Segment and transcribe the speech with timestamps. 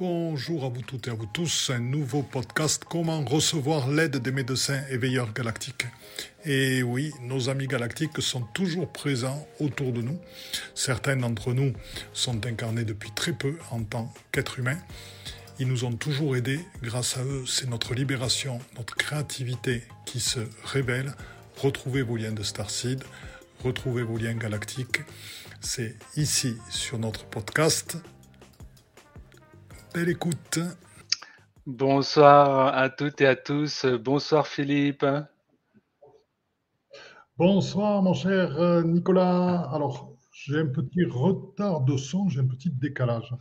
[0.00, 4.30] Bonjour à vous toutes et à vous tous, un nouveau podcast Comment recevoir l'aide des
[4.30, 5.86] médecins éveilleurs galactiques.
[6.44, 10.16] Et oui, nos amis galactiques sont toujours présents autour de nous.
[10.76, 11.72] Certains d'entre nous
[12.12, 14.78] sont incarnés depuis très peu en tant qu'êtres humains.
[15.58, 16.60] Ils nous ont toujours aidés.
[16.80, 21.12] Grâce à eux, c'est notre libération, notre créativité qui se révèle.
[21.56, 23.02] Retrouvez vos liens de Starseed,
[23.64, 25.00] retrouvez vos liens galactiques.
[25.60, 27.98] C'est ici sur notre podcast
[29.94, 30.58] Belle écoute.
[31.66, 33.86] Bonsoir à toutes et à tous.
[33.86, 35.06] Bonsoir Philippe.
[37.38, 39.62] Bonsoir mon cher euh, Nicolas.
[39.72, 43.34] Alors, j'ai un petit retard de son, j'ai un petit décalage.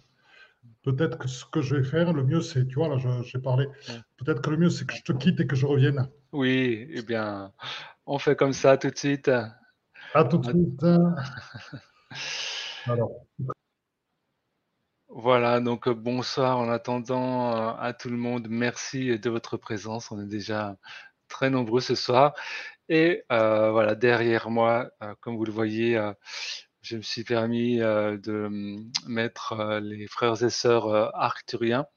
[0.84, 3.68] Peut-être que ce que je vais faire, le mieux c'est, tu vois, là j'ai parlé,
[4.18, 6.08] peut-être que le mieux c'est que je te quitte et que je revienne.
[6.32, 7.52] Oui, eh bien,
[8.06, 9.30] on fait comme ça tout de suite.
[10.14, 10.84] À tout de suite.
[12.86, 13.12] Alors.
[15.20, 18.48] Voilà, donc euh, bonsoir en attendant euh, à tout le monde.
[18.52, 20.12] Merci de votre présence.
[20.12, 20.78] On est déjà
[21.28, 22.36] très nombreux ce soir.
[22.88, 26.00] Et euh, voilà, derrière moi, comme vous le voyez,
[26.82, 31.88] je me suis permis de mm, mettre les frères et sœurs arcturiens.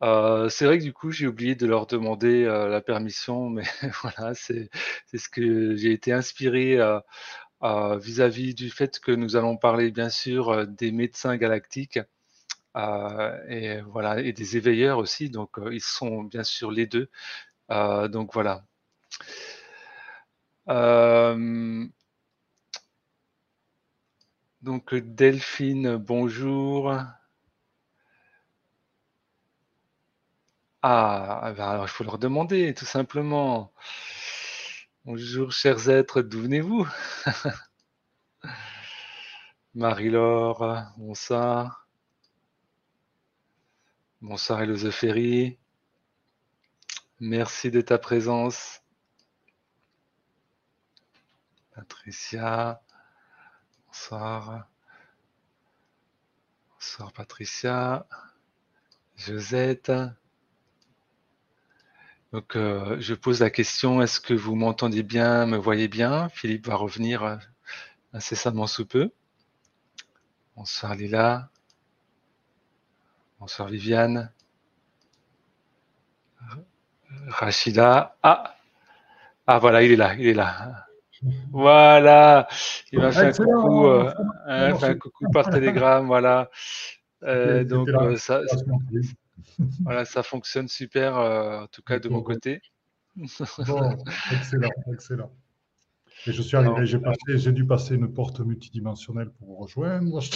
[0.00, 3.64] c'est vrai que du coup, j'ai oublié de leur demander la permission, mais
[4.02, 4.70] voilà, c'est
[5.12, 6.76] ce que j'ai été inspiré
[7.60, 11.98] vis-à-vis -vis du fait que nous allons parler bien sûr des médecins galactiques.
[12.76, 15.30] Euh, et voilà, et des éveilleurs aussi.
[15.30, 17.10] Donc, euh, ils sont bien sûr les deux.
[17.70, 18.64] Euh, donc voilà.
[24.62, 26.94] donc Delphine, bonjour.
[30.82, 33.72] Ah, ah ben alors il faut leur demander, tout simplement.
[35.04, 36.86] Bonjour, chers êtres, d'où venez-vous?
[39.74, 40.92] Marie-Laure,
[44.20, 44.62] bonsoir.
[44.62, 45.58] Elosophérie.
[47.20, 48.82] Merci de ta présence.
[51.74, 52.82] Patricia.
[53.86, 54.68] Bonsoir.
[56.74, 58.06] Bonsoir Patricia.
[59.16, 59.92] Josette.
[62.32, 66.28] Donc, euh, je pose la question, est-ce que vous m'entendez bien, me voyez bien?
[66.28, 67.38] Philippe va revenir
[68.12, 69.10] incessamment sous peu.
[70.54, 71.50] Bonsoir Lila.
[73.40, 74.32] Bonsoir Viviane.
[77.28, 78.16] Rachida.
[78.22, 78.56] Ah,
[79.46, 80.86] ah voilà, il est là, il est là.
[81.52, 82.48] Voilà,
[82.92, 84.12] il m'a fait un coucou, euh,
[84.46, 86.50] hein, un coucou par télégramme, voilà.
[87.22, 88.40] Euh, donc euh, ça,
[89.82, 92.60] voilà, ça fonctionne super, en tout cas de mon côté.
[93.16, 93.96] Bon,
[94.32, 95.32] excellent, excellent.
[96.26, 96.98] Et je suis arrivé, j'ai,
[97.38, 100.20] j'ai dû passer une porte multidimensionnelle pour vous rejoindre.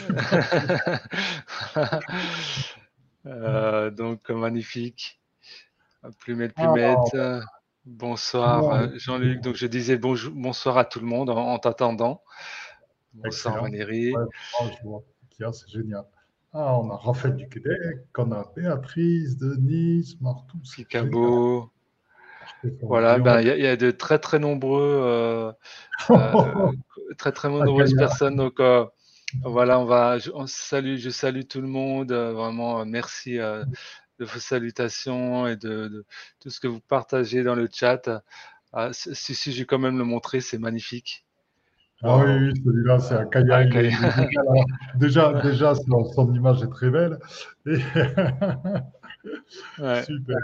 [3.26, 5.20] Euh, donc, magnifique.
[6.18, 6.98] Plumette, plumette.
[7.14, 7.40] Ah.
[7.84, 9.40] Bonsoir, euh, Jean-Luc.
[9.40, 12.22] Donc, je disais bonjour, bonsoir à tout le monde en, t'attendant.
[13.14, 14.14] Bonsoir, Valérie.
[15.38, 16.04] c'est génial.
[16.54, 20.58] Ah, on a Raphaël du Québec, on a Béatrice, Denise, Martou.
[20.64, 21.70] Chicago.
[22.82, 25.52] Voilà, ben, il y, a de très très nombreux, euh,
[27.18, 28.36] très très nombreuses personnes.
[28.36, 28.60] Donc,
[29.40, 32.12] voilà, on va, je, salue, je salue tout le monde.
[32.12, 33.64] Euh, vraiment, euh, merci euh,
[34.18, 36.04] de vos salutations et de,
[36.40, 38.22] tout ce que vous partagez dans le chat.
[38.72, 41.24] Ah, si, si, j'ai quand même le montrer, c'est magnifique.
[42.02, 43.70] Ah oui, oui celui-là, c'est un kayak.
[44.96, 47.18] déjà, déjà son, image est très belle.
[50.04, 50.38] Super.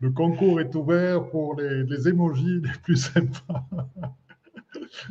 [0.00, 3.64] Le concours est ouvert pour les, les émojis les plus sympas.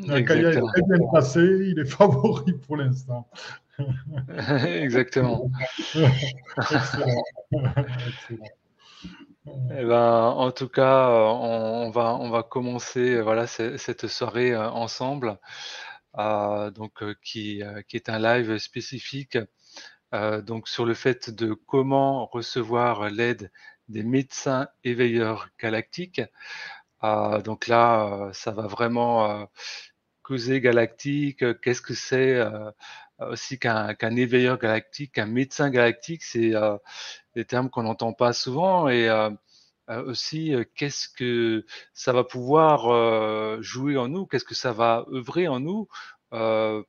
[0.09, 3.29] Est très bien passé, il est favori pour l'instant.
[4.65, 5.51] Exactement.
[9.71, 15.39] Eh ben, en tout cas, on va, on va commencer voilà, cette soirée euh, ensemble,
[16.17, 19.37] euh, donc, euh, qui, qui, est un live spécifique
[20.11, 23.51] donc, sur le fait de comment recevoir l'aide
[23.87, 26.21] des médecins éveilleurs galactiques.
[27.01, 29.47] Ah, donc là, ça va vraiment
[30.23, 31.43] causer galactique.
[31.61, 32.41] Qu'est-ce que c'est
[33.19, 36.53] aussi qu'un éveilleur galactique, qu'un médecin galactique C'est
[37.35, 38.89] des termes qu'on n'entend pas souvent.
[38.89, 39.09] Et
[39.89, 45.59] aussi, qu'est-ce que ça va pouvoir jouer en nous Qu'est-ce que ça va œuvrer en
[45.59, 45.87] nous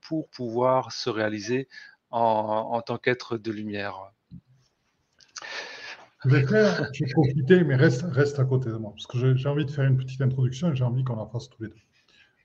[0.03, 1.69] pour pouvoir se réaliser
[2.11, 4.11] en tant qu'être de lumière
[6.29, 9.35] je vais faire, je vais profiter, mais reste, reste à côté de moi, parce que
[9.35, 11.69] j'ai envie de faire une petite introduction et j'ai envie qu'on la fasse tous les
[11.69, 11.75] deux.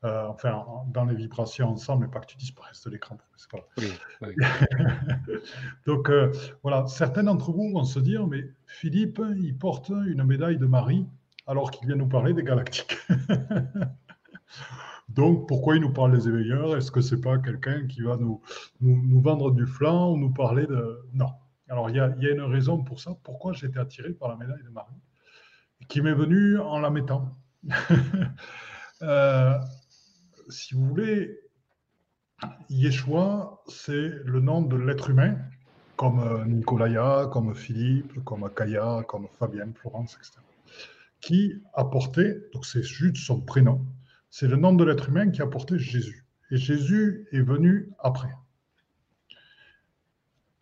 [0.06, 3.18] euh, enfin, dans les vibrations ensemble, mais pas que tu disparaisses de l'écran.
[5.88, 6.32] Donc, euh,
[6.62, 11.08] voilà, certains d'entre vous vont se dire, mais Philippe, il porte une médaille de Marie
[11.48, 12.98] alors qu'il vient nous parler des galactiques.
[15.10, 16.76] Donc, pourquoi il nous parle des éveilleurs?
[16.76, 18.42] Est-ce que c'est pas quelqu'un qui va nous,
[18.82, 21.02] nous, vendre du flanc ou nous parler de...
[21.14, 21.30] Non.
[21.74, 23.18] Alors, il y a, une raison pour ça.
[23.24, 24.94] Pourquoi été attiré par la médaille de Marie
[25.88, 27.31] Qui m'est venue en la mettant.
[29.02, 29.58] euh,
[30.50, 31.36] si vous voulez,
[32.70, 35.36] Yeshua, c'est le nom de l'être humain,
[35.96, 40.42] comme euh, Nicolaya, comme Philippe, comme Kaya, comme Fabienne, Florence, etc.
[41.22, 43.84] Qui a porté, donc c'est juste son prénom,
[44.30, 46.24] c'est le nom de l'être humain qui a porté Jésus.
[46.52, 48.30] Et Jésus est venu après.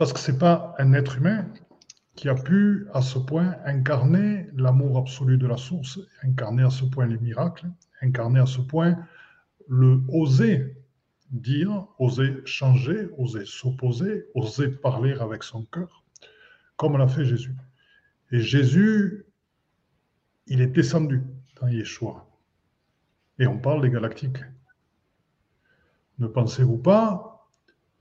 [0.02, 1.46] Parce que ce n'est pas un être humain
[2.16, 6.86] qui a pu à ce point incarner l'amour absolu de la source, incarner à ce
[6.86, 7.70] point les miracles,
[8.02, 8.98] incarner à ce point
[9.68, 10.76] le oser
[11.30, 16.04] dire, oser changer, oser s'opposer, oser parler avec son cœur,
[16.78, 17.56] comme l'a fait Jésus.
[18.32, 19.28] Et Jésus,
[20.48, 21.22] il est descendu
[21.62, 22.28] dans Yeshua.
[23.38, 24.44] Et on parle des galactiques.
[26.18, 27.48] Ne pensez-vous pas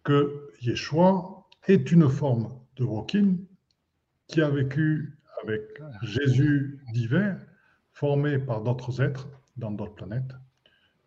[0.03, 1.37] que Yeshua
[1.67, 3.37] est une forme de Wokin
[4.27, 5.63] qui a vécu avec
[6.03, 7.39] Jésus divin,
[7.93, 10.33] formé par d'autres êtres dans d'autres planètes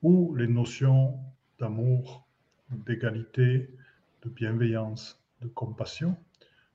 [0.03, 1.17] où les notions
[1.59, 2.27] d'amour,
[2.69, 3.73] d'égalité,
[4.21, 6.17] de bienveillance, de compassion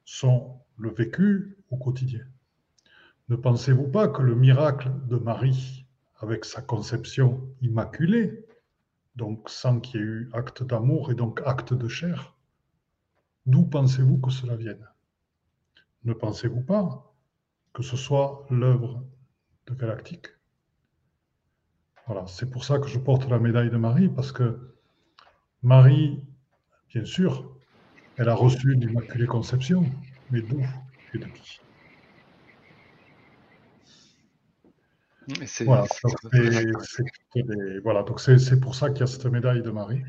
[0.04, 2.25] sont le vécu au quotidien.
[3.28, 5.84] Ne pensez-vous pas que le miracle de Marie,
[6.20, 8.46] avec sa conception immaculée,
[9.16, 12.34] donc sans qu'il y ait eu acte d'amour et donc acte de chair,
[13.48, 14.86] d'où pensez-vous que cela vienne?
[16.04, 17.12] Ne pensez-vous pas
[17.72, 19.04] que ce soit l'œuvre
[19.66, 20.26] de Galactique?
[22.06, 24.74] Voilà, c'est pour ça que je porte la médaille de Marie, parce que
[25.62, 26.24] Marie,
[26.90, 27.56] bien sûr,
[28.16, 29.84] elle a reçu l'Immaculée Conception,
[30.30, 30.62] mais d'où
[31.14, 31.60] et de qui?
[37.82, 40.02] Voilà, donc c'est pour ça qu'il y a cette médaille de Marie,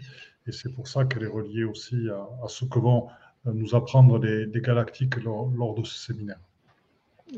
[0.48, 3.10] et c'est pour ça qu'elle est reliée aussi à, ce que vont
[3.46, 6.40] nous apprendre les, galactiques lors de ce séminaire.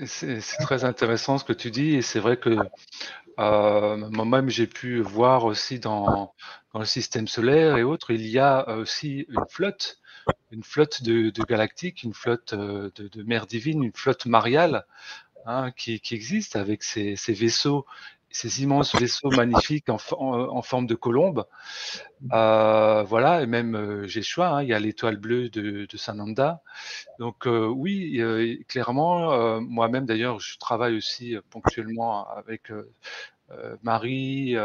[0.06, 2.58] C'est très intéressant ce que tu dis, et c'est vrai que
[3.40, 6.34] euh, moi-même j'ai pu voir aussi dans,
[6.74, 10.00] le système solaire et autres, il y a aussi une flotte,
[10.52, 14.86] une flotte de, galactiques, une flotte euh, de, de mer divine, une flotte mariale
[15.46, 17.86] hein, qui, existe avec ces vaisseaux
[18.32, 21.46] ces immenses vaisseaux magnifiques en, en, forme de colombe.
[22.32, 26.62] Euh, voilà, et même euh, Jéshua, hein, il y a l'étoile bleue de, de Sananda.
[27.20, 32.72] Donc euh, oui, euh, clairement, moi-même d'ailleurs, je travaille aussi ponctuellement avec
[33.84, 34.56] Marie,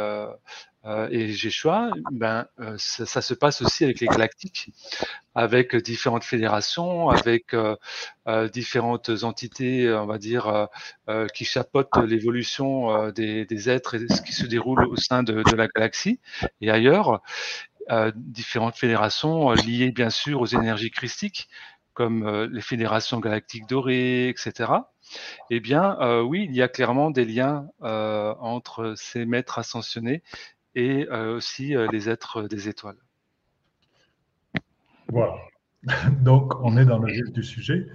[0.86, 4.70] euh, et Jéchois, ben, euh, ça, se passe aussi avec les galactiques,
[5.34, 7.76] avec différentes fédérations, avec euh,
[8.50, 10.68] différentes entités, on va dire,
[11.34, 16.20] qui chapeautent l'évolution des, êtres et ce qui se déroule au sein de la galaxie
[16.60, 17.22] et ailleurs.
[18.14, 21.48] différentes fédérations liées bien sûr aux énergies christiques,
[21.96, 24.72] comme les fédérations galactiques dorées, etc.
[25.50, 30.22] Eh bien, euh, oui, il y a clairement des liens euh, entre ces maîtres ascensionnés
[30.75, 32.98] et euh, aussi euh, les êtres des étoiles.
[35.08, 35.37] Voilà.
[36.20, 37.87] Donc, on est dans le vif du sujet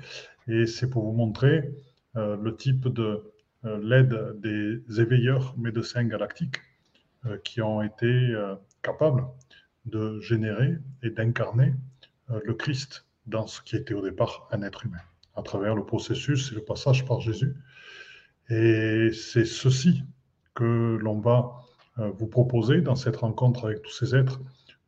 [0.47, 1.71] et c'est pour vous montrer
[2.15, 3.31] euh, le type de
[3.63, 6.57] l'aide des éveilleurs médecins galactiques
[7.43, 8.33] qui ont été
[8.81, 9.23] capables
[9.85, 11.75] de générer et d'incarner
[12.27, 15.01] le Christ dans ce qui était au départ un être humain,
[15.35, 17.55] à travers le processus et le passage par Jésus.
[18.49, 20.03] Et c'est ceci
[20.53, 21.61] que l'on va
[21.99, 24.41] euh, vous proposer dans cette rencontre avec tous ces êtres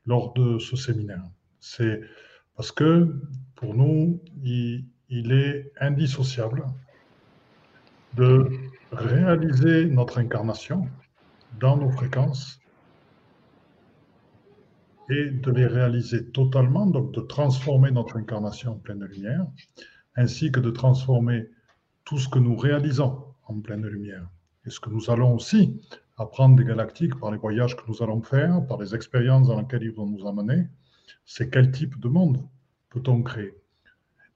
[0.05, 1.23] lors de ce séminaire.
[1.59, 2.01] C'est
[2.55, 3.15] parce que
[3.55, 6.65] pour nous, il, est indissociable
[8.15, 8.49] de
[8.91, 10.87] réaliser notre incarnation
[11.59, 12.59] dans nos fréquences
[15.09, 19.45] et de les réaliser totalement, donc de transformer notre incarnation en pleine lumière,
[20.15, 21.49] ainsi que de transformer
[22.05, 24.27] tout ce que nous réalisons en pleine lumière.
[24.65, 25.81] Et ce que nous allons aussi
[26.17, 29.83] apprendre des galactiques par les voyages que nous allons faire, par les expériences dans lesquelles
[29.83, 30.67] ils vont nous amener,
[31.25, 32.47] c'est quel type de monde
[32.89, 33.53] peut-on créer?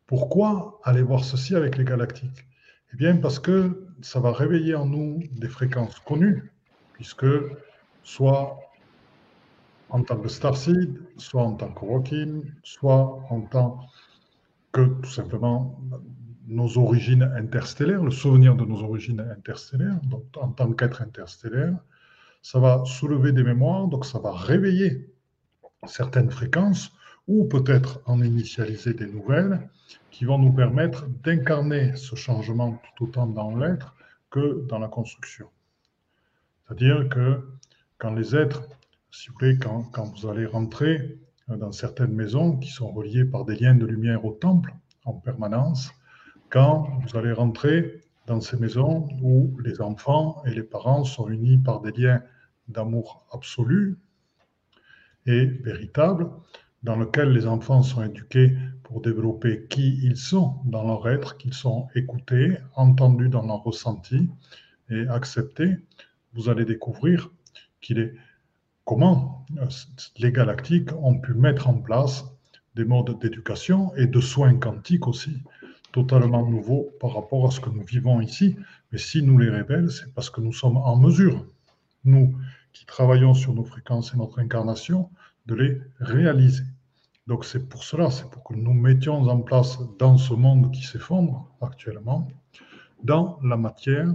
[0.05, 2.45] Pourquoi aller voir ceci avec les galactiques?
[2.93, 6.51] Eh bien parce que ça va réveiller en nous des fréquences connues,
[6.93, 7.25] puisque
[8.03, 8.59] soit
[9.89, 13.79] en tant que starseed, soit en tant que walking, soit en tant
[14.71, 15.79] que tout simplement
[16.47, 21.77] nos origines interstellaires, le souvenir de nos origines interstellaires, donc en tant qu'être interstellaire,
[22.41, 25.09] ça va soulever des mémoires, donc ça va réveiller
[25.85, 26.91] certaines fréquences
[27.27, 29.69] ou peut-être en initialiser des nouvelles
[30.11, 33.95] qui vont nous permettre d'incarner ce changement tout autant dans l'être
[34.29, 35.47] que dans la construction.
[36.65, 37.49] C'est-à-dire que
[37.97, 38.63] quand les êtres,
[39.11, 43.55] si vous voulez, quand, vous allez rentrer dans certaines maisons qui sont reliées par des
[43.55, 44.73] liens de lumière au temple
[45.05, 45.91] en permanence,
[46.49, 51.57] quand vous allez rentrer dans ces maisons où les enfants et les parents sont unis
[51.57, 52.21] par des liens
[52.67, 53.97] d'amour absolu
[55.25, 56.29] et véritable,
[56.83, 61.53] dans lequel les enfants sont éduqués pour développer qui ils sont dans leur être, qu'ils
[61.53, 64.29] sont écoutés, entendus dans leur ressenti
[64.89, 65.75] et acceptés,
[66.33, 67.31] vous allez découvrir
[67.81, 68.13] qu'il est
[68.87, 69.67] comment euh,
[70.17, 72.25] les galactiques ont pu mettre en place
[72.75, 75.43] des modes d'éducation et de soins quantiques aussi,
[75.91, 78.55] totalement nouveaux par rapport à ce que nous vivons ici.
[78.91, 81.45] Mais si nous les révèlent, c'est parce que nous sommes en mesure,
[82.05, 82.37] nous
[82.71, 85.09] qui travaillons sur nos fréquences et notre incarnation,
[85.47, 86.63] de les réaliser.
[87.25, 90.83] Donc c'est pour cela, c'est pour que nous mettions en place dans ce monde qui
[90.83, 92.27] s'effondre actuellement,
[93.03, 94.07] dans la matière,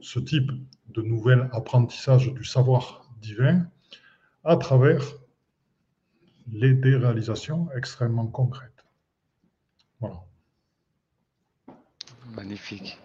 [0.00, 0.50] ce type
[0.94, 3.66] de nouvel apprentissage du savoir divin
[4.44, 5.02] à travers
[6.52, 8.84] les déréalisations extrêmement concrètes.
[10.00, 10.16] Voilà.
[12.34, 12.98] Magnifique.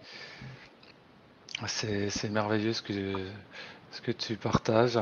[1.66, 3.14] C'est merveilleux ce que,
[3.90, 4.98] ce que tu partages.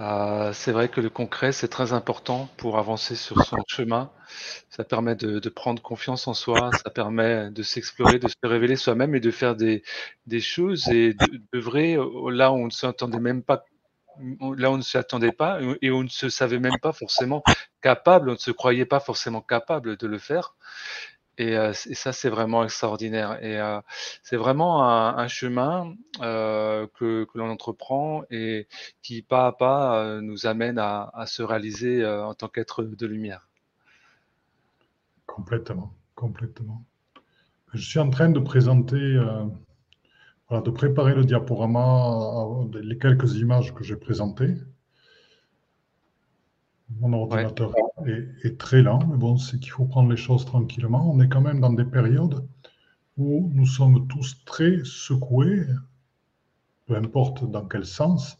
[0.00, 4.10] Euh, c'est vrai que le concret, c'est très important pour avancer sur son chemin.
[4.68, 9.14] Ça permet de, prendre confiance en soi, ça permet de s'explorer, de se révéler soi-même
[9.14, 9.82] et de faire des,
[10.26, 11.96] des choses et de, de vrai
[12.30, 13.64] là où on ne s'attendait même pas
[14.56, 17.42] là on ne s'y attendait pas et on ne se savait même pas forcément
[17.80, 20.54] capable, on ne se croyait pas forcément capable de le faire.
[21.36, 23.42] Et, euh, ça, c'est vraiment extraordinaire.
[23.42, 23.80] Et euh,
[24.22, 28.68] c'est vraiment un, chemin euh, que, l'on entreprend et
[29.02, 33.48] qui, pas à pas, nous amène à, à se réaliser en tant qu'être de lumière.
[35.26, 36.84] Complètement, complètement.
[37.72, 39.18] Je suis en train de présenter
[40.48, 44.54] voilà, de préparer le diaporama, les quelques images que j'ai présentées.
[47.00, 48.12] Mon ordinateur ouais.
[48.12, 51.10] est, est, très lent, mais bon, c'est qu'il faut prendre les choses tranquillement.
[51.10, 52.46] On est quand même dans des périodes
[53.16, 55.64] où nous sommes tous très secoués,
[56.86, 58.38] peu importe dans quel sens,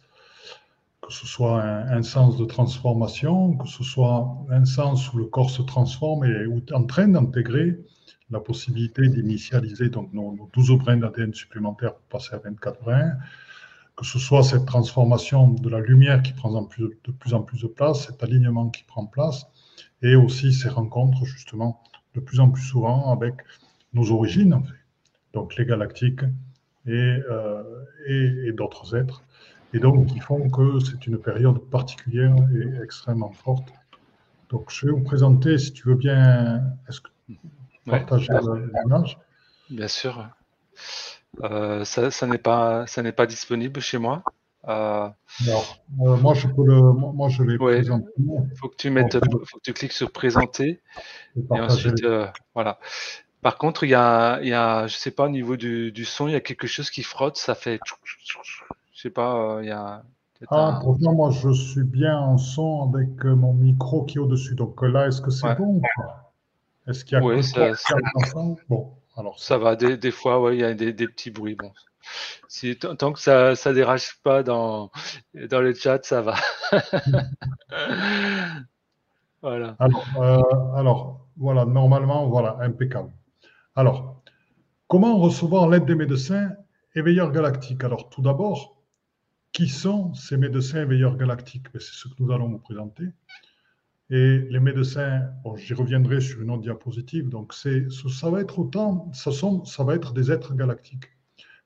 [1.01, 5.27] que ce soit un, un, sens de transformation, que ce soit un sens où le
[5.27, 7.79] corps se transforme et où est en train d'intégrer
[8.35, 13.13] la possibilité d'initialiser donc nos, nos 12 brins d'ADN supplémentaires pour passer à 24 brins,
[13.97, 17.43] que ce soit cette transformation de la lumière qui prend en plus, de plus en
[17.43, 19.47] plus de place, cet alignement qui prend place,
[20.03, 21.81] et aussi ces rencontres justement
[22.15, 23.35] de plus en plus souvent avec
[23.93, 24.83] nos origines, en fait.
[25.33, 26.25] donc les galactiques
[26.87, 27.63] et, euh,
[28.09, 29.23] et, et d'autres êtres,
[29.73, 33.69] et donc qui font que c'est une période particulière et extrêmement forte.
[34.51, 37.11] Donc je vais vous présenter, si tu veux bien, est-ce que
[37.87, 38.61] partager ouais.
[38.85, 39.19] l'image
[39.71, 40.29] Bien sûr.
[41.43, 44.23] Euh, ça, ça n'est pas, ça n'est pas disponible chez moi.
[44.69, 45.09] Euh...
[45.47, 45.63] Non,
[46.07, 47.77] euh, moi je peux le, moi je l'ai ouais.
[47.77, 48.09] présenté.
[48.19, 50.81] Il faut que tu mettes, faut que tu cliques sur présenter
[51.37, 52.07] et ensuite
[52.55, 52.79] voilà.
[53.43, 56.07] Par contre, il y a, il y a, je sais pas au niveau du, du
[56.07, 59.71] son, il y a quelque chose qui frotte, ça fait, je sais pas, il y
[59.71, 60.03] a.
[60.49, 60.81] Ah, un...
[60.81, 64.55] pourtant moi je suis bien en son avec mon micro qui est au-dessus.
[64.55, 65.57] Donc là, est-ce que c'est ouais.
[65.57, 65.83] bon
[66.87, 67.97] Est-ce qu'il y a oui, ça, ça...
[68.69, 68.95] Bon.
[69.17, 71.55] Alors, ça va, des, des fois, ouais, il y a des, des, petits bruits.
[71.55, 71.73] Bon.
[72.49, 74.91] Si, tant que ça ne dérange pas dans,
[75.35, 76.35] dans le chat, ça va.
[79.43, 79.77] voilà.
[79.79, 83.13] Alors, euh, alors, voilà, normalement, voilà, impeccable.
[83.77, 84.23] Alors,
[84.89, 86.51] comment recevoir l'aide des médecins
[86.95, 87.85] éveilleurs galactiques?
[87.85, 88.83] Alors, tout d'abord,
[89.53, 91.73] qui sont ces médecins éveilleurs galactiques?
[91.73, 93.05] Ben, C'est ce que nous allons vous présenter.
[94.11, 95.23] Et les médecins,
[95.57, 99.95] j'y reviendrai sur une autre diapositive, donc ça va être autant, ça, sont, ça va
[99.95, 101.07] être des êtres galactiques.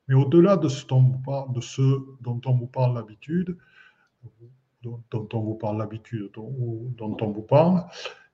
[0.07, 1.21] Mais au-delà de ce dont,
[1.53, 1.83] de ce
[2.21, 3.57] dont on vous parle l'habitude,
[4.83, 7.85] dont, on vous parle l'habitude, dont, dont, on vous parle,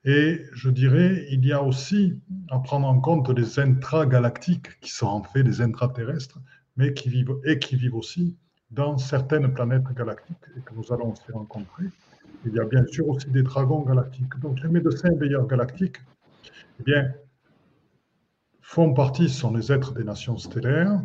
[0.05, 2.21] et je dirais, il y a aussi
[2.51, 6.39] à prendre en compte les intragalactiques, qui sont en fait des intraterrestres,
[6.77, 8.37] mais qui vivent, et qui vivent aussi
[8.71, 11.85] dans certaines planètes galactiques, et que nous allons aussi rencontrer.
[12.47, 14.39] Il y a bien sûr aussi des dragons galactiques.
[14.41, 15.97] Donc les médecins veilleurs galactiques,
[16.81, 17.13] eh bien,
[18.61, 21.01] font partie, sont les êtres des nations stellaires,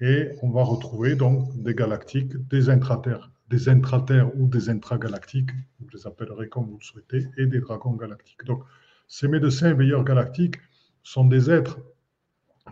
[0.00, 5.50] et on va retrouver donc des galactiques, des intraterres, des intraterres ou des intragalactiques,
[5.80, 8.44] vous les appellerez comme vous le souhaitez, et des dragons galactiques.
[8.44, 8.62] Donc
[9.08, 10.56] ces médecins veilleurs galactiques
[11.02, 11.78] sont des êtres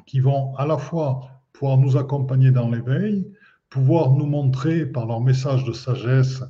[0.07, 3.26] qui vont à la fois pouvoir nous accompagner dans l'éveil,
[3.69, 6.43] pouvoir nous montrer par leur message de sagesse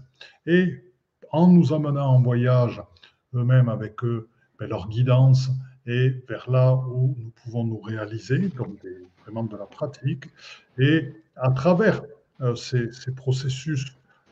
[0.46, 0.87] et
[1.32, 2.82] en nous amenant en voyage
[3.34, 5.50] eux-mêmes avec eux, ben, leur guidance
[5.86, 8.78] et vers là où nous pouvons nous réaliser, donc
[9.22, 10.24] vraiment de la pratique.
[10.78, 12.02] Et à travers
[12.40, 13.86] euh, ces, processus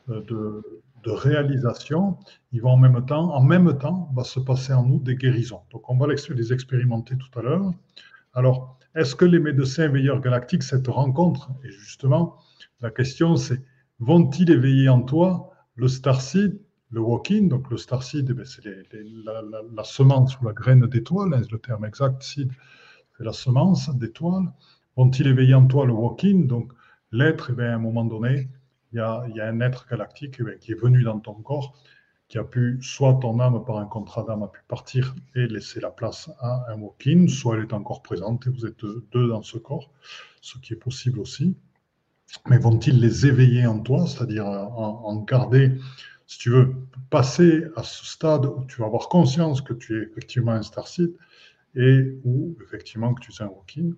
[0.09, 0.63] euh, de,
[1.03, 2.17] de, réalisation,
[2.51, 5.61] ils vont en même temps, en même temps, va se passer en nous des guérisons.
[5.71, 7.71] Donc on va les expérimenter tout à l'heure.
[8.33, 12.37] Alors, est-ce que les médecins veilleurs galactiques, cette rencontre, et justement,
[12.81, 13.61] la question c'est,
[13.99, 16.59] vont-ils éveiller en toi le starseed
[16.91, 21.41] le walk-in, donc le star seed, eh c'est la, semence ou la graine d'étoile, hein,
[21.51, 22.51] le terme exact, seed,
[23.17, 24.53] c'est la semence d'étoile.
[24.95, 26.71] Vont-ils éveiller en toi le walk-in, donc
[27.11, 28.49] l'être, eh à un moment donné,
[28.93, 31.73] il y a, un être galactique eh qui est venu dans ton corps,
[32.29, 35.79] qui a pu, soit ton âme par un contrat d'âme a pu partir et laisser
[35.79, 39.43] la place à un walk-in, soit elle est encore présente et vous êtes deux dans
[39.43, 39.91] ce corps,
[40.41, 41.55] ce qui est possible aussi.
[42.49, 45.71] Mais vont-ils les éveiller en toi, c'est-à-dire en garder
[46.27, 46.75] si tu veux
[47.09, 51.13] passer à ce stade où tu vas avoir conscience que tu es effectivement un starseed
[51.75, 53.93] et où effectivement que tu es un walking,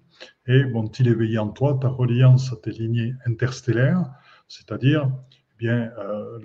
[0.47, 4.05] et vont-ils éveiller en toi ta reliance à tes lignées interstellaires,
[4.47, 5.09] c'est-à-dire
[5.53, 6.39] eh bien euh,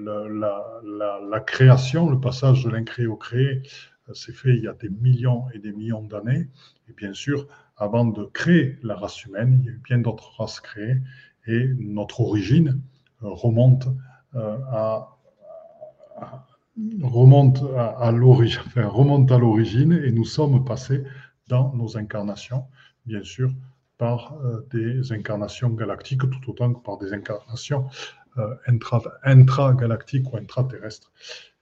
[1.31, 3.63] la, création, le passage de l'incréé au créé,
[4.09, 6.49] euh, s'est fait il y a des millions et des millions d'années,
[6.89, 10.39] et bien sûr, avant de créer la race humaine, il y a eu bien d'autres
[10.39, 10.99] races créées,
[11.47, 12.81] et notre origine
[13.23, 13.89] euh, remonte
[14.37, 15.14] à
[17.03, 21.05] remonte à, l'origine, et nous sommes passés
[21.49, 22.65] dans nos incarnations,
[23.07, 23.51] bien sûr,
[23.99, 27.87] par euh, des incarnations galactiques, tout autant que par des incarnations
[28.39, 31.13] euh, intra, intragalactiques ou intraterrestres,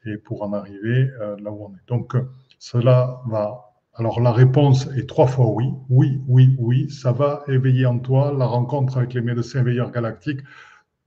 [0.04, 1.88] et pour en arriver euh, là où on est.
[1.88, 2.16] Donc,
[2.58, 3.68] cela va.
[3.94, 5.70] Alors, la réponse est trois fois oui.
[5.90, 6.90] Oui, oui, oui.
[6.90, 10.40] Ça va éveiller en toi la rencontre avec les médecins veilleurs galactiques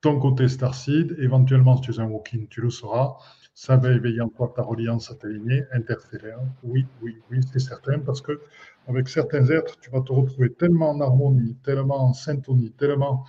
[0.05, 1.15] ton côté Starseed.
[1.19, 3.15] Éventuellement, si tu es un walking, tu le sauras.
[3.55, 6.41] Ça va éveiller en toi ta reliance à tes lignées interstellaires.
[6.61, 8.41] Oui, oui, oui, c'est certain, parce que
[8.87, 13.25] avec certains êtres, tu vas te retrouver tellement en harmonie, tellement en syntonie, tellement.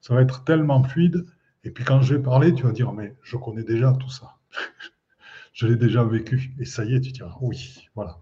[0.00, 1.26] Ça va être tellement fluide.
[1.62, 4.36] Et puis quand je vais parler, tu vas dire, mais je connais déjà tout ça.
[5.52, 6.54] je l'ai déjà vécu.
[6.58, 8.18] Et ça y est, tu diras, oui, voilà.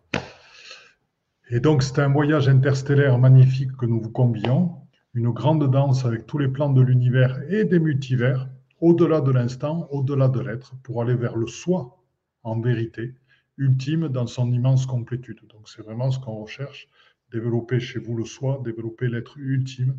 [1.51, 6.27] Et donc, c'est un voyage interstellaire magnifique que nous vous convions une grande danse avec
[6.27, 8.49] tous les plans de l'univers et des multivers,
[8.87, 12.05] au-delà de l'instant, au-delà de l'être, pour aller vers le soi
[12.43, 13.15] en vérité,
[13.57, 15.41] ultime dans son immense complétude.
[15.49, 16.87] Donc c'est vraiment ce qu'on recherche,
[17.33, 19.99] développer chez vous le soi, développer l'être ultime,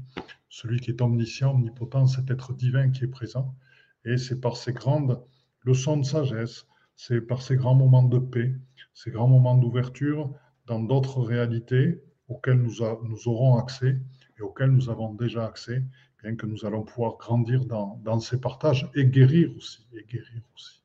[0.50, 3.56] celui qui est omniscient, omnipotent, cet être divin qui est présent.
[4.04, 5.19] Et c'est par ces grandes
[5.63, 8.54] leçons de sagesse, c'est par ces grands moments de paix,
[8.93, 10.32] ces grands moments d'ouverture
[10.67, 14.00] dans d'autres réalités auxquelles nous, aurons accès,
[14.38, 15.84] et auxquels nous avons déjà accès,
[16.26, 20.42] bien que nous allons pouvoir grandir dans, dans ces partages et guérir aussi, et guérir
[20.56, 20.82] aussi,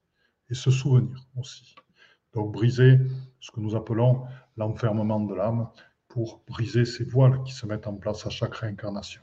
[0.50, 1.74] et se souvenir aussi.
[2.34, 2.98] Donc briser
[3.40, 4.24] ce que nous appelons
[4.58, 5.68] l'enfermement de l'âme
[6.08, 9.22] pour briser ces voiles qui se mettent en place à chaque réincarnation.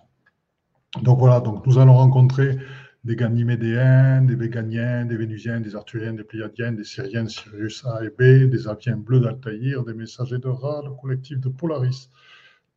[1.04, 2.58] Donc voilà, donc nous allons rencontrer
[3.04, 8.10] des Ganymédéens, des Véganiens, des Vénusiens, des Arthuriens, des Pléiadiens, des Syriens, Sirius A et
[8.10, 12.10] B, des Aviens bleus d'Altaïr, des messagers de Ra, le collectif de Polaris,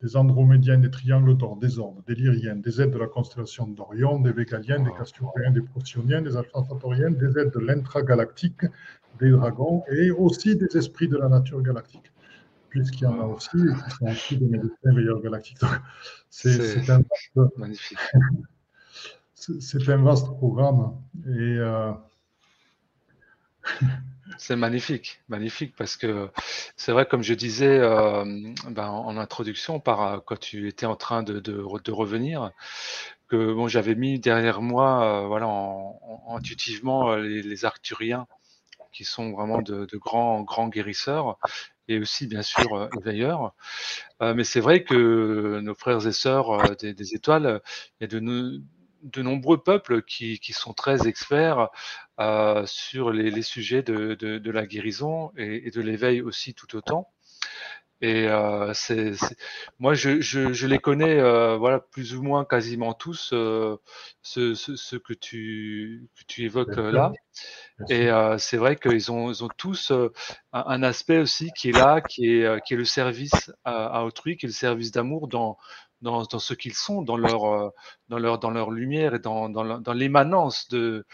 [0.01, 4.19] des Andromédiens, des Triangles d'Or, des Ordres, des Lyriens, des aides de la constellation d'Orion,
[4.19, 6.65] des Végaliens, des Cassiopéens, des Procyon,iens des Alpha
[7.11, 8.65] des aides de l'intragalactique,
[9.19, 12.11] des dragons et aussi des esprits de la nature galactique,
[12.69, 15.59] puisqu'il y en a aussi qui sont aussi des médecins veilleurs galactiques.
[16.29, 17.03] C'est un,
[19.87, 20.95] un, vaste programme.
[21.27, 21.91] Et euh,
[24.37, 26.29] c'est magnifique, magnifique, parce que
[26.75, 28.23] c'est vrai, comme je disais euh,
[28.69, 32.51] ben, en introduction, par, euh, quand tu étais en train de, revenir,
[33.27, 35.99] que bon, j'avais mis derrière moi, euh, voilà, en,
[36.35, 38.27] intuitivement, les, les, Arcturiens,
[38.91, 41.37] qui sont vraiment de, grands, grands guérisseurs,
[41.87, 43.53] et aussi, bien sûr, éveilleurs.
[44.21, 47.61] mais c'est vrai que nos frères et sœurs des, des étoiles,
[47.99, 48.19] il y a de,
[49.03, 51.69] de nombreux peuples qui, qui, sont très experts
[52.19, 56.53] euh, sur les, les sujets de, de, de, la guérison et, et de l'éveil aussi
[56.53, 57.11] tout autant.
[58.01, 59.11] Et euh, c'est,
[59.77, 63.77] moi, je, je, je, les connais, euh, voilà, plus ou moins quasiment tous, euh,
[64.23, 67.11] ce, ce, ce, que tu, que tu évoques euh, là.
[67.89, 70.09] Et euh, c'est vrai qu'ils ont, ils ont tous un,
[70.51, 74.35] un, aspect aussi qui est là, qui est, qui est le service à, à autrui,
[74.35, 75.57] qui est le service d'amour dans,
[76.01, 77.69] dans, dans ce qu'ils sont, dans leur, euh,
[78.09, 81.05] dans leur, dans leur lumière et dans, dans, dans l'émanence de,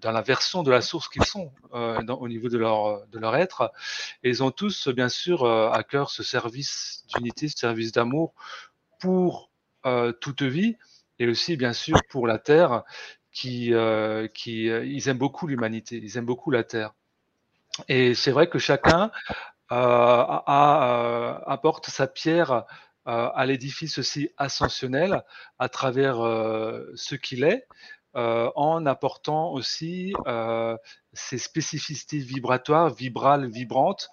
[0.00, 3.36] dans la version de la source qu'ils sont euh, au niveau de leur, de leur
[3.36, 3.72] être.
[4.22, 8.34] Et ils ont tous, bien sûr, euh, à cœur ce service d'unité, ce service d'amour
[8.98, 9.50] pour
[9.84, 10.76] euh, toute vie,
[11.18, 12.82] et aussi bien sûr pour la Terre,
[13.32, 13.72] qui,
[14.32, 16.94] qui ils aiment beaucoup l'humanité, ils aiment beaucoup la Terre.
[17.86, 19.10] Et c'est vrai que chacun
[21.46, 22.64] apporte sa pierre
[23.06, 25.22] à l'édifice aussi ascensionnel
[25.58, 27.66] à travers ce qu'il est,
[28.14, 30.12] en apportant aussi
[31.12, 34.08] ses spécificités vibratoires, vibrales, vibrantes,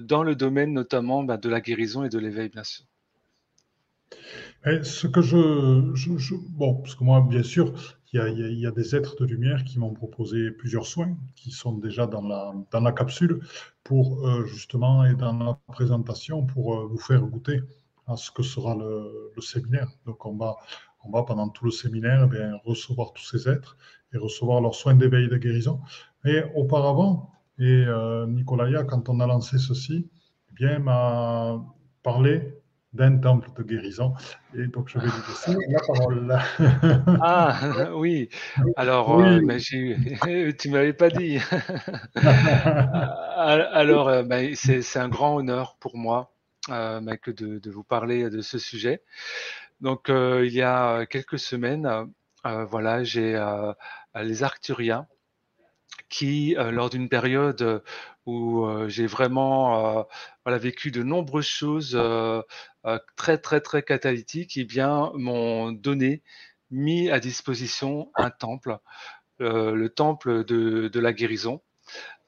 [0.00, 2.84] dans le domaine notamment bah, de la guérison et de l'éveil, bien sûr.
[4.64, 7.74] ce que je, Bon, parce que moi, bien sûr,
[8.12, 12.06] il y, a, des êtres de lumière qui m'ont proposé plusieurs soins, qui sont déjà
[12.06, 13.40] dans la, dans la capsule,
[13.84, 17.60] pour justement, et dans la présentation, pour vous faire goûter
[18.08, 19.88] à ce que sera le, séminaire.
[20.06, 20.56] Donc, on va,
[21.04, 23.76] on va pendant tout le séminaire eh recevoir tous ces êtres
[24.12, 25.80] et recevoir leurs soins d'éveil et de guérison.
[26.24, 30.08] Et auparavant, et euh, Nicolaya, quand on a lancé ceci,
[30.50, 31.62] eh bien, m'a
[32.02, 32.58] parlé
[32.92, 34.14] d'un temple de guérison.
[34.54, 36.38] Et donc, je vais lui laisser la parole.
[37.20, 38.28] ah, oui.
[38.76, 39.24] Alors, oui.
[39.24, 41.38] Euh, tu ne m'avais pas dit.
[42.16, 46.37] Alors, euh, ben, c'est un grand honneur pour moi
[46.70, 49.02] euh, de, de, vous parler de ce sujet.
[49.80, 51.86] Donc, euh, il y a quelques semaines,
[52.46, 53.72] euh, voilà, j'ai euh,
[54.16, 55.06] les Arcturiens
[56.08, 57.82] qui, lors d'une période
[58.26, 60.06] où j'ai vraiment
[60.44, 61.98] voilà, vécu de nombreuses choses
[63.16, 66.22] très, très, très catalytiques, eh bien, m'ont donné,
[66.70, 68.78] mis à disposition un temple,
[69.38, 71.62] le temple de, de la guérison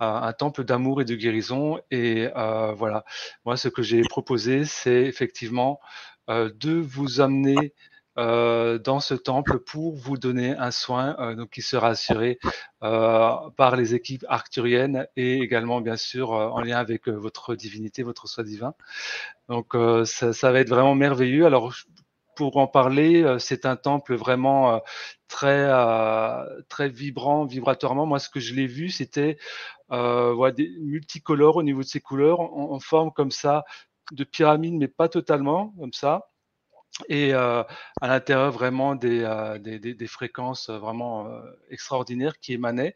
[0.00, 1.78] un temple d'amour et de guérison.
[1.90, 3.04] Et euh, voilà,
[3.44, 5.80] moi, ce que j'ai proposé, c'est effectivement
[6.28, 7.74] euh, de vous amener
[8.18, 11.16] euh, dans ce temple pour vous donner un soin
[11.50, 12.38] qui sera assuré
[12.80, 18.42] par les équipes arcturiennes et également bien sûr en lien avec votre divinité, votre soi
[18.42, 18.74] divin.
[19.48, 21.46] Donc ça, ça, va être vraiment merveilleux.
[21.46, 21.72] Alors
[22.40, 24.78] pour en parler, euh, c'est un temple vraiment euh,
[25.28, 28.06] très euh, très vibrant, vibratoirement.
[28.06, 29.36] Moi, ce que je l'ai vu, c'était
[29.90, 33.64] voilà, des multicolores au niveau de ses couleurs, en, forme comme ça
[34.12, 36.30] de pyramide, mais pas totalement comme ça
[37.08, 37.66] et à
[38.02, 39.20] l'intérieur vraiment des,
[39.60, 41.28] des, des, fréquences vraiment
[41.70, 42.94] extraordinaires qui émanaient.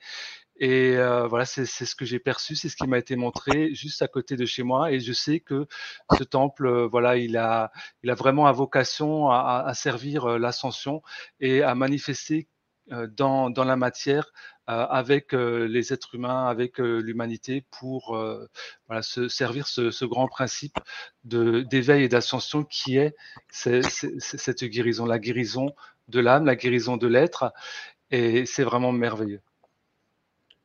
[0.56, 4.02] Et euh, voilà, c'est ce que j'ai perçu, c'est ce qui m'a été montré juste
[4.02, 4.92] à côté de chez moi.
[4.92, 5.66] Et je sais que
[6.16, 10.38] ce temple, euh, voilà, il a, il a vraiment à vocation à, à servir euh,
[10.38, 11.02] l'ascension
[11.40, 12.48] et à manifester
[13.16, 14.30] dans, dans la matière
[14.66, 18.14] avec les êtres humains, avec l'humanité pour
[18.86, 20.76] voilà, se servir ce, ce grand principe
[21.24, 23.16] d'éveil et d'ascension qui est,
[23.50, 25.74] cette guérison, la guérison
[26.08, 27.54] de l'âme, la guérison de l'être.
[28.10, 29.40] Et c'est vraiment merveilleux.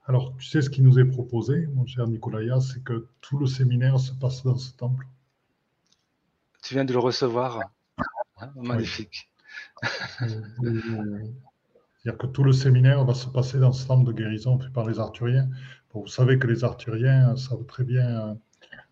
[0.09, 3.45] Alors, tu sais ce qui nous est proposé, mon cher Nicolaya, c'est que tout le
[3.45, 5.05] séminaire se passe dans ce temple.
[6.63, 7.59] Tu viens de le recevoir.
[8.37, 9.29] Hein, magnifique.
[9.83, 11.27] C'est-à-dire
[12.17, 14.99] que tout le séminaire va se passer dans ce temple de guérison fait par les
[14.99, 15.47] Arthuriens.
[15.93, 18.35] vous savez que les Arthuriens savent très bien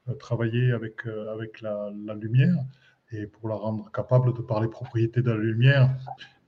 [0.07, 2.63] euh, travailler avec, euh, avec la, lumière
[3.11, 5.97] et pour la rendre capable de par les propriétés de la lumière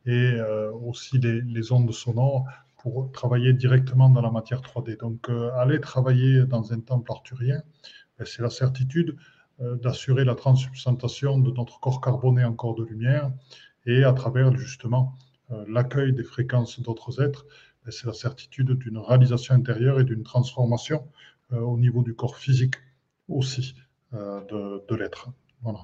[0.06, 2.46] et euh, aussi les, les ondes sonores
[2.80, 4.98] pour travailler directement dans la matière 3D.
[4.98, 7.62] Donc, euh, aller travailler dans un temple arthurien,
[8.18, 9.16] ben, c'est la certitude
[9.62, 13.32] euh, d'assurer la transsubstantation de notre corps carboné en corps de lumière
[13.86, 15.16] et à travers justement
[15.52, 17.46] euh, l'accueil des fréquences d'autres êtres,
[17.84, 21.08] ben, c'est la certitude d'une réalisation intérieure et d'une transformation
[21.52, 22.76] au niveau du corps physique
[23.28, 23.74] aussi
[24.12, 25.30] de, de l'être.
[25.64, 25.80] Voilà.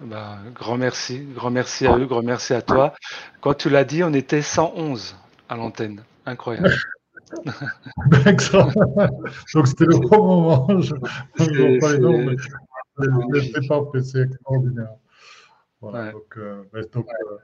[0.00, 2.94] Ben, grand merci, grand merci à eux, grand merci à toi.
[3.42, 5.14] Quand tu l'as dit, on était 111
[5.50, 6.02] à l'antenne.
[6.26, 6.74] Incroyable.
[9.54, 10.80] Donc c'était le bon moment.
[10.80, 14.94] Je ne pas les noms, mais je pas, c'est extraordinaire.
[15.80, 17.36] Voilà, donc, euh, donc euh,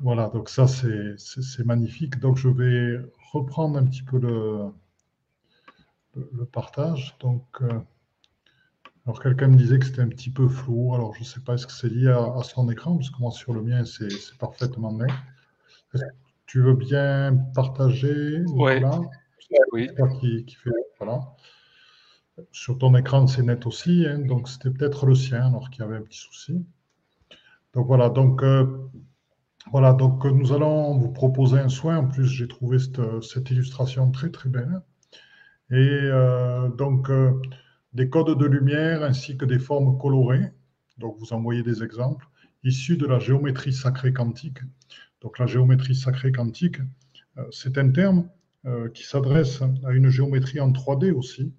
[0.00, 2.18] voilà, donc ça c'est magnifique.
[2.18, 3.00] Donc je vais
[3.32, 4.70] reprendre un petit peu le,
[6.14, 7.16] le, partage.
[7.20, 7.80] Donc, euh,
[9.06, 10.94] alors quelqu'un me disait que c'était un petit peu flou.
[10.94, 12.96] Alors je ne sais pas, est-ce que c'est lié à, à, son écran?
[12.96, 15.10] Parce que moi sur le mien c'est parfaitement net.
[16.50, 18.82] Tu veux bien partager Oui.
[19.72, 19.88] Oui.
[20.18, 21.20] Qui, qui fait, voilà.
[22.50, 25.86] Sur ton écran, c'est net aussi, hein, donc c'était peut-être le sien, alors qu'il y
[25.86, 26.66] avait un petit souci.
[27.72, 28.66] Donc voilà, donc, euh,
[29.70, 31.98] voilà, donc nous allons vous proposer un soin.
[31.98, 34.82] En plus, j'ai trouvé cette, illustration très très belle.
[35.70, 37.40] Et euh, donc, euh,
[37.92, 40.50] des codes de lumière ainsi que des formes colorées.
[40.98, 42.26] Donc, vous envoyez des exemples
[42.64, 44.58] issus de la géométrie sacrée quantique.
[45.20, 46.78] Donc la géométrie sacrée quantique,
[47.38, 48.28] euh, c'est un terme
[48.66, 51.52] euh, qui s'adresse à une géométrie en 3D aussi.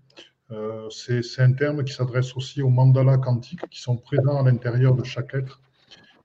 [0.51, 4.95] Euh, c'est un terme qui s'adresse aussi aux mandalas quantiques qui sont présents à l'intérieur
[4.95, 5.61] de chaque être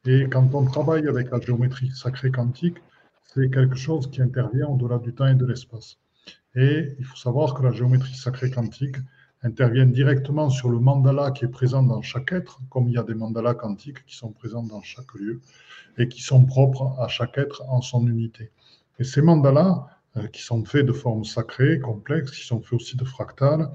[0.05, 2.79] Et quand on travaille avec la géométrie sacrée quantique,
[3.25, 5.99] c'est quelque chose qui intervient au-delà du temps et de l'espace.
[6.55, 8.96] Et il faut savoir que la géométrie sacrée quantique
[9.47, 13.05] intervient directement sur le mandala qui est présent dans chaque être, comme il y a
[13.05, 15.41] des mandalas quantiques qui sont présents dans chaque lieu
[15.99, 18.51] et qui sont propres à chaque être en son unité.
[18.99, 22.97] Et ces mandalas, euh, qui sont faits de formes sacrées, complexes, qui sont faits aussi
[22.97, 23.71] de fractales,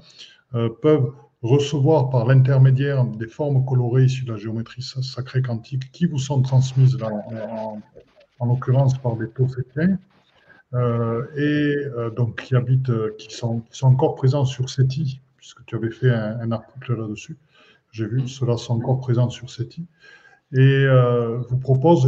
[0.54, 6.06] euh, peuvent recevoir par l'intermédiaire des formes colorées issues de la géométrie sacrée quantique qui
[6.06, 9.48] vous sont transmises en, l'occurrence par des taux
[10.74, 11.76] euh, et
[12.16, 15.20] donc qui habitent, qui sont, qui sont encore présents sur SETI,
[15.54, 17.38] puisque tu avais fait un, article là-dessus.
[17.90, 19.86] J'ai vu, ceux-là sont encore présents sur SETI.
[20.54, 20.86] Et
[21.48, 22.04] vous propose,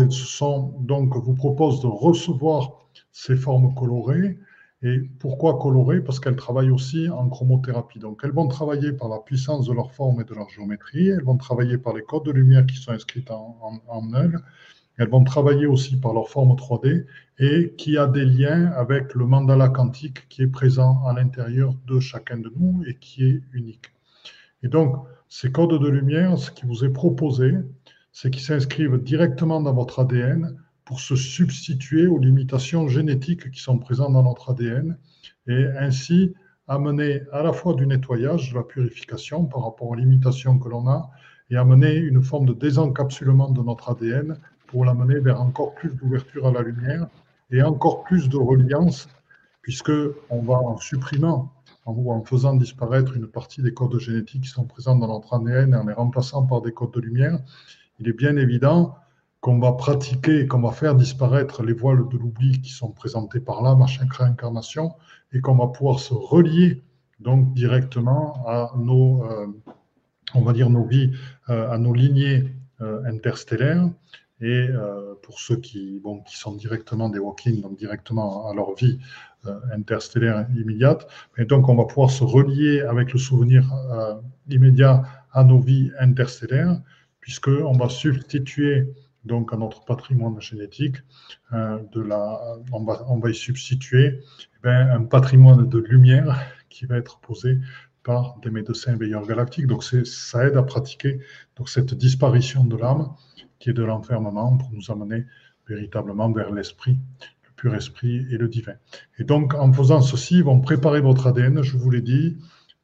[0.80, 4.38] donc, vous propose de recevoir ces formes colorées.
[4.82, 6.02] Et pourquoi colorées?
[6.02, 7.98] Parce qu'elles travaillent aussi en chromothérapie.
[7.98, 11.24] Donc elles vont travailler par la puissance de leur forme et de leur géométrie, elles
[11.24, 14.12] vont travailler par les codes de lumière qui sont inscrits en, en,
[14.96, 17.06] elles vont travailler aussi par leur forme 3D
[17.38, 21.98] et qui a des liens avec le mandala quantique qui est présent à l'intérieur de
[21.98, 23.92] chacun de nous et qui est unique.
[24.62, 27.54] Et donc, ces codes de lumière, ce qui vous est proposé,
[28.12, 33.78] c'est qu'ils s'inscrivent directement dans votre ADN pour se substituer aux limitations génétiques qui sont
[33.78, 34.96] présentes dans notre ADN
[35.48, 36.34] et ainsi
[36.68, 40.86] amener à la fois du nettoyage, de la purification par rapport aux limitations que l'on
[40.88, 41.10] a
[41.50, 46.46] et amener une forme de désencapsulement de notre ADN pour l'amener vers encore plus d'ouverture
[46.46, 47.06] à la lumière
[47.50, 49.08] et encore plus de reliance
[49.62, 49.92] puisque
[50.30, 51.52] on va en supprimant
[51.86, 55.72] ou en faisant disparaître une partie des codes génétiques qui sont présents dans notre ADN
[55.72, 57.38] et en les remplaçant par des codes de lumière,
[57.98, 58.94] il est bien évident
[59.40, 63.62] qu'on va pratiquer, qu'on va faire disparaître les voiles de l'oubli qui sont présentés par
[63.62, 64.94] là, machin réincarnation,
[65.32, 66.82] et qu'on va pouvoir se relier
[67.20, 69.46] donc directement à nos, euh,
[70.34, 71.12] on va dire nos vies,
[71.50, 73.88] euh, à nos lignées euh, interstellaires.
[74.40, 74.68] Et
[75.22, 78.98] pour ceux qui, sont directement des walk donc directement à leur vie
[79.72, 81.06] interstellaire immédiate,
[81.38, 83.64] et donc on va pouvoir se relier avec le souvenir
[84.48, 86.80] immédiat à nos vies interstellaires,
[87.20, 88.92] puisqu'on va substituer
[89.24, 90.96] donc à notre patrimoine génétique,
[91.52, 91.78] euh,
[92.72, 94.20] on, va, y substituer
[94.64, 97.58] eh un patrimoine de lumière qui va être posé
[98.02, 99.66] par des médecins veilleurs galactiques.
[99.66, 101.20] Donc ça aide à pratiquer
[101.56, 103.08] donc cette disparition de l'âme
[103.72, 105.24] de l'enfermement pour nous amener
[105.68, 106.98] véritablement vers l'esprit,
[107.44, 108.74] le pur esprit et le divin.
[109.18, 112.36] Et donc en faisant ceci, ils vont préparer votre ADN, je vous l'ai dit.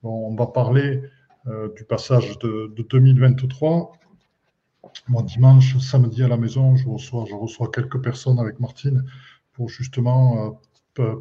[0.03, 1.03] on va parler
[1.47, 3.93] euh, du passage de, de 2023
[5.09, 9.05] moi, dimanche, samedi à la maison, je reçois, je reçois quelques personnes avec Martine
[9.53, 10.59] pour justement
[10.99, 11.17] euh,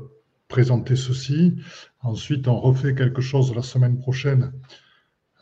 [0.47, 1.55] présenter ceci.
[2.01, 4.51] Ensuite, on refait quelque chose la semaine prochaine.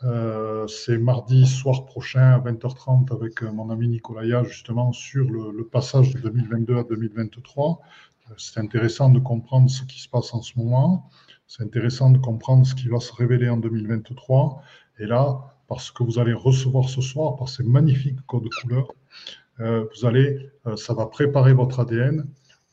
[0.04, 5.64] Euh, c'est mardi soir prochain à 20h30 avec euh, mon ami Nicolaya, justement, sur le,
[5.64, 7.80] passage de 2022 à 2023.
[8.36, 11.10] C'est intéressant de comprendre ce qui se passe en ce moment.
[11.46, 14.62] C'est intéressant de comprendre ce qui va se révéler en 2023.
[14.98, 18.92] Et là, parce que vous allez recevoir ce soir, par ces magnifiques codes couleurs,
[19.60, 22.26] euh, vous allez, euh, ça va préparer votre ADN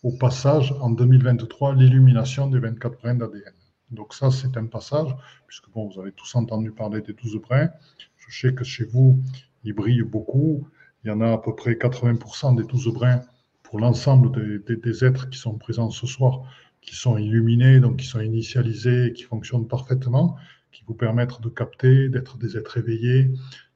[0.04, 3.54] au passage en 2023, l'illumination des 24 brins d'ADN.
[3.92, 5.16] Donc ça, c'est un passage,
[5.48, 7.70] puisque bon, vous avez tous entendu parler des 12 brins.
[8.18, 9.20] Je sais que chez vous,
[9.64, 10.68] ils brillent beaucoup.
[11.04, 13.22] Il y en a à peu près 80% des 12 brins
[13.64, 14.32] pour l'ensemble
[14.64, 16.44] des, êtres qui sont présents ce soir,
[16.82, 20.38] qui sont illuminés, donc qui sont initialisés qui fonctionnent parfaitement
[20.76, 23.32] qui vous permettent de capter, d'être des êtres éveillés,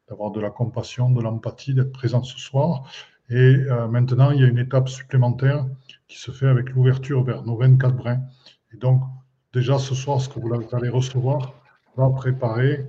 [0.10, 2.92] d'avoir de la compassion, de l'empathie, d'être présent ce soir.
[3.30, 5.66] Et euh, maintenant, il y a une étape supplémentaire
[6.10, 8.22] qui se fait avec l'ouverture vers nos 24 brins.
[8.74, 9.02] Et donc,
[9.54, 11.54] déjà ce soir, ce que vous allez recevoir
[11.96, 12.86] va préparer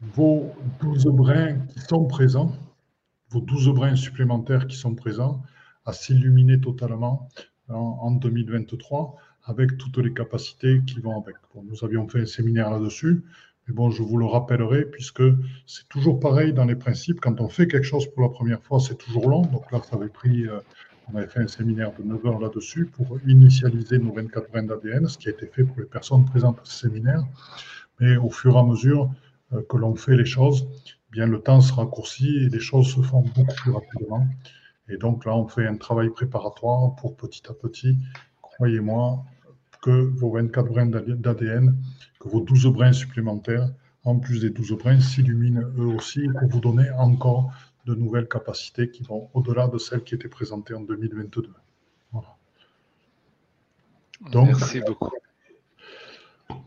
[0.00, 2.52] vos 12 brins qui sont présents,
[3.30, 5.42] vos 12 brins supplémentaires qui sont présents,
[5.84, 7.28] à s'illuminer totalement
[7.68, 11.36] en, en 2023 avec toutes les capacités qui vont avec.
[11.54, 13.24] nous avions fait un séminaire là-dessus,
[13.66, 15.22] mais bon, je vous le rappellerai, puisque
[15.66, 17.20] c'est toujours pareil dans les principes.
[17.20, 19.42] Quand on fait quelque chose pour la première fois, c'est toujours long.
[19.42, 20.60] Donc là, ça avait pris, euh,
[21.12, 25.06] on avait fait un séminaire de 9 heures là-dessus pour initialiser nos 24 brins d'ADN,
[25.06, 27.22] ce qui a été fait pour les personnes présentes à ce séminaire.
[28.00, 29.10] Mais au fur et à mesure
[29.52, 30.66] euh, que l'on fait les choses,
[31.08, 34.26] eh bien le temps se raccourcit et les choses se font beaucoup plus rapidement.
[34.88, 37.96] Et donc là, on fait un travail préparatoire pour petit à petit,
[38.42, 39.24] croyez-moi,
[39.82, 41.76] que vos 24 brins d'ADN,
[42.18, 43.68] que vos 12 brins supplémentaires,
[44.04, 47.52] en plus des 12 brins, s'illuminent eux aussi pour vous donner encore
[47.86, 51.48] de nouvelles capacités qui vont au-delà de celles qui étaient présentées en 2022.
[54.30, 55.10] Donc, Merci beaucoup.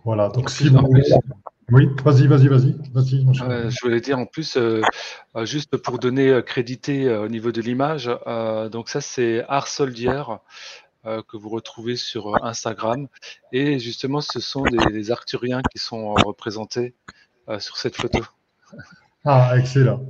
[0.04, 1.04] Voilà, donc si vous voulez,
[1.72, 2.76] Oui, vas-y, vas-y, vas-y.
[2.94, 4.82] vas-y euh, je voulais dire en plus, euh,
[5.36, 8.10] euh, juste pour donner crédité au niveau de l'image,
[8.72, 10.24] donc ça c'est Art Soldier
[11.04, 13.08] que vous retrouvez sur Instagram.
[13.52, 16.94] Et justement, ce sont des, Arthuriens qui sont représentés
[17.60, 18.20] sur cette photo.
[19.26, 20.06] Ah, excellent.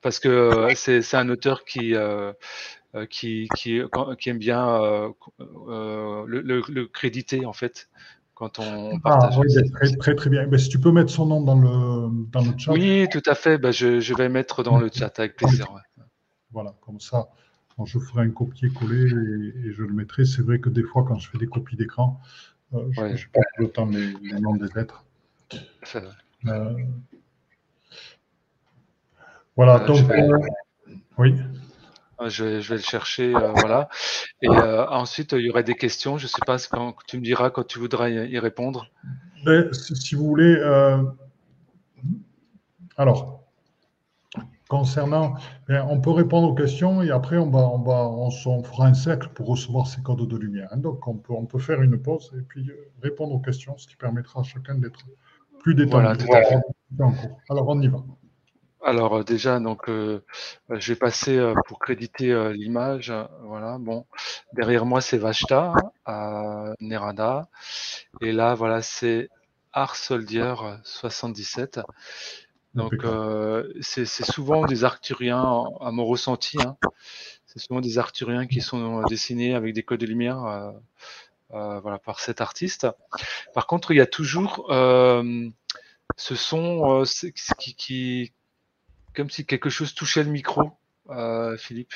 [0.00, 1.94] Parce que c'est un auteur qui,
[3.10, 3.80] qui, qui,
[4.18, 7.88] qui, aime bien le, le, créditer en fait
[8.34, 9.36] quand on ah, partage.
[9.72, 10.46] très, très, très bien.
[10.46, 12.72] Mais si tu peux mettre son nom dans le, dans le chat.
[12.72, 13.58] Oui, tout à fait.
[13.58, 15.72] Ben, je, je, vais mettre dans le chat avec plaisir.
[16.52, 17.28] Voilà, comme ça,
[17.84, 20.24] je ferai un copier-coller et, je le mettrai.
[20.24, 22.20] C'est vrai que des fois, quand je fais des copies d'écran,
[22.74, 23.16] euh, je, ouais.
[23.16, 25.04] je perds le temps les, noms des lettres.
[26.46, 26.74] Euh,
[29.56, 29.98] voilà, euh, donc.
[30.06, 30.28] Vais...
[31.18, 31.34] oui.
[32.18, 33.88] Ah, je vais, le chercher, euh, voilà.
[34.40, 36.16] Et euh, ensuite, il y aurait des questions.
[36.16, 38.86] Je ne sais pas ce quand tu me diras quand tu voudras y, répondre.
[39.44, 41.02] Ben, si vous voulez, euh,
[42.96, 43.40] alors
[44.68, 45.34] concernant,
[45.68, 48.94] ben, on peut répondre aux questions et après on va, on va, on, fera un
[48.94, 50.68] cercle pour recevoir ces codes de lumière.
[50.72, 50.78] Hein.
[50.78, 52.70] Donc on peut, on peut faire une pause et puis
[53.02, 55.04] répondre aux questions, ce qui permettra à chacun d'être
[55.60, 56.24] plus détendu.
[56.26, 56.62] Voilà,
[57.50, 57.98] Alors on y va.
[58.84, 60.22] Alors euh, déjà, donc euh,
[60.70, 63.12] euh, je vais passer pour créditer l'image.
[63.42, 64.06] Voilà, bon,
[64.52, 65.72] derrière moi c'est Vashta
[66.80, 67.48] Nerada,
[68.20, 69.30] et là voilà c'est
[69.72, 71.80] Art Soldier 77.
[72.74, 73.06] Donc
[73.80, 76.58] c'est souvent des Arthuriens à mon ressenti.
[76.60, 76.76] Hein.
[77.46, 80.74] C'est souvent des Arthuriens qui sont dessinés avec des codes de lumière,
[81.48, 82.86] voilà par cet artiste.
[83.54, 87.04] Par contre, il y a toujours ce son
[87.58, 88.32] qui, qui
[89.14, 90.72] comme si quelque chose touchait le micro,
[91.10, 91.94] euh, Philippe.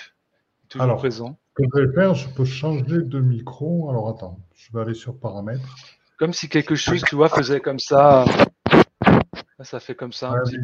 [0.68, 1.38] Toujours Alors, présent.
[1.56, 3.90] Ce que je vais faire, je peux changer de micro.
[3.90, 5.76] Alors attends, je vais aller sur paramètres.
[6.18, 8.24] Comme si quelque chose, tu vois, faisait comme ça.
[9.60, 10.34] Ça fait comme ça.
[10.52, 10.60] Il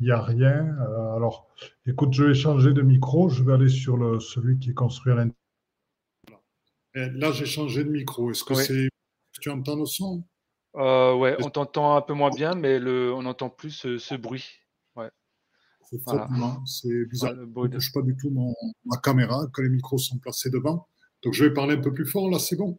[0.00, 0.76] n'y a, rien.
[0.80, 1.48] Euh, alors,
[1.86, 3.30] écoute, je vais changer de micro.
[3.30, 6.42] Je vais aller sur le, celui qui est construit à l'intérieur.
[6.94, 8.30] Là, j'ai changé de micro.
[8.30, 8.88] Est-ce que c'est.
[9.40, 10.24] Tu entends le son?
[10.76, 14.60] Euh, Ouais, on t'entend un peu moins bien, mais le, on entend plus ce bruit.
[16.66, 17.34] C'est bizarre.
[17.34, 20.86] je ne touche pas du tout mon, ma caméra quand les micros sont placés devant.
[21.22, 22.78] Donc je vais parler un peu plus fort, là c'est bon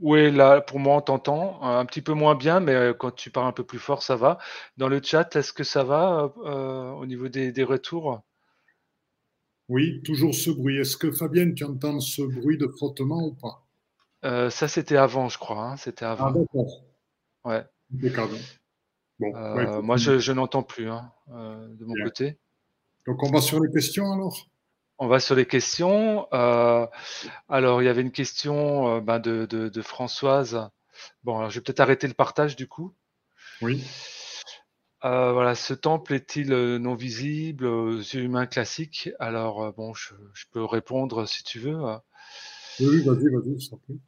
[0.00, 3.30] Oui, là pour moi on t'entend un petit peu moins bien, mais euh, quand tu
[3.30, 4.38] parles un peu plus fort, ça va.
[4.76, 8.22] Dans le chat, est-ce que ça va euh, au niveau des, des retours?
[9.68, 10.78] Oui, toujours ce bruit.
[10.78, 13.64] Est-ce que Fabienne, tu entends ce bruit de frottement ou pas?
[14.24, 15.64] Euh, Ça c'était avant, je crois.
[15.64, 15.76] Hein.
[15.76, 16.26] C'était avant.
[16.26, 16.84] Ah d'accord.
[17.44, 17.64] Ouais.
[19.22, 22.38] Euh, moi, je, n'entends plus hein, euh, de mon côté.
[23.06, 24.48] Donc, on va sur les questions alors?
[24.98, 26.28] On va sur les questions.
[26.32, 26.86] Euh,
[27.48, 30.68] alors, il y avait une question ben, de, Françoise.
[31.24, 32.94] Bon, alors, je vais peut-être arrêter le partage du coup.
[33.60, 33.84] Oui.
[35.02, 39.10] voilà, ce temple est-il non visible aux yeux humains classiques?
[39.18, 40.14] Alors, bon, je,
[40.52, 41.80] peux répondre si tu veux.
[42.80, 43.98] Oui, vas-y, vas-y, je.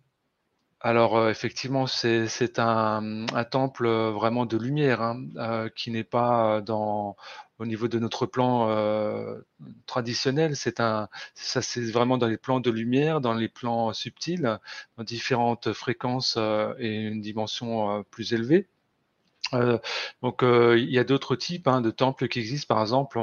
[0.84, 6.60] Alors euh, effectivement, c'est un, temple euh, vraiment de lumière hein, euh, qui n'est pas
[6.60, 7.16] dans
[7.58, 8.68] au niveau de notre plan
[9.86, 10.56] traditionnel.
[10.56, 14.58] C'est un ça c'est vraiment dans les plans de lumière, dans les plans subtils,
[14.98, 16.36] dans différentes fréquences
[16.78, 18.68] et une dimension plus élevée.
[20.22, 22.74] donc il y a d'autres types hein, de temples qui existent.
[22.74, 23.20] Par exemple,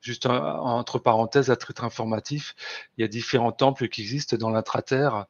[0.00, 2.54] juste entre parenthèses, à titre informatif,
[2.96, 5.26] il y a différents temples qui existent dans l'intraterre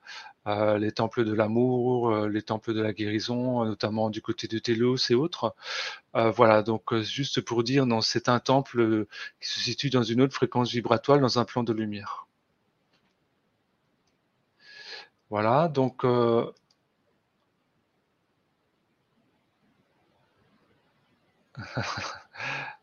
[0.46, 4.58] les temples de l'amour, euh, les temples de la guérison, euh, notamment du côté de
[4.58, 5.54] Télos et autres.
[6.14, 9.06] voilà, donc juste pour dire, non, c'est un temple
[9.40, 12.26] qui se situe dans une autre fréquence vibratoire, dans un plan de lumière.
[15.30, 16.04] Voilà, donc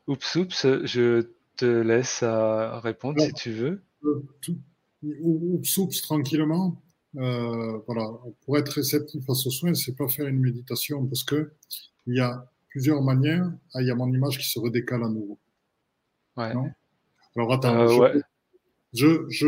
[0.08, 3.84] oups, oups, je te laisse répondre si tu veux.
[5.04, 6.82] oups, oups, tranquillement.
[7.18, 8.10] Euh, voilà,
[8.46, 11.52] pour être réceptif à ce soin, c'est pas faire une méditation parce que
[12.08, 13.52] il y a plusieurs manières.
[13.74, 15.38] Ah, il y a mon image qui se redécale à nouveau.
[16.38, 16.54] Ouais.
[17.36, 18.20] Alors attends, euh,
[18.94, 19.48] je, je,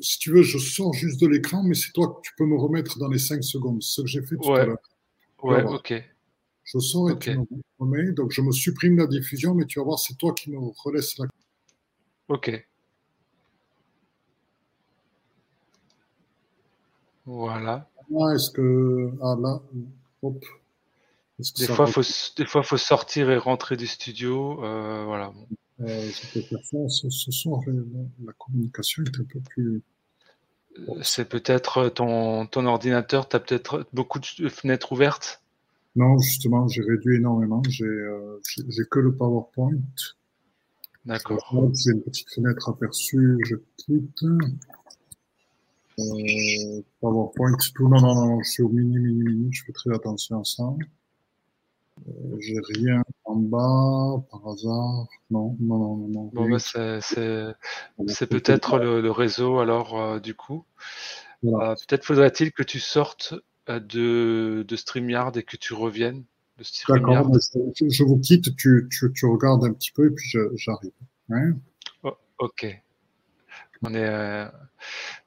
[0.00, 2.56] si tu veux, je sors juste de l'écran, mais c'est toi que tu peux me
[2.56, 3.82] remettre dans les 5 secondes.
[3.82, 4.78] Ce que j'ai fait tout à l'heure.
[5.42, 5.94] Ouais, ok.
[6.64, 7.46] Je sors et tu me
[7.78, 8.12] remets.
[8.12, 11.18] Donc je me supprime la diffusion, mais tu vas voir, c'est toi qui me relaisse
[11.18, 11.26] la.
[12.28, 12.66] Ok.
[17.26, 17.88] Voilà.
[18.34, 19.12] Est-ce que.
[19.22, 19.60] Ah là,
[20.22, 20.44] hop.
[21.38, 22.02] des, fois, faut,
[22.36, 24.62] des fois, il faut sortir et rentrer du studio.
[24.64, 25.32] Euh, voilà.
[25.80, 27.60] Euh, ce, ce soir,
[28.24, 29.82] la communication est un peu plus.
[31.02, 35.42] C'est peut-être ton, ton ordinateur, tu as peut-être beaucoup de fenêtres ouvertes?
[35.96, 37.62] Non, justement, j'ai réduit énormément.
[37.68, 38.40] J'ai euh,
[38.90, 39.72] que le PowerPoint.
[41.04, 41.70] D'accord.
[41.74, 43.36] C'est une petite fenêtre aperçue.
[43.44, 44.24] Je quitte.
[46.02, 47.88] Euh, PowerPoint, tout.
[47.88, 49.52] Non, non, non, je suis au mini, mini, mini.
[49.52, 50.64] Je fais très attention à ça.
[52.08, 55.06] Euh, j'ai rien en bas, par hasard.
[55.30, 56.30] Non, non, non, non.
[56.32, 60.64] Bon, bah, c'est peut-être le, réseau, alors, euh, du coup.
[61.42, 63.34] Peut-être faudrait-il que tu sortes
[63.66, 66.24] de, de StreamYard et que tu reviennes
[66.58, 70.92] de D'accord, je, vous quitte, tu, tu, tu, regardes un petit peu et puis j'arrive.
[71.30, 71.54] Hein
[72.04, 72.82] oh, ok.
[73.82, 74.46] On est,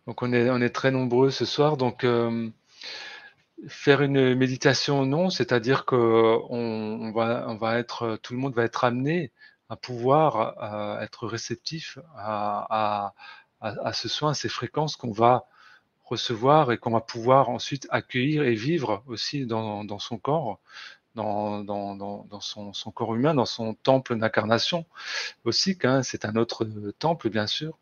[0.08, 1.78] donc on est, très nombreux ce soir.
[1.78, 2.06] Donc,
[3.68, 5.96] faire une méditation, non, c'est-à-dire que
[6.50, 9.32] on, va, être, tout le monde va être amené
[9.70, 13.14] à pouvoir être réceptif à,
[13.94, 15.46] ce soin, à ces fréquences qu'on va
[16.04, 20.60] recevoir et qu'on va pouvoir ensuite accueillir et vivre aussi dans, son corps,
[21.16, 24.86] dans, son, corps humain, dans son temple d'incarnation
[25.46, 26.66] aussi, c'est un autre
[27.00, 27.78] temple bien sûr,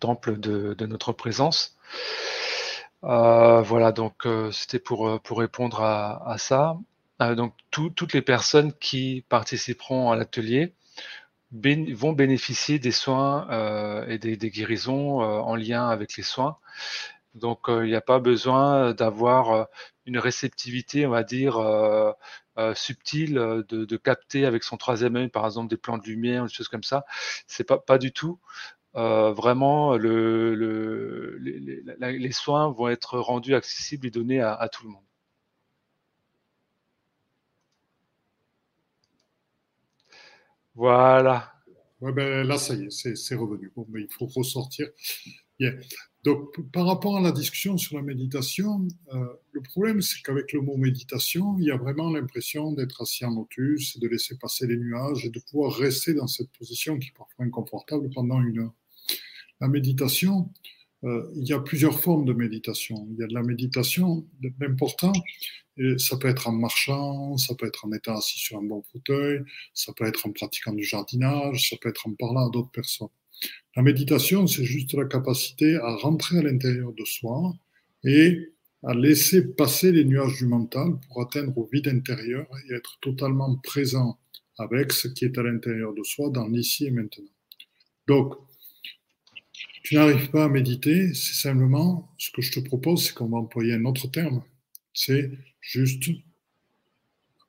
[0.00, 1.76] temple de, notre présence.
[3.04, 6.76] Euh, voilà, donc euh, c'était pour, euh, pour répondre à, ça.
[7.20, 10.74] donc toutes les personnes qui participeront à l'atelier
[11.52, 13.46] vont bénéficier des soins
[14.08, 16.58] et des, guérisons en lien avec les soins.
[17.34, 19.68] Donc il n'y a pas besoin d'avoir
[20.06, 21.58] une réceptivité, on va dire,
[22.74, 23.34] subtile,
[23.68, 26.68] de, de, capter avec son troisième œil, par exemple, des plans de lumière, des choses
[26.68, 27.04] comme ça.
[27.46, 28.38] C'est pas, pas du tout.
[28.98, 34.90] Euh, vraiment le, le, les, soins vont être rendus accessibles et donnés à, tout le
[34.90, 35.04] monde.
[40.74, 41.52] Voilà.
[42.00, 43.72] Ben là, ça y est, c'est revenu.
[43.94, 44.88] Il faut ressortir.
[46.24, 50.60] Donc, par rapport à la discussion sur la méditation, euh, le problème, c'est qu'avec le
[50.60, 54.76] mot méditation, il y a vraiment l'impression d'être assis en lotus, de laisser passer les
[54.76, 58.74] nuages et de pouvoir rester dans cette position qui est parfois inconfortable pendant une heure.
[59.60, 60.50] La méditation,
[61.04, 63.06] euh, il y a plusieurs formes de méditation.
[63.12, 64.26] Il y a de la méditation,
[64.60, 65.12] l'important,
[65.98, 69.42] ça peut être en marchant, ça peut être en étant assis sur un bon fauteuil,
[69.74, 73.08] ça peut être en pratiquant du jardinage, ça peut être en parlant à d'autres personnes.
[73.76, 77.54] La méditation, c'est juste la capacité à rentrer à l'intérieur de soi
[78.02, 78.52] et
[78.82, 83.56] à laisser passer les nuages du mental pour atteindre au vide intérieur et être totalement
[83.58, 84.18] présent
[84.58, 87.30] avec ce qui est à l'intérieur de soi dans l'ici et maintenant.
[88.08, 88.34] Donc,
[89.88, 93.38] tu n'arrives pas à méditer, c'est simplement, ce que je te propose, c'est qu'on va
[93.38, 94.42] employer un autre terme.
[94.92, 95.30] C'est
[95.62, 96.10] juste,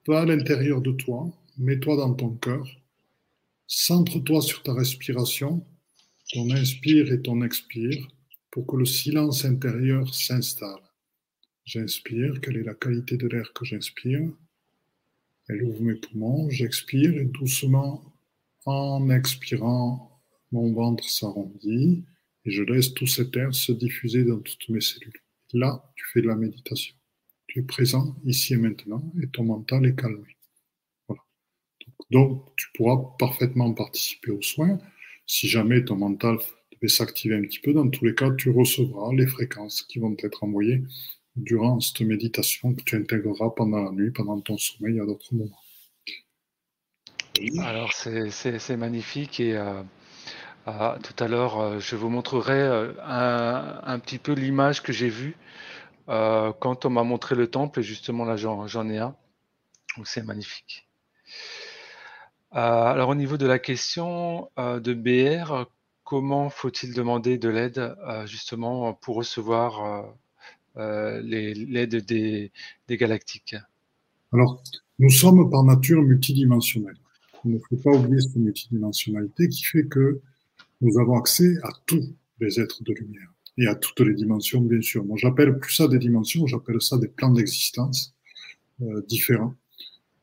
[0.08, 2.66] va à l'intérieur de toi, mets-toi dans ton cœur,
[3.68, 5.68] centre-toi sur ta respiration,
[6.32, 8.08] ton inspire et ton expire,
[8.52, 10.80] pour que le silence intérieur s'installe.
[11.66, 14.32] J'inspire, quelle est la qualité de l'air que j'inspire?
[15.50, 18.02] Elle ouvre mes poumons, j'expire et doucement,
[18.66, 20.22] en expirant,
[20.54, 22.06] mon ventre s'arrondit
[22.50, 25.22] et je laisse tout cet air se diffuser dans toutes mes cellules.
[25.54, 26.96] Là, tu fais de la méditation.
[27.46, 30.36] Tu es présent ici et maintenant et ton mental est calmé.
[32.10, 34.80] Donc, tu pourras parfaitement participer aux soins.
[35.28, 36.38] Si jamais ton mental
[36.72, 40.16] devait s'activer un petit peu, dans tous les cas, tu recevras les fréquences qui vont
[40.18, 40.82] être envoyées
[41.36, 45.62] durant cette méditation que tu intégreras pendant la nuit, pendant ton sommeil à d'autres moments.
[47.60, 49.84] Alors, c'est magnifique et euh,
[50.78, 55.10] ah, tout à l'heure, euh, je vous montrerai euh, un, petit peu l'image que j'ai
[55.10, 55.36] vue
[56.10, 57.80] euh, quand on m'a montré le temple.
[57.80, 59.16] Et justement, là, j'en ai un.
[60.04, 60.88] C'est magnifique.
[62.52, 65.66] alors, au niveau de la question de BR,
[66.04, 67.96] comment faut-il demander de l'aide
[68.26, 70.14] justement pour recevoir
[70.76, 72.52] l'aide des,
[72.88, 73.56] des galactiques?
[74.32, 74.62] Alors,
[75.00, 76.98] nous sommes par nature multidimensionnels.
[77.46, 80.22] Il ne faut pas oublier cette multidimensionnalité qui fait que
[80.82, 84.82] nous avons accès à tous les êtres de lumière et à toutes les dimensions, bien
[84.82, 85.04] sûr.
[85.04, 88.16] Moi, j'appelle plus ça des dimensions, j'appelle ça des plans d'existence
[88.82, 89.54] euh, différents.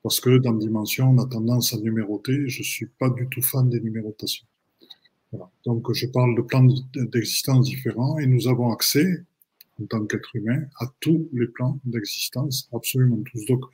[0.02, 2.48] Parce que dans dimension, on a tendance à numéroter.
[2.48, 4.46] Je suis pas du tout fan des numérotations.
[5.32, 5.50] Voilà.
[5.64, 9.24] Donc, je parle de plans d'existence différents et nous avons accès,
[9.82, 13.44] en tant qu'être humain, à tous les plans d'existence, absolument tous.
[13.46, 13.64] Donc,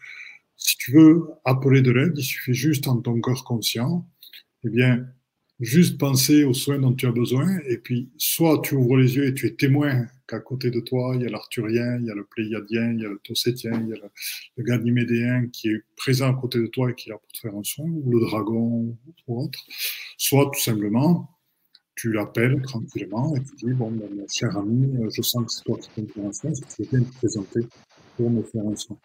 [0.57, 4.09] si tu veux appeler de l'aide, il suffit juste en ton cœur conscient,
[4.65, 5.07] eh bien,
[5.63, 9.27] juste penser aux soins dont tu as besoin, et puis soit tu ouvres les yeux
[9.29, 12.15] et tu es témoin qu'à côté de toi, il y a l'arthurien, il y a
[12.15, 14.11] le pléiadien, il y a le tossétien, il y a le,
[14.57, 17.39] le ganymédéen qui est présent à côté de toi et qui est là pour te
[17.39, 18.97] faire un soin, ou le dragon
[19.29, 19.61] ou autre,
[20.19, 21.29] soit tout simplement
[21.95, 25.65] tu l'appelles tranquillement et tu dis, bon, ben, mon cher ami, je sens que c'est
[25.65, 27.61] toi qui peux me faire un soin, est-ce bien te présenter
[28.17, 28.97] pour me faire un soin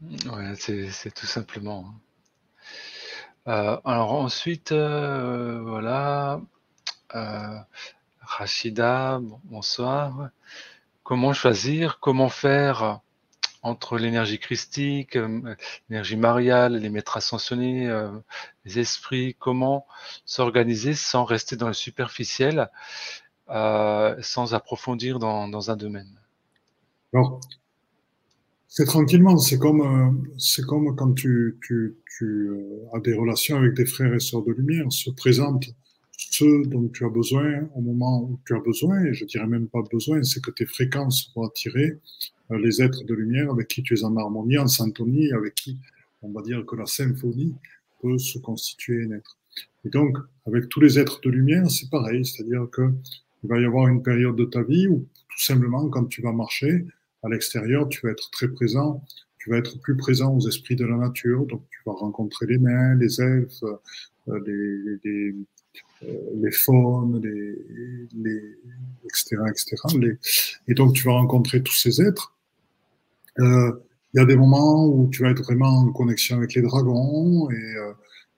[0.00, 1.94] Ouais, c'est tout simplement.
[3.46, 3.80] Hein.
[3.84, 6.40] alors ensuite, voilà,
[8.20, 10.30] Rachida, bonsoir.
[11.04, 13.00] Comment choisir, comment faire
[13.66, 15.56] entre l'énergie christique, euh,
[15.88, 18.10] l'énergie mariale, les maîtres ascensionnés, euh,
[18.64, 19.86] les esprits, comment
[20.24, 22.70] s'organiser sans rester dans le superficiel,
[23.50, 26.20] euh, sans approfondir dans, un domaine?
[28.76, 32.50] C'est tranquillement, c'est comme, c'est comme quand tu, tu, tu
[32.92, 35.74] as des relations avec des frères et sœurs de lumière, se présentent
[36.12, 39.66] ce dont tu as besoin au moment où tu as besoin, et je dirais même
[39.68, 41.98] pas besoin, c'est que tes fréquences vont attirer
[42.50, 45.78] euh, les êtres de lumière avec qui tu es en harmonie, en syntonie, avec qui
[46.20, 47.54] on va dire que la symphonie
[48.02, 49.38] peut se constituer et naître.
[49.86, 52.92] Et donc, avec tous les êtres de lumière, c'est pareil, c'est-à-dire que
[53.42, 56.32] il va y avoir une période de ta vie où tout simplement, quand tu vas
[56.32, 56.84] marcher
[57.26, 59.02] à l'extérieur, tu vas être très présent,
[59.38, 62.58] tu vas être plus présent aux esprits de la nature, donc tu vas rencontrer les
[62.58, 63.62] nains, les elfes,
[64.28, 65.34] euh, les, les,
[66.02, 66.06] euh,
[66.42, 68.58] les faunes, les,
[69.04, 69.76] etc., etc.
[70.68, 72.34] Et donc, tu vas rencontrer tous ces êtres.
[73.38, 73.72] Euh,
[74.14, 77.50] il y a des moments où tu vas être vraiment en connexion avec les dragons
[77.50, 77.92] et euh,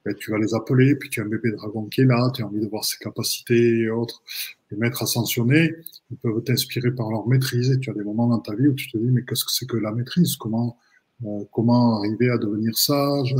[0.05, 2.41] ben, tu vas les appeler, puis tu as un bébé dragon qui est là, tu
[2.41, 4.23] as envie de voir ses capacités et autres.
[4.71, 5.75] Les maîtres ascensionnés,
[6.11, 7.71] ils peuvent t'inspirer par leur maîtrise.
[7.71, 9.51] Et tu as des moments dans ta vie où tu te dis mais qu'est-ce que
[9.51, 10.35] c'est que la maîtrise?
[10.35, 10.77] Comment
[11.25, 13.35] euh, comment arriver à devenir sage?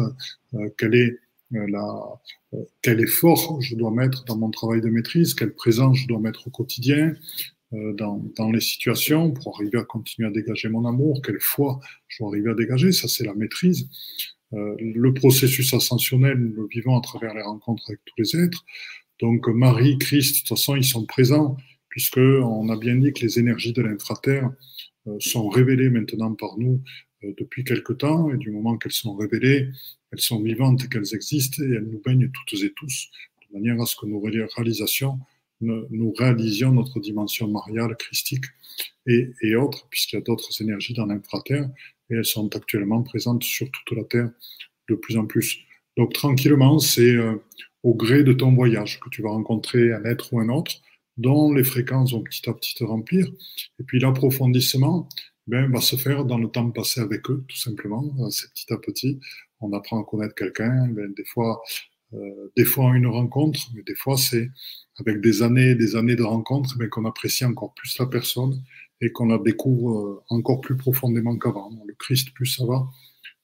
[0.56, 1.20] Euh, Quel est
[1.56, 2.22] euh, la,
[2.82, 6.48] quel effort je dois mettre dans mon travail de maîtrise, quelle présence je dois mettre
[6.48, 7.16] au quotidien,
[7.74, 11.80] euh, dans, dans, les situations pour arriver à continuer à dégager mon amour, quelle foi
[12.08, 13.88] je dois arriver à dégager, ça c'est la maîtrise.
[14.54, 18.66] Euh, le processus ascensionnel, nous le vivons à travers les rencontres avec tous les êtres.
[19.22, 21.58] Donc Marie, Christ, de toute façon, ils sont présents,
[21.90, 24.50] puisque on a bien dit que les énergies de l'infraterre
[25.08, 26.82] euh, sont révélées maintenant par nous
[27.24, 29.70] euh, depuis quelque temps, et du moment qu'elles sont révélées,
[30.12, 33.10] elles sont vivantes et qu'elles existent, et elles nous baignent toutes et tous,
[33.50, 35.20] de manière à ce que nous réalisions
[35.62, 38.46] notre dimension mariale, christique
[39.10, 41.70] et, autres, puisqu'il y a d'autres énergies dans l'infraterre,
[42.10, 44.32] et elles sont actuellement présentes sur toute la Terre
[44.90, 45.60] de plus en plus.
[45.98, 47.36] Donc tranquillement, c'est euh,
[47.84, 50.74] au gré de ton voyage que tu vas rencontrer un être ou un autre,
[51.18, 53.28] dont les fréquences vont petit à petit te remplir,
[53.80, 55.10] et puis l'approfondissement
[55.48, 58.30] ben, va se faire dans le temps passé avec eux, tout simplement.
[58.30, 59.20] C'est petit à petit,
[59.60, 60.88] on apprend à connaître quelqu'un.
[60.90, 61.62] Ben, des fois,
[62.14, 64.50] euh, des fois une rencontre, mais des fois c'est
[65.00, 68.64] avec des années et des années de rencontres mais qu'on apprécie encore plus la personne
[69.02, 71.72] et qu'on la découvre euh, encore plus profondément qu'avant.
[71.86, 72.86] Le Christ, plus ça va,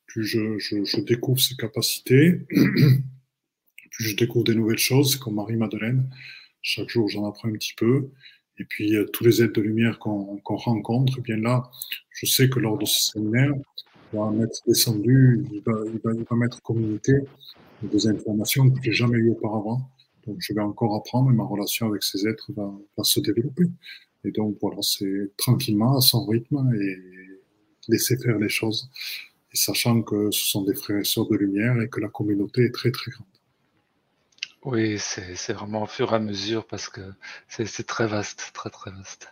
[0.07, 2.39] plus je, découvre ses capacités,
[3.91, 6.09] plus je découvre des nouvelles choses, comme Marie-Madeleine.
[6.61, 8.09] Chaque jour, j'en apprends un petit peu.
[8.57, 11.69] Et puis, euh, tous les êtres de lumière qu'on rencontre, eh bien là,
[12.11, 13.51] je sais que lors de ce séminaire,
[14.13, 17.13] il va m'être descendu, il va, il va, il communiqué
[17.83, 19.89] des informations que j'ai jamais eues auparavant.
[20.25, 23.65] Donc, je vais encore apprendre et ma relation avec ces êtres va se développer.
[24.25, 26.97] Et donc, voilà, c'est tranquillement, à son rythme et
[27.87, 28.89] laisser faire les choses.
[29.53, 32.73] Sachant que ce sont des frères et sœurs de lumière et que la communauté est
[32.73, 33.27] très, très grande.
[34.63, 37.01] Oui, c'est vraiment au fur et à mesure parce que
[37.47, 39.31] c'est très vaste, très, très vaste.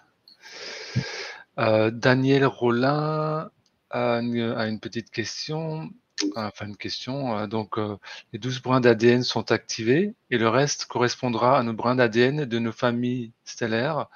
[1.60, 3.50] Euh, Daniel Rollin
[3.89, 5.89] a une petite question.
[6.36, 7.38] Enfin, une question.
[7.38, 7.98] Euh, donc, euh,
[8.32, 12.60] les 12 brins d'ADN sont activés et le reste correspondra à nos brins d'ADN de
[12.60, 14.08] nos familles stellaires.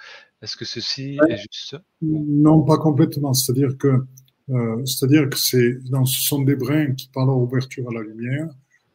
[0.41, 1.77] Est-ce que ceci est juste?
[2.01, 3.33] Non, pas complètement.
[3.33, 4.03] C'est-à-dire que,
[4.49, 8.47] euh, c'est-à-dire que c'est, ce sont des brins qui, par leur ouverture à la lumière,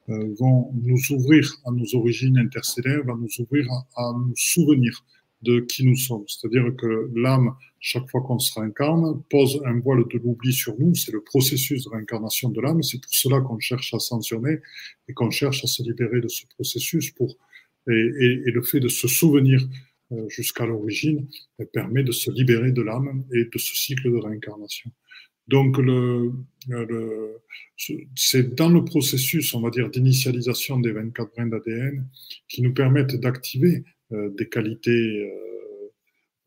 [0.09, 3.66] vont nous ouvrir à nos origines interstellaires, vont nous ouvrir
[3.97, 5.05] à nous souvenir
[5.43, 6.24] de qui nous sommes.
[6.26, 10.95] C'est-à-dire que l'âme, chaque fois qu'on se réincarne, pose un voile de l'oubli sur nous.
[10.95, 12.82] C'est le processus de réincarnation de l'âme.
[12.82, 14.59] C'est pour cela qu'on cherche à sanctionner
[15.09, 17.36] et qu'on cherche à se libérer de ce processus pour,
[17.88, 19.66] et, et, et le fait de se souvenir euh,
[20.29, 21.29] jusqu'à l'origine
[21.73, 24.91] permet de se libérer de l'âme et de ce cycle de réincarnation.
[25.49, 26.33] Donc, le,
[28.15, 32.07] c'est dans le processus, on va dire, d'initialisation des 24 brins d'ADN
[32.49, 35.91] qui nous permettent d'activer euh, des qualités euh,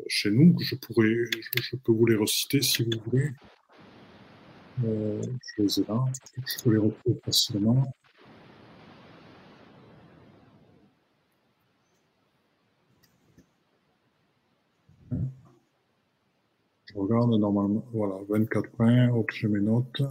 [0.08, 1.14] chez nous, je, pourrais,
[1.62, 3.30] je, peux vous les reciter si vous voulez.
[4.84, 5.22] Euh,
[5.58, 6.04] je les ai là,
[6.46, 7.84] je peux les retrouver facilement.
[16.96, 20.02] Regarde normalement, voilà, 24 points, hop, je mes notes.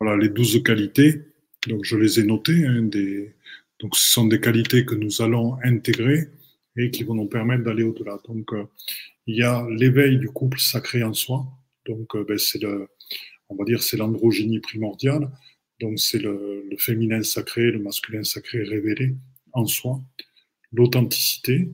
[0.00, 1.22] Voilà, les 12 qualités.
[1.66, 2.88] Donc, je les ai notées, hein,
[3.80, 6.28] donc, ce sont des qualités que nous allons intégrer
[6.76, 8.18] et qui vont nous permettre d'aller au-delà.
[8.26, 8.64] Donc, euh,
[9.26, 11.46] il y a l'éveil du couple sacré en soi.
[11.86, 12.88] Donc, euh, ben, c'est le,
[13.48, 15.30] on va dire, c'est l'androgynie primordiale.
[15.80, 19.14] Donc, c'est le, féminin sacré, le masculin sacré révélé
[19.52, 20.00] en soi.
[20.72, 21.70] L'authenticité,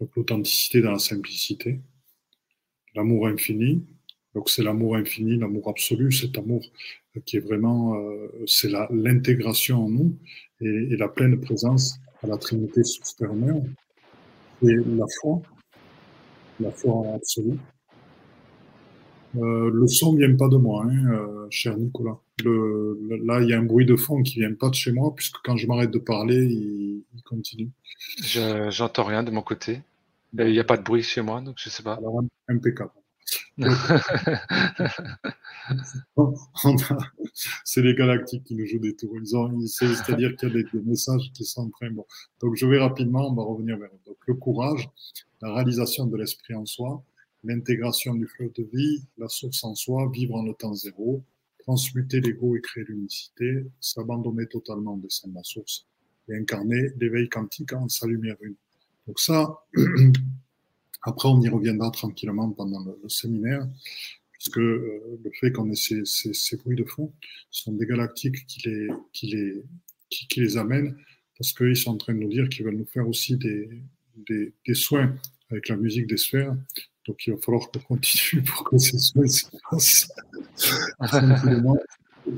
[0.00, 1.80] donc l'authenticité dans la simplicité.
[2.94, 3.84] L'amour infini,
[4.34, 6.62] donc c'est l'amour infini, l'amour absolu, cet amour
[7.24, 10.16] qui est vraiment, euh, c'est l'intégration en nous
[10.60, 13.62] et, la pleine présence à la Trinité supérieure.
[14.62, 15.40] Et la foi,
[16.60, 17.58] la foi absolue.
[19.36, 22.18] Euh, le son ne vient pas de moi, hein, euh, cher Nicolas.
[22.44, 25.36] Là, il y a un bruit de fond qui vient pas de chez moi, puisque
[25.44, 27.68] quand je m'arrête de parler, il, continue.
[28.70, 29.80] J'entends rien de mon côté.
[30.32, 31.94] Il n'y a pas de bruit chez moi, donc je sais pas.
[31.94, 32.90] Alors, impeccable.
[37.64, 39.14] c'est les galactiques qui nous jouent des tours.
[39.66, 42.06] C'est-à-dire qu'il y a des, des, messages qui sont très bons.
[42.40, 44.88] Donc, je vais rapidement, on va revenir vers donc, le courage,
[45.42, 47.04] la réalisation de l'esprit en soi,
[47.44, 51.22] l'intégration du fleuve de vie, la source en soi, vivre en le temps zéro,
[51.58, 55.86] transmuter l'ego et créer l'unicité, s'abandonner totalement de la source
[56.28, 58.54] et incarner l'éveil quantique en sa lumière une.
[59.08, 59.64] Donc ça,
[61.02, 63.66] après on y reviendra tranquillement pendant le, séminaire,
[64.32, 67.10] puisque euh, le fait qu'on ait ces, bruits de fond
[67.50, 69.62] sont des galactiques qui
[70.36, 70.94] les, amènent,
[71.38, 75.16] parce qu'ils sont en train de nous dire qu'ils veulent nous faire aussi des, soins
[75.50, 76.54] avec la musique des sphères.
[77.06, 80.12] Donc il va falloir qu'on continue pour que ces soins se fassent
[81.00, 81.78] tranquillement.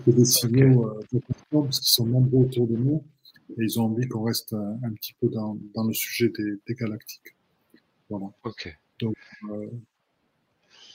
[0.07, 3.03] des signaux euh, de parce qu'ils sont nombreux autour de nous
[3.59, 6.53] et ils ont envie qu'on reste un, un, petit peu dans, dans le sujet des,
[6.67, 7.37] des, galactiques.
[8.09, 8.27] Voilà.
[8.45, 8.77] Ok.
[9.01, 9.17] Donc,
[9.51, 9.67] euh,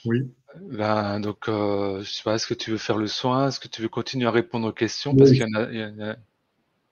[0.04, 0.30] oui.
[0.70, 3.48] Ben, donc, euh, je sais pas, est-ce que tu veux faire le soin?
[3.48, 5.14] Est-ce que tu veux continuer à répondre aux questions?
[5.14, 5.38] Parce oui.
[5.38, 6.16] qu'il y, y, en a.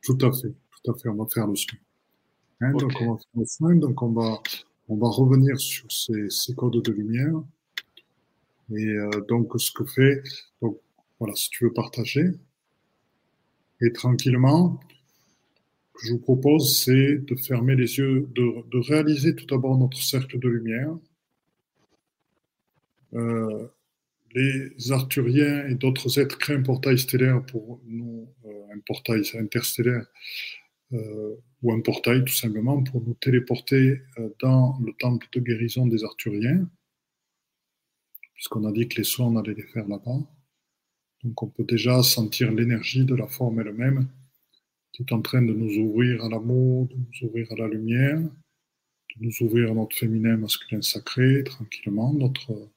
[0.02, 0.52] Tout à fait,
[0.82, 1.08] tout à fait.
[1.08, 1.78] On va faire le soin.
[2.60, 2.84] Hein, okay.
[2.84, 3.76] Donc, on va faire le soin.
[3.76, 4.42] Donc, on va,
[4.88, 7.42] on va revenir sur ces, ces codes de lumière.
[8.70, 10.22] Et euh, donc, ce que fait,
[10.60, 10.78] donc,
[11.18, 12.32] voilà, si tu veux partager.
[13.80, 14.80] Et tranquillement,
[15.94, 20.38] que je vous propose, c'est de fermer les yeux, de, réaliser tout d'abord notre cercle
[20.38, 20.96] de lumière.
[23.14, 23.68] Euh,
[24.34, 30.04] les Arthuriens et d'autres êtres créent un portail stellaire pour nous, euh, un portail interstellaire,
[30.92, 34.02] euh, ou un portail tout simplement pour nous téléporter
[34.40, 36.68] dans le temple de guérison des Arthuriens,
[38.34, 40.18] puisqu'on a dit que les soins, on allait les faire là-bas.
[41.22, 44.08] Donc on peut déjà sentir l'énergie de la forme elle-même
[44.94, 48.20] qui est en train de nous ouvrir à l'amour, de nous ouvrir à la lumière,
[48.20, 52.70] de nous ouvrir à notre féminin masculin sacré, tranquillement, notre,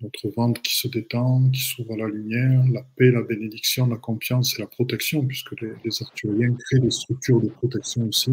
[0.00, 3.98] notre ventre qui se détend, qui s'ouvre à la lumière, la paix, la bénédiction, la
[3.98, 8.32] confiance et la protection, puisque les, les Arthuriens créent des structures de protection aussi.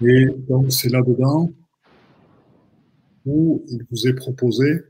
[0.00, 1.50] Et donc c'est là-dedans
[3.26, 4.82] où il vous est proposé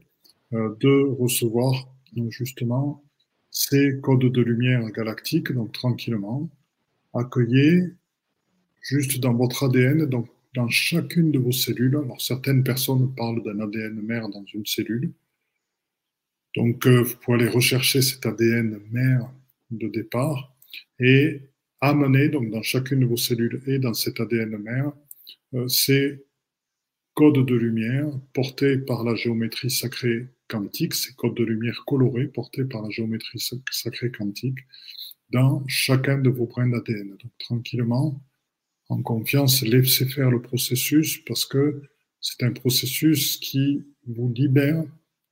[0.52, 1.72] euh, de recevoir
[2.28, 3.02] justement
[3.50, 6.50] ces codes de lumière galactiques, donc tranquillement,
[7.14, 7.82] accueillez
[8.82, 11.96] juste dans votre ADN, donc dans chacune de vos cellules.
[11.96, 15.12] Alors certaines personnes parlent d'un ADN mère dans une cellule.
[16.56, 19.30] Donc euh, vous pouvez aller rechercher cet ADN mère
[19.70, 20.56] de départ
[20.98, 21.42] et
[21.80, 24.92] amener donc dans chacune de vos cellules et dans cet ADN mère
[25.54, 26.24] euh, ces
[27.14, 32.64] codes de lumière portés par la géométrie sacrée quantique, ces codes de lumière colorés portés
[32.64, 33.40] par la géométrie
[33.70, 34.58] sacrée quantique
[35.30, 37.10] dans chacun de vos brins d'ADN.
[37.10, 38.20] Donc tranquillement,
[38.88, 41.82] en confiance, laissez faire le processus parce que
[42.20, 44.84] c'est un processus qui vous libère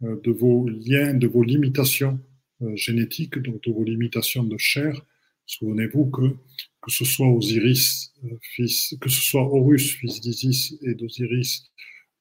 [0.03, 2.20] euh, de vos liens, de vos limitations
[2.62, 5.01] euh, génétiques, donc de vos limitations de chair.
[5.47, 6.36] Souvenez-vous que
[6.82, 11.72] que ce soit Osiris, euh, fils, que ce soit Horus, fils d'Isis et d'Osiris,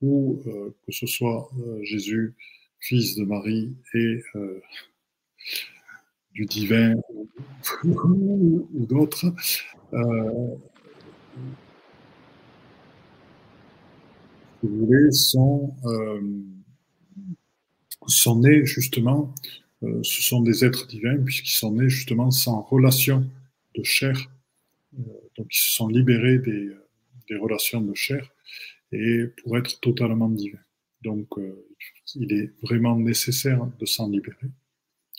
[0.02, 0.42] ou
[0.86, 1.50] que ce soit
[1.84, 2.36] Jésus,
[2.80, 4.22] fils de Marie et
[6.36, 6.96] du divin
[7.84, 9.34] ou, d'autres.
[9.94, 10.56] Euh,
[14.62, 16.22] vous voulez, sont, euh,
[18.08, 19.34] sont nés justement,
[19.84, 23.26] euh, ce sont des êtres divins puisqu'ils sont nés justement sans relation
[23.76, 24.30] de chair.
[24.94, 26.72] Donc ils se sont libérés des,
[27.38, 28.32] relations de chair
[28.92, 30.60] et pour être totalement divins.
[31.02, 31.28] Donc
[32.16, 34.48] il est vraiment nécessaire de s'en libérer.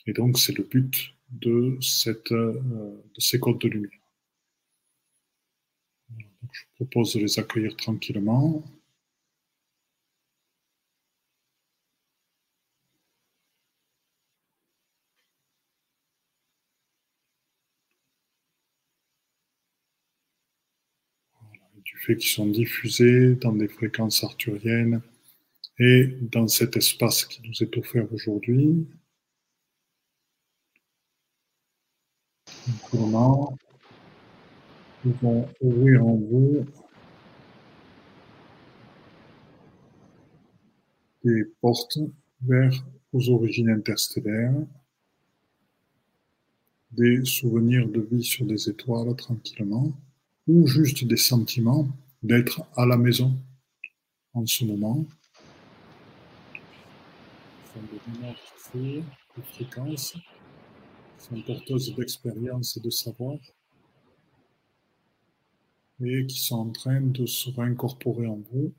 [0.07, 3.91] Et donc, c'est le but de, cette, euh, ces codes de lumière.
[6.53, 8.65] Je vous propose de les accueillir tranquillement.
[21.85, 25.01] Du fait qu'ils sont diffusés dans des fréquences arthuriennes
[25.79, 28.87] et dans cet espace qui nous est offert aujourd'hui.
[32.67, 33.57] Tranquillement,
[35.05, 36.67] nous vont ouvrir en vous
[41.23, 41.99] des portes
[42.43, 42.73] vers
[43.13, 44.53] aux origines interstellaires,
[46.91, 49.93] des souvenirs de vie sur des étoiles tranquillement,
[50.49, 51.87] ou juste des sentiments
[52.23, 53.33] d'être à la maison
[54.35, 55.05] en ce moment.
[61.19, 63.39] Sont porteuses d'expérience et de savoir,
[66.05, 68.73] et qui sont en train de se réincorporer en vous.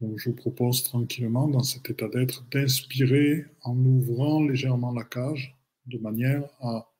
[0.00, 5.56] Donc, je vous propose tranquillement, dans cet état d'être, d'inspirer en ouvrant légèrement la cage,
[5.86, 6.90] de manière à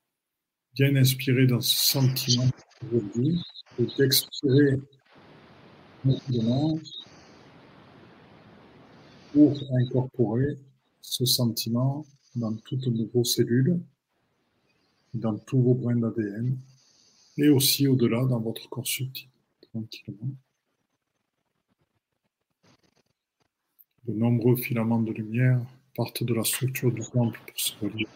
[0.73, 2.49] bien inspirer dans ce sentiment
[2.91, 3.39] aujourd'hui,
[3.79, 4.79] et d'expirer
[6.03, 6.79] maintenant
[9.33, 10.57] pour incorporer
[11.09, 12.05] ce sentiment
[12.35, 13.79] dans toutes vos cellules,
[15.13, 16.57] dans tous vos brins d'ADN,
[17.37, 19.29] et aussi au-delà dans votre corps subtil,
[19.61, 20.35] tranquillement.
[24.05, 25.61] De nombreux filaments de lumière
[25.95, 28.07] partent de la structure du temple pour se relier.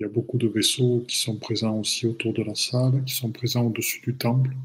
[0.00, 3.14] Il y a beaucoup de vaisseaux qui sont présents aussi autour de la salle, qui
[3.14, 4.56] sont présents au-dessus du temple.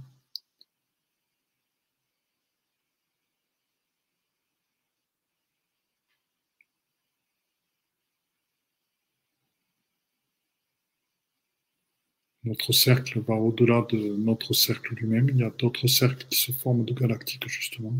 [12.45, 15.27] Notre cercle va au-delà de notre cercle lui-même.
[15.27, 17.93] Il y a d'autres cercles qui se forment de galactiques, justement.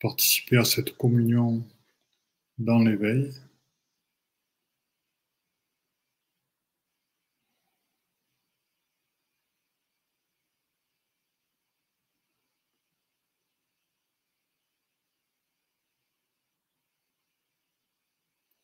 [0.00, 1.64] Pour participer à cette communion
[2.58, 3.32] dans l'éveil.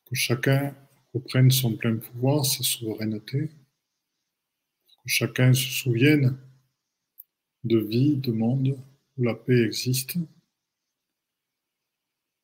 [0.05, 0.75] Que chacun
[1.13, 3.49] reprenne son plein pouvoir, sa souveraineté,
[5.03, 6.37] que chacun se souvienne
[7.63, 8.77] de vie, de monde
[9.17, 10.17] où la paix existe,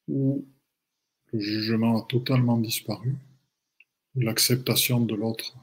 [0.07, 0.45] où
[1.33, 3.15] le jugement a totalement disparu,
[4.15, 5.57] l'acceptation de l'autre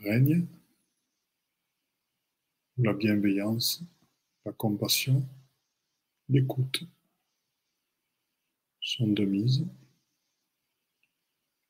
[0.00, 0.46] règne,
[2.78, 3.82] la bienveillance,
[4.44, 5.26] la compassion,
[6.28, 6.84] l'écoute
[8.80, 9.66] sont de mise,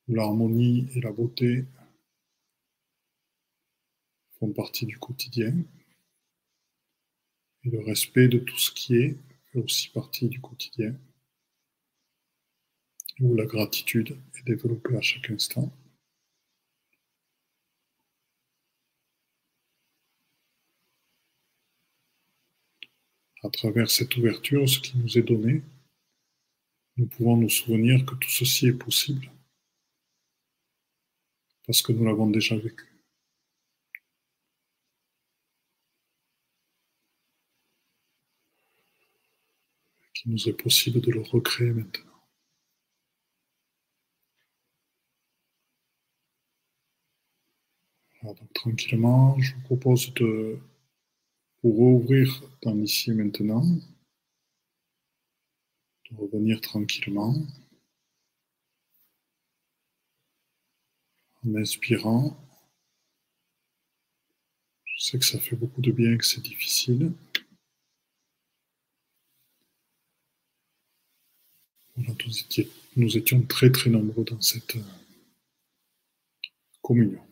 [0.08, 1.64] l'harmonie et la beauté
[4.38, 5.54] font partie du quotidien,
[7.62, 10.94] et le respect de tout ce qui est fait aussi partie du quotidien
[13.20, 15.70] où la gratitude est développée à chaque instant.
[23.42, 25.62] À travers cette ouverture, ce qui nous est donné,
[26.96, 29.30] nous pouvons nous souvenir que tout ceci est possible
[31.66, 32.86] parce que nous l'avons déjà vécu.
[40.14, 42.13] Qu'il nous est possible de le recréer maintenant.
[48.54, 50.58] Tranquillement, je vous propose de
[51.62, 53.64] vous rouvrir dans ici maintenant,
[56.10, 57.34] de revenir tranquillement,
[61.44, 62.36] en inspirant.
[64.84, 67.12] Je sais que ça fait beaucoup de bien, que c'est difficile.
[72.96, 74.76] nous étions très très nombreux dans cette
[76.82, 77.22] communion.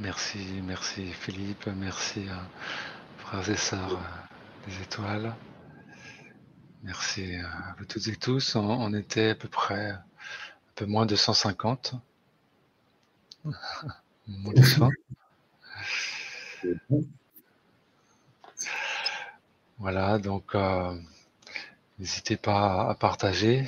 [0.00, 2.40] Merci, merci Philippe, merci à
[3.18, 5.34] frères et sœurs euh, des étoiles.
[6.82, 8.56] Merci à vous toutes et tous.
[8.56, 10.02] On, était à peu près un
[10.74, 11.96] peu moins de 150.
[19.78, 20.94] Voilà, donc euh,
[21.98, 23.66] n'hésitez pas à partager.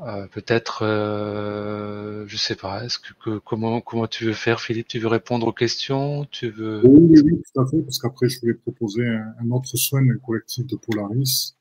[0.00, 2.84] Euh, euh, peut-être, euh, je sais pas.
[2.84, 4.88] Est-ce que, comment comment tu veux faire, Philippe?
[4.88, 6.24] Tu veux répondre aux questions?
[6.30, 7.82] Tu veux Oui, oui, tout à fait.
[7.82, 11.56] Parce qu'après, je voulais proposer un, autre soin collectif de Polaris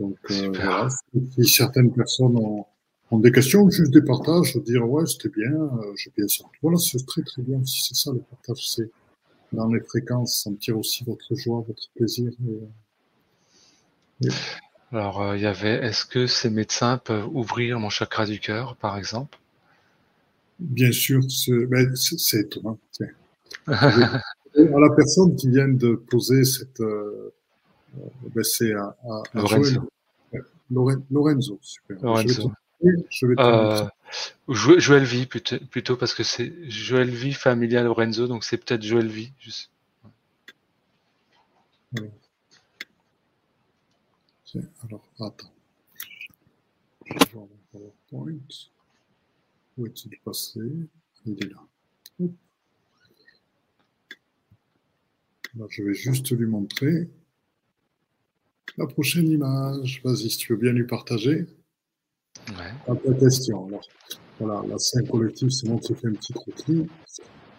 [0.00, 5.70] Donc voilà, si certaines personnes ont, des questions, juste des partages, dire ouais c'était bien,
[5.96, 6.50] j'ai bien senti.
[6.60, 7.60] Voilà, c'est très très bien.
[7.64, 8.90] C'est ça le partage, c'est
[9.52, 12.30] dans les fréquences, sentir aussi votre joie, votre plaisir.
[14.92, 18.96] Alors, il y avait, est-ce que ces médecins peuvent ouvrir mon chakra du cœur, par
[18.96, 19.38] exemple?
[20.58, 22.78] Bien sûr, c'est étonnant.
[23.68, 26.80] à la personne qui vient de poser cette.
[26.80, 27.32] Euh,
[28.34, 29.88] ben c'est à, à, Lorenzo.
[30.70, 31.96] Joël, Lorenzo, super.
[32.02, 32.52] Lorenzo.
[32.82, 33.84] Je vais euh,
[34.48, 39.10] Joël Vie plutôt, plutôt parce que c'est Joël Vie familial Lorenzo, donc c'est peut-être Joël.
[39.40, 39.70] Juste.
[44.56, 45.52] Alors, attends.
[47.04, 48.48] Je vais voir mon PowerPoint.
[49.76, 50.60] Où est-il passé
[51.26, 51.64] Il est là.
[55.68, 57.08] je vais juste lui montrer
[58.76, 60.00] la prochaine image.
[60.04, 61.46] Vas-y, si tu veux bien lui partager.
[62.48, 62.72] Ouais.
[62.86, 63.68] ta question.
[64.38, 66.86] voilà, la scène collective, c'est bon, tu fais un petit croquis.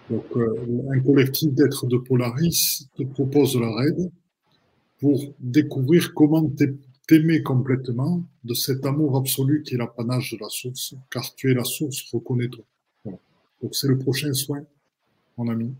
[0.10, 4.12] Donc, euh, un collectif d'êtres de Polaris te propose leur aide
[5.00, 6.50] pour découvrir comment
[7.08, 11.54] t'aimer complètement de cet amour absolu qui est l'apanage de la source, car tu es
[11.54, 12.64] la source, reconnais-toi.
[13.62, 14.64] Donc c'est le prochain soin,
[15.38, 15.74] mon ami.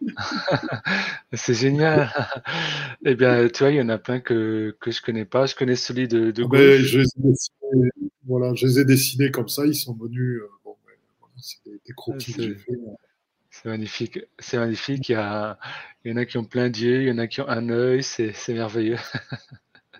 [1.34, 2.10] c'est génial.
[3.04, 5.46] eh bien, tu vois, il y en a plein que, que je connais pas.
[5.46, 7.90] Je connais celui de, de ah ben, je les ai dessinés,
[8.24, 9.66] voilà, je les ai dessinés comme ça.
[9.66, 10.40] Ils sont venus.
[10.40, 12.72] Euh, bon, ben, voilà, c'est des, croquis que j'ai fait.
[13.50, 14.20] C'est magnifique.
[14.38, 15.08] C'est magnifique.
[15.08, 15.58] Il y, a,
[16.04, 17.68] il y en a qui ont plein d'yeux, il y en a qui ont un
[17.68, 18.02] œil.
[18.02, 18.98] C'est merveilleux.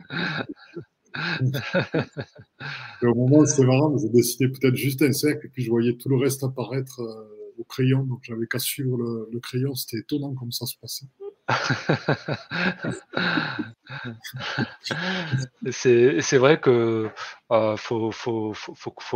[3.02, 6.08] au moment, c'est marrant, j'ai dessiné peut-être juste un cercle et puis je voyais tout
[6.08, 8.04] le reste apparaître euh, au crayon.
[8.04, 9.74] Donc j'avais qu'à suivre le, crayon.
[9.74, 11.06] C'était étonnant comme ça se passait.
[15.72, 17.10] c'est vrai que
[17.50, 18.54] euh, faut, faut,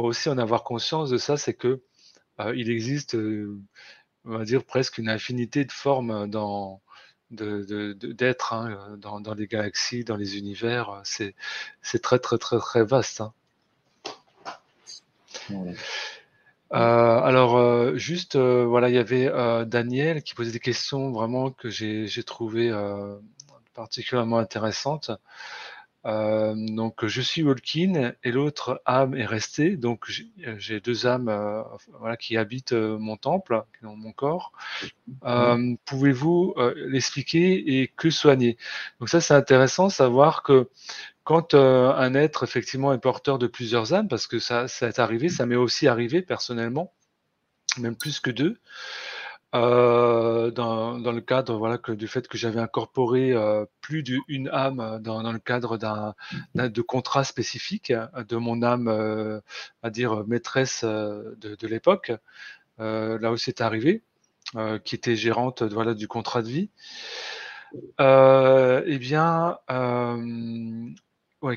[0.02, 1.84] aussi en avoir conscience de ça, c'est que
[2.40, 3.16] euh, il existe,
[4.24, 6.80] on va dire presque une infinité de formes dans
[7.30, 11.00] d'être hein, dans, dans, les galaxies, dans les univers.
[11.04, 11.34] C'est
[12.02, 13.22] très, très, très, très vaste.
[13.22, 13.32] Hein.
[16.72, 19.30] Euh, alors, euh, juste, euh, voilà, il y avait
[19.66, 22.72] Daniel qui posait des questions vraiment que j'ai trouvé
[23.74, 25.10] particulièrement intéressantes.
[26.06, 29.76] Euh, donc je suis Walkin et l'autre âme est restée.
[29.76, 30.10] Donc
[30.58, 31.62] j'ai deux âmes euh,
[31.98, 34.52] voilà, qui habitent euh, mon temple, dans mon corps.
[35.84, 38.56] Pouvez-vous l'expliquer et que soigner?
[39.00, 40.68] Donc ça c'est intéressant, savoir que
[41.24, 45.28] quand un être effectivement est porteur de plusieurs âmes, parce que ça, ça est arrivé,
[45.30, 46.92] ça m'est aussi arrivé personnellement,
[47.78, 48.58] même plus que deux.
[49.54, 54.98] Euh, dans, le cadre voilà, que, du fait que j'avais incorporé euh, plus d'une âme
[55.00, 56.14] dans, le cadre d'un
[56.54, 59.40] de contrat spécifique de mon âme, euh,
[59.82, 62.12] à dire maîtresse de, l'époque,
[62.78, 64.02] là où c'est arrivé,
[64.84, 66.70] qui était gérante voilà, du contrat de vie.
[68.00, 69.58] eh bien,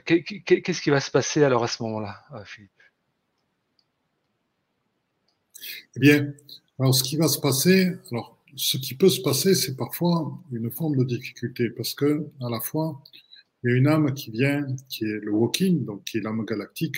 [0.06, 2.72] qu'est-ce qui va se passer alors à ce moment-là, Philippe?
[5.96, 6.32] Eh bien,
[6.80, 10.70] alors, ce qui va se passer, alors, ce qui peut se passer, c'est parfois une
[10.72, 13.02] forme de difficulté parce que, à la fois,
[13.64, 16.46] il y a une âme qui vient, qui est le walking, donc qui est l'âme
[16.46, 16.98] galactique,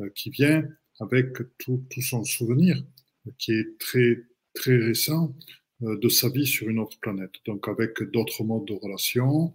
[0.00, 0.64] euh, qui vient
[1.00, 2.82] avec tout, tout, son souvenir,
[3.38, 5.34] qui est très, très récent
[5.82, 7.32] euh, de sa vie sur une autre planète.
[7.46, 9.54] Donc, avec d'autres modes de relation,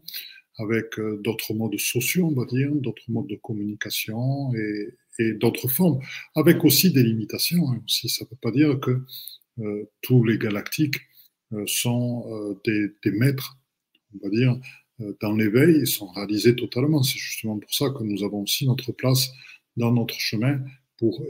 [0.58, 5.68] avec euh, d'autres modes sociaux, on va dire, d'autres modes de communication et, et d'autres
[5.68, 6.00] formes,
[6.36, 7.70] avec aussi des limitations.
[7.70, 8.08] Hein, aussi.
[8.10, 9.04] Ça ne veut pas dire que
[10.02, 10.98] tous les galactiques
[11.54, 12.56] euh, sont euh,
[13.04, 13.58] des, maîtres,
[14.14, 14.58] on va dire,
[15.20, 17.04] dans l'éveil ils sont réalisés totalement.
[17.04, 19.32] C'est justement pour ça que nous avons aussi notre place
[19.76, 20.62] dans notre chemin
[20.98, 21.26] pour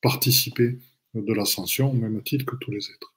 [0.00, 0.78] participer
[1.14, 3.14] de l'ascension au même titre que tous les êtres.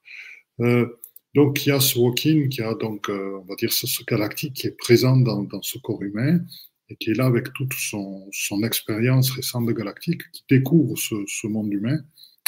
[0.60, 0.86] Euh,
[1.34, 4.66] donc il y a ce walking qui a donc, on va dire, ce, galactique qui
[4.66, 6.40] est présent dans, ce corps humain
[6.88, 11.14] et qui est là avec toute son, son expérience récente de galactique, qui découvre ce,
[11.26, 11.98] ce monde humain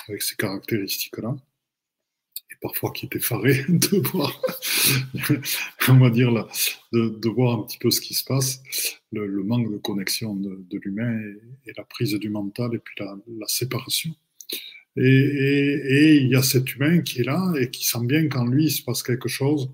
[0.08, 1.36] avec ces caractéristiques-là
[2.60, 4.40] parfois qui est effaré de voir,
[5.88, 6.48] on va dire, là,
[6.92, 8.62] de, voir un petit peu ce qui se passe,
[9.12, 11.18] le, manque de connexion de, l'humain
[11.66, 14.10] et, la prise du mental et puis la, séparation.
[14.96, 18.64] Et, il y a cet humain qui est là et qui sent bien qu'en lui
[18.64, 19.70] il se passe quelque chose,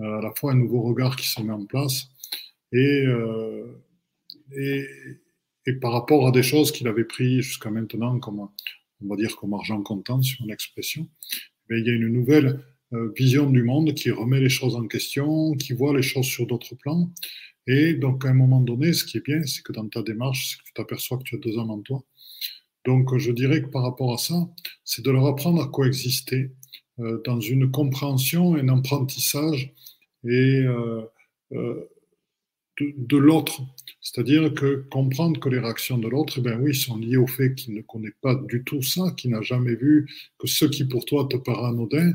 [0.00, 2.08] euh, à la fois un nouveau regard qui se met en place
[2.72, 3.84] et, euh,
[4.56, 4.84] et,
[5.66, 8.40] et par rapport à des choses qu'il avait pris jusqu'à maintenant comme,
[9.04, 11.08] on va dire, comme argent comptant sur l'expression,
[11.78, 12.60] il y a une nouvelle
[12.92, 16.46] euh, vision du monde qui remet les choses en question, qui voit les choses sur
[16.46, 17.10] d'autres plans.
[17.66, 20.50] Et donc, à un moment donné, ce qui est bien, c'est que dans ta démarche,
[20.50, 22.04] c'est que tu t'aperçois que tu as deux âmes en toi.
[22.84, 24.34] Donc, je dirais que par rapport à ça,
[24.84, 26.50] c'est de leur apprendre à coexister
[27.00, 29.72] euh, dans une compréhension, un apprentissage
[30.24, 31.02] et euh,
[32.80, 33.62] de, l'autre.
[34.00, 37.54] C'est-à-dire que comprendre que les réactions de l'autre, eh ben oui, sont liées au fait
[37.54, 40.08] qu'il ne connaît pas du tout ça, qu'il n'a jamais vu
[40.38, 42.12] que ce qui pour toi te paraît anodin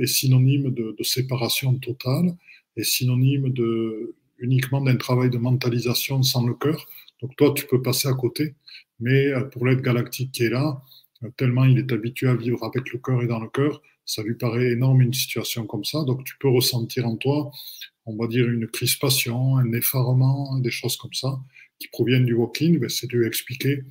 [0.00, 2.36] est synonyme de, séparation totale,
[2.76, 6.86] est synonyme de uniquement d'un travail de mentalisation sans le cœur.
[7.22, 8.54] Donc toi, tu peux passer à côté,
[8.98, 10.82] mais euh, pour l'être galactique qui est là,
[11.22, 14.22] euh, tellement il est habitué à vivre avec le cœur et dans le cœur, ça
[14.22, 16.02] lui paraît énorme une situation comme ça.
[16.04, 17.52] Donc tu peux ressentir en toi,
[18.10, 21.40] on va dire, une crispation, un effarement, des choses comme ça,
[21.78, 22.78] qui proviennent du walking.
[22.78, 23.82] Ben, c'est de expliquer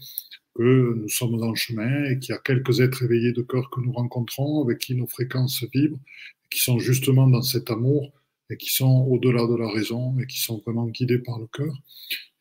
[0.55, 3.79] que nous sommes en chemin et qu'il y a quelques êtres éveillés de cœur que
[3.81, 5.99] nous rencontrons, avec qui nos fréquences vibrent,
[6.49, 8.11] qui sont justement dans cet amour
[8.49, 11.73] et qui sont au-delà de la raison et qui sont vraiment guidés par le cœur.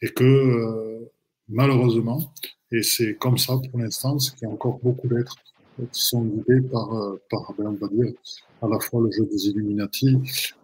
[0.01, 1.13] Et que euh,
[1.49, 2.33] malheureusement,
[2.73, 5.37] et c'est comme ça pour l'instant, c'est qu'il y a encore beaucoup d'êtres
[5.93, 8.13] qui sont guidés par, euh, par on va dire,
[8.63, 10.17] à la fois le jeu des Illuminati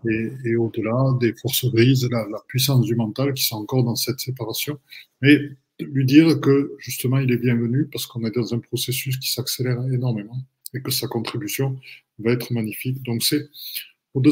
[0.09, 4.21] et, et au-delà des forces grises, la, puissance du mental qui sont encore dans cette
[4.21, 4.79] séparation.
[5.23, 5.39] Mais
[5.81, 9.81] lui dire que justement il est bienvenu parce qu'on est dans un processus qui s'accélère
[9.93, 10.39] énormément
[10.73, 11.79] et que sa contribution
[12.19, 13.03] va être magnifique.
[13.03, 13.49] Donc c'est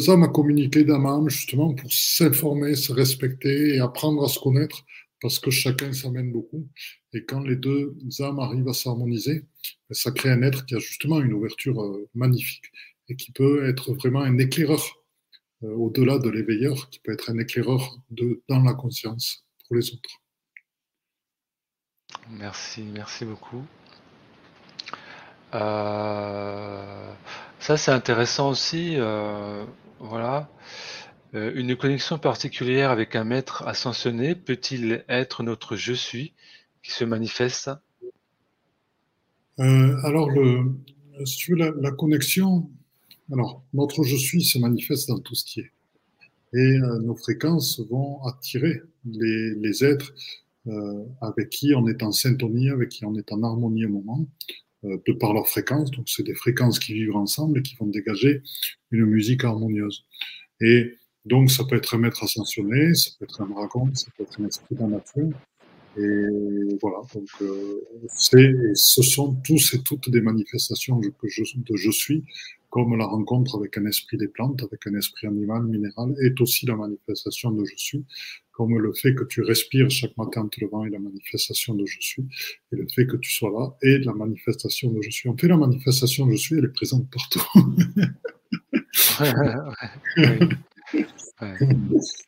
[0.09, 4.85] âmes à communiquer d'âme justement pour s'informer, se respecter et apprendre à se connaître
[5.23, 6.69] parce que chacun s'amène beaucoup.
[7.13, 9.45] Et quand les deux âmes arrivent à s'harmoniser,
[9.89, 12.65] ben, ça crée un être qui a justement une ouverture euh, magnifique
[13.09, 14.83] et qui peut être vraiment un éclaireur
[15.63, 17.97] euh, au-delà de l'éveilleur, qui peut être un éclaireur
[18.49, 20.21] dans la conscience pour les autres.
[22.31, 23.65] Merci, merci beaucoup.
[25.55, 27.13] Euh,
[27.61, 28.97] ça, c'est intéressant aussi.
[30.01, 30.51] Voilà.
[31.35, 36.35] Euh, une connexion particulière avec un maître ascensionné peut-il être notre je suis
[36.83, 37.71] qui se manifeste?
[39.59, 40.75] Alors, le,
[41.25, 42.69] si la, connexion,
[43.33, 45.71] alors notre je suis se manifeste dans tout ce qui est.
[46.55, 50.13] Et nos fréquences vont attirer les, êtres
[51.21, 54.27] avec qui on est en syntonie, avec qui on est en harmonie au moment,
[54.85, 55.93] euh, de par leur fréquence.
[55.93, 58.43] Donc, c'est des fréquences qui vivent ensemble et qui vont dégager
[58.91, 60.05] une musique harmonieuse.
[60.61, 64.25] Et donc, ça peut être un maître ascensionné, ça peut être un dragon, ça peut
[64.25, 65.31] être un esprit de nature.
[65.97, 71.13] Et voilà, donc euh, ce sont tous et toutes des manifestations de
[71.77, 72.25] je suis,
[72.71, 76.65] comme la rencontre avec un esprit des plantes, avec un esprit animal, minéral, est aussi
[76.65, 78.07] la manifestation de je suis,
[78.53, 81.85] comme le fait que tu respires chaque matin en te levant est la manifestation de
[81.85, 82.23] je suis,
[82.73, 85.29] et le fait que tu sois là est la manifestation de je suis.
[85.29, 87.45] En fait, la manifestation de je suis, elle est présente partout.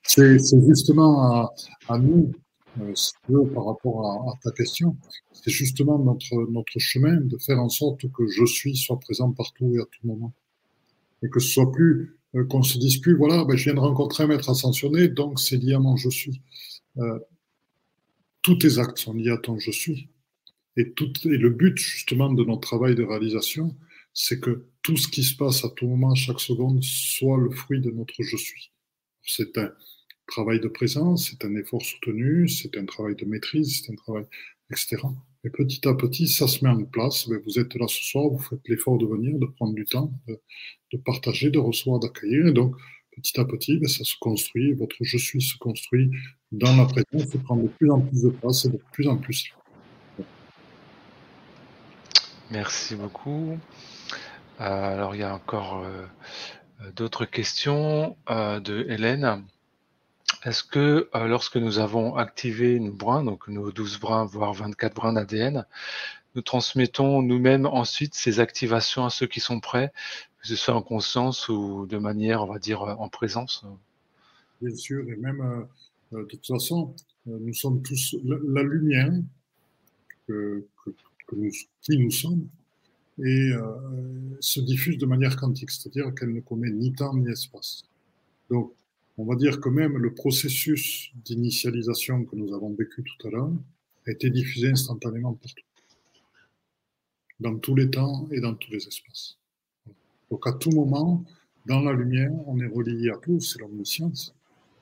[0.03, 1.51] c'est, justement
[1.89, 2.33] à, nous,
[2.81, 4.97] euh, par rapport à, ta question,
[5.33, 9.73] c'est justement notre, notre chemin de faire en sorte que je suis soit présent partout
[9.77, 10.33] et à tout moment.
[11.23, 13.81] Et que ce soit plus, euh, qu'on se dise plus, voilà, ben, je viens de
[13.81, 16.41] rencontrer un maître ascensionné, donc c'est lié à mon je suis.
[16.99, 17.19] Euh,
[18.43, 20.09] tous tes actes sont liés à ton je suis.
[20.77, 23.75] Et, tout, et le but, justement, de notre travail de réalisation,
[24.15, 27.81] c'est que tout ce qui se passe à tout moment, chaque seconde, soit le fruit
[27.81, 28.71] de notre je suis.
[29.23, 29.73] C'est un
[30.27, 34.25] travail de présence, c'est un effort soutenu, c'est un travail de maîtrise, c'est un travail,
[34.71, 34.99] etc.
[35.45, 37.29] Et petit à petit, ça se met en place.
[37.29, 40.99] Vous êtes là ce soir, vous faites l'effort de venir, de prendre du temps, de,
[41.05, 42.47] partager, de recevoir, d'accueillir.
[42.47, 42.75] Et donc,
[43.17, 46.11] petit à petit, ben, ça se construit, votre je suis se construit
[46.53, 49.19] dans la présence et prend de plus en plus de place et de plus en
[49.19, 49.53] plus.
[52.51, 53.59] Merci beaucoup.
[54.61, 56.07] Euh, alors, il y a encore euh,
[56.95, 59.45] d'autres questions euh, de Hélène.
[60.45, 65.13] Est-ce que lorsque nous avons activé nos brins, donc nos 12 brins, voire 24 brins
[65.15, 65.65] d'ADN,
[66.35, 69.91] nous transmettons nous-mêmes ensuite ces activations à ceux qui sont prêts,
[70.43, 73.65] que ce soit en conscience ou de manière, on va dire, en présence?
[74.61, 75.67] Bien sûr, et même
[76.13, 76.95] de toute façon,
[77.27, 79.13] nous sommes tous la, lumière
[80.27, 82.49] qui nous sommes
[83.19, 83.53] et
[84.41, 87.85] se diffuse de manière quantique, c'est-à-dire qu'elle ne commet ni temps ni espace.
[88.51, 88.73] Donc,
[89.17, 93.53] on va dire que même le processus d'initialisation que nous avons vécu tout à l'heure
[94.07, 95.65] a été diffusé instantanément partout,
[97.39, 99.39] dans tous les temps et dans tous les espaces.
[100.31, 101.25] Donc à tout moment,
[101.67, 104.35] dans la lumière, on est relié à tout, c'est l'omniscience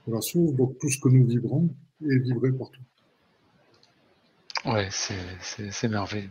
[0.07, 1.69] de la source, donc tout ce que nous vivrons
[2.01, 2.81] est vibré partout.
[4.65, 6.31] Ouais, c'est merveilleux.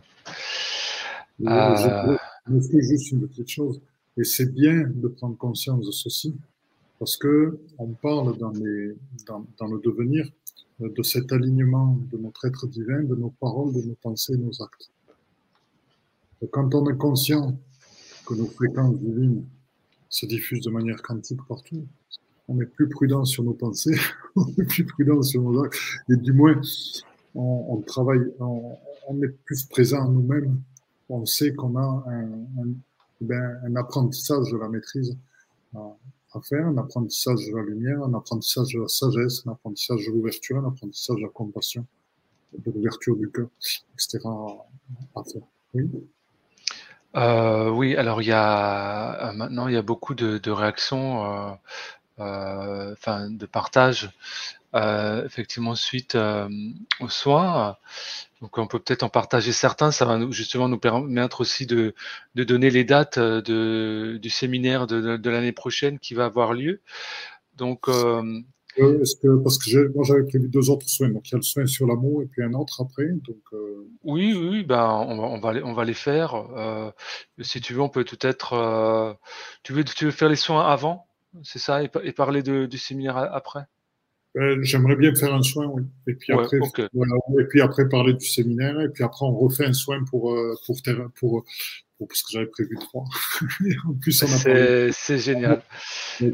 [1.47, 2.17] Euh...
[2.47, 3.81] Je, je juste une petite chose,
[4.17, 6.35] et c'est bien de prendre conscience de ceci,
[6.99, 8.95] parce que on parle dans, les,
[9.27, 10.27] dans, dans le devenir
[10.89, 14.61] de cet alignement de notre être divin, de nos paroles, de nos pensées, de nos
[14.61, 14.89] actes.
[16.41, 17.55] Et quand on est conscient
[18.25, 19.45] que nos fréquences divines
[20.09, 21.85] se diffusent de manière quantique partout,
[22.47, 23.95] on est plus prudent sur nos pensées,
[24.35, 25.77] on est plus prudent sur nos actes,
[26.09, 26.59] et du moins,
[27.35, 28.77] on, on travaille, on,
[29.07, 30.59] on, est plus présent à nous-mêmes,
[31.11, 32.03] on sait qu'on a
[33.21, 35.17] ben, un, apprentissage de la maîtrise
[35.75, 40.11] à faire, un apprentissage de la lumière, un apprentissage de la sagesse, un apprentissage de
[40.11, 41.85] l'ouverture, un apprentissage de la compassion,
[42.57, 43.47] de l'ouverture du cœur,
[43.93, 44.19] etc.
[45.15, 45.41] à faire.
[45.73, 45.89] Oui.
[47.15, 51.57] Euh, oui, alors il y a euh, maintenant il y a beaucoup de, réactions,
[52.19, 54.11] euh, de partage,
[54.75, 56.47] euh, effectivement suite euh,
[56.99, 57.77] aux soins.
[58.41, 59.91] Donc on peut peut-être en partager certains.
[59.91, 61.93] Ça va nous, justement nous permettre aussi de,
[62.35, 66.81] de donner les dates de, du séminaire de, l'année prochaine qui va avoir lieu.
[67.57, 68.41] Donc euh,
[68.77, 71.43] est-ce que, parce que moi j'avais prévu deux autres soins, donc il y a le
[71.43, 73.07] soin sur l'amour et puis un autre après.
[73.07, 73.87] Donc, euh...
[74.03, 76.35] Oui, oui, ben on va, on va, les, on va les faire.
[76.35, 76.89] Euh,
[77.41, 78.53] si tu veux, on peut tout-être.
[78.53, 79.13] Euh,
[79.63, 81.05] tu veux, tu veux faire les soins avant,
[81.43, 83.65] c'est ça, et, et parler de, du séminaire après?
[84.37, 85.83] Euh, j'aimerais bien faire un soin, oui.
[86.07, 86.87] Et puis après, okay.
[86.93, 90.33] voilà, et puis après parler du séminaire, et puis après on refait un soin pour
[90.65, 91.43] pour pour, pour,
[91.97, 93.03] pour parce que j'avais prévu trois.
[93.87, 95.61] en plus, on a C'est génial.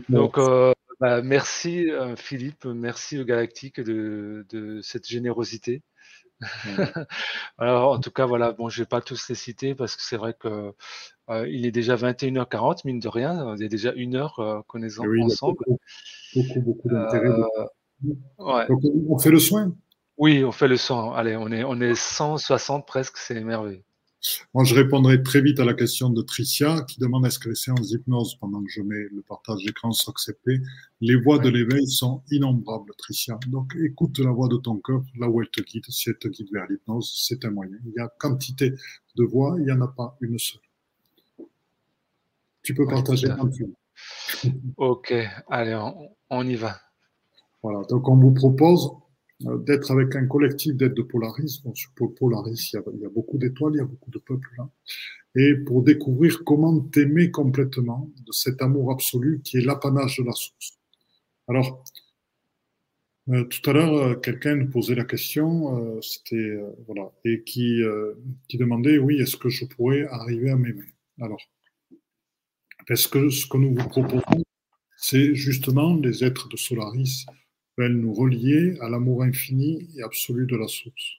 [0.09, 0.37] Donc.
[0.37, 5.83] Euh, bah, merci euh, Philippe, merci au Galactique de, de cette générosité.
[7.57, 10.17] Alors, en tout cas, voilà, bon, je vais pas tous les citer parce que c'est
[10.17, 10.73] vrai que
[11.29, 14.61] euh, il est déjà 21h40, mine de rien, il y a déjà une heure euh,
[14.67, 15.57] qu'on est oui, ensemble.
[16.35, 17.27] Beaucoup, beaucoup, d'intérêt.
[17.27, 17.65] Euh,
[18.03, 18.67] ouais.
[18.67, 19.75] Donc, on fait le soin.
[20.17, 21.13] Oui, on fait le soin.
[21.13, 23.83] Allez, on est, on est 160 presque, c'est merveilleux.
[24.53, 27.55] Moi, je répondrai très vite à la question de Tricia qui demande est-ce que les
[27.55, 30.59] séances d'hypnose, pendant que je mets le partage d'écran, sont acceptées?
[31.01, 33.39] Les voix de l'éveil sont innombrables, Tricia.
[33.47, 35.85] Donc, écoute la voix de ton cœur, là où elle te guide.
[35.89, 37.77] Si elle te guide vers l'hypnose, c'est un moyen.
[37.85, 38.73] Il y a quantité
[39.15, 40.61] de voix, il n'y en a pas une seule.
[42.63, 43.65] Tu peux partager un peu.
[44.77, 45.11] Ok,
[45.49, 46.79] allez, on, on y va.
[47.69, 48.91] Voilà, donc on vous propose
[49.45, 51.59] euh, d'être avec un collectif d'aide de Polaris.
[51.65, 54.69] Bon, sur Polaris, il y, a, beaucoup d'étoiles, il y a beaucoup de peuples là.
[55.35, 60.31] Et pour découvrir comment t'aimer complètement de cet amour absolu qui est l'apanage de la
[60.31, 60.79] source.
[61.49, 61.83] Alors,
[63.31, 67.81] euh, tout à l'heure, euh, quelqu'un nous posait la question, c'était voilà, et qui
[68.47, 70.93] qui demandait, oui, est-ce que je pourrais arriver à m'aimer?
[71.19, 71.41] Alors,
[72.87, 74.45] parce que ce que nous vous proposons,
[74.95, 77.25] c'est justement les êtres de Solaris
[77.77, 81.17] veulent nous relier à l'amour infini et absolu de la source.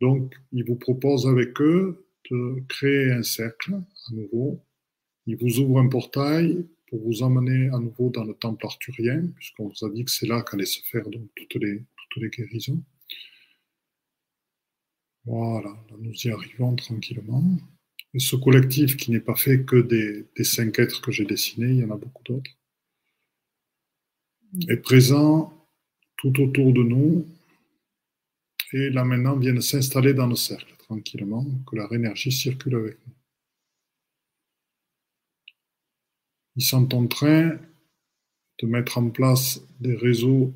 [0.00, 4.64] Donc, il vous propose avec eux de créer un cercle à nouveau.
[5.26, 9.68] Il vous ouvre un portail pour vous emmener à nouveau dans le temple arthurien, puisqu'on
[9.68, 12.82] vous a dit que c'est là qu'allaient se faire donc toutes les, toutes les guérisons.
[15.24, 17.44] Voilà, là nous y arrivons tranquillement.
[18.14, 21.68] Et ce collectif qui n'est pas fait que des, des cinq êtres que j'ai dessinés,
[21.68, 22.50] il y en a beaucoup d'autres,
[24.68, 25.57] est présent
[26.18, 27.26] tout autour de nous.
[28.72, 33.14] Et là maintenant viennent s'installer dans le cercle tranquillement, que leur énergie circule avec nous.
[36.56, 37.58] Ils sont en train
[38.60, 40.52] de mettre en place des réseaux.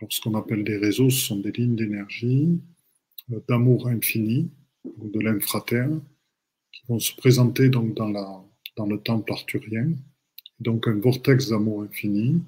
[0.00, 2.60] Alors ce qu'on appelle des réseaux, ce sont des lignes d'énergie,
[3.32, 4.50] euh, d'amour infini,
[4.84, 5.90] de l'infraterre,
[6.72, 8.44] qui vont se présenter donc dans, la,
[8.76, 9.92] dans le temple arthurien.
[10.58, 12.42] Donc un vortex d'amour infini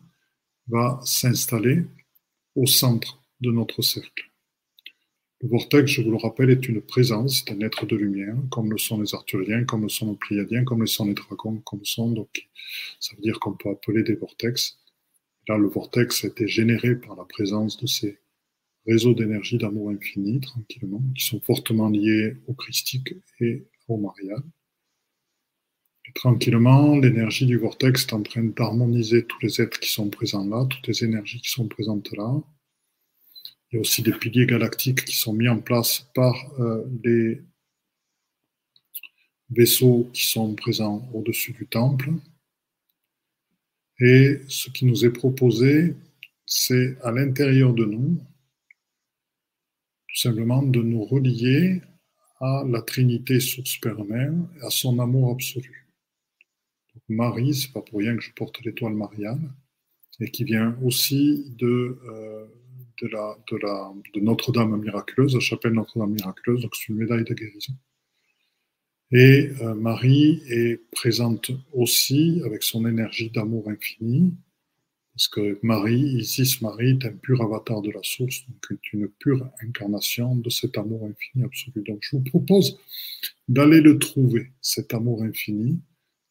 [0.67, 1.85] va s'installer
[2.57, 4.31] au centre de notre cercle.
[5.43, 8.73] Le vortex, je vous le rappelle, est une présence, c'est un être de lumière, comme
[8.73, 11.81] le sont les arthuriens, comme le sont les pléiadiens, comme le sont les dragons, comme
[11.81, 12.49] le sont, donc
[12.99, 14.79] ça veut dire qu'on peut appeler des vortex.
[15.47, 18.19] Là, le vortex a été généré par la présence de ces
[18.87, 24.43] réseaux d'énergie d'amour infini, tranquillement, qui sont fortement liés au christique et au mariage.
[26.17, 30.65] Tranquillement, l'énergie du vortex est en train d'harmoniser tous les êtres qui sont présents là,
[30.65, 32.41] toutes les énergies qui sont présentes là.
[33.71, 37.43] Il y a aussi des piliers galactiques qui sont mis en place par euh, les
[39.51, 42.11] vaisseaux qui sont présents au-dessus du temple.
[44.01, 45.97] Et ce qui nous est proposé,
[46.47, 48.17] c'est à l'intérieur de nous,
[50.09, 51.83] tout simplement de nous relier
[52.41, 54.33] à la Trinité source Père Mère,
[54.63, 55.86] à son amour absolu.
[57.09, 59.53] Marie, c'est pas pour rien que je porte l'étoile Marianne,
[60.21, 62.47] et qui vient aussi de, euh,
[63.03, 63.37] de, la,
[64.15, 67.75] de, Notre-Dame miraculeuse, la chapelle Notre-Dame miraculeuse, donc c'est une médaille de guérison.
[69.13, 74.35] Et euh, Marie est présente aussi avec son énergie d'amour infini
[75.13, 79.49] Parce que Marie, Isis Marie, est un pur avatar de la source, donc une pure
[79.63, 81.85] incarnation de cet amour infini absolu.
[81.87, 82.81] Donc je vous propose
[83.47, 85.81] d'aller le trouver, cet amour infini,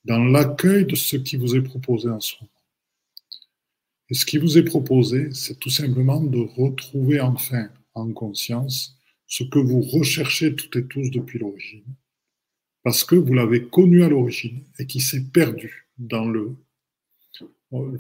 [0.05, 2.51] dans l'accueil de ce qui vous est proposé en ce moment.
[4.09, 9.43] Et ce qui vous est proposé, c'est tout simplement de retrouver enfin en conscience ce
[9.43, 11.83] que vous recherchez toutes et tous depuis l'origine,
[12.83, 16.55] parce que vous l'avez connu à l'origine et qui s'est perdu dans le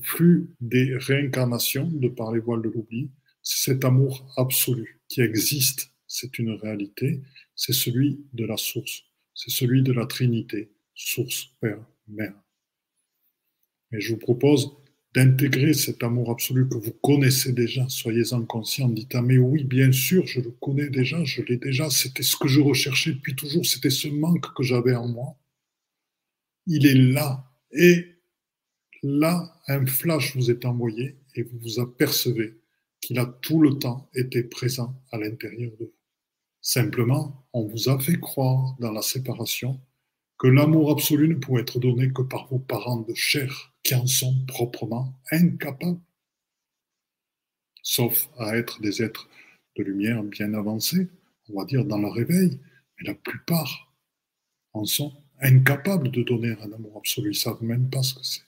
[0.03, 3.09] flux des réincarnations de par les voiles de l'oubli.
[3.41, 7.21] C'est cet amour absolu qui existe, c'est une réalité,
[7.55, 9.03] c'est celui de la source,
[9.33, 11.83] c'est celui de la Trinité, source, Père,
[13.91, 14.71] Et je vous propose
[15.13, 17.87] d'intégrer cet amour absolu que vous connaissez déjà.
[17.87, 18.89] Soyez-en conscient.
[18.89, 21.89] Dites, ah mais oui, bien sûr, je le connais déjà, je l'ai déjà.
[21.89, 23.65] C'était ce que je recherchais depuis toujours.
[23.65, 25.37] C'était ce manque que j'avais en moi.
[26.67, 27.49] Il est là.
[27.71, 28.15] Et
[29.03, 32.57] là, un flash vous est envoyé et vous vous apercevez
[32.99, 35.93] qu'il a tout le temps été présent à l'intérieur de vous.
[36.61, 39.79] Simplement, on vous a fait croire dans la séparation
[40.37, 44.05] que l'amour absolu ne pouvait être donné que par vos parents de chair qui en
[44.07, 45.99] sont proprement incapables,
[47.81, 49.29] sauf à être des êtres
[49.77, 51.07] de lumière bien avancés,
[51.49, 52.59] on va dire dans le réveil,
[52.97, 53.93] mais la plupart
[54.73, 58.23] en sont incapables de donner un amour absolu, ils ne savent même pas ce que
[58.23, 58.41] c'est.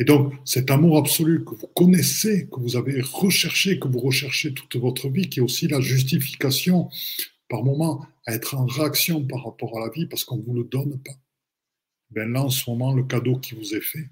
[0.00, 4.54] Et donc, cet amour absolu que vous connaissez, que vous avez recherché, que vous recherchez
[4.54, 6.88] toute votre vie, qui est aussi la justification,
[7.48, 10.54] par moment, à être en réaction par rapport à la vie parce qu'on ne vous
[10.54, 11.16] le donne pas.
[12.10, 14.08] Ben là, en ce moment, le cadeau qui vous est fait,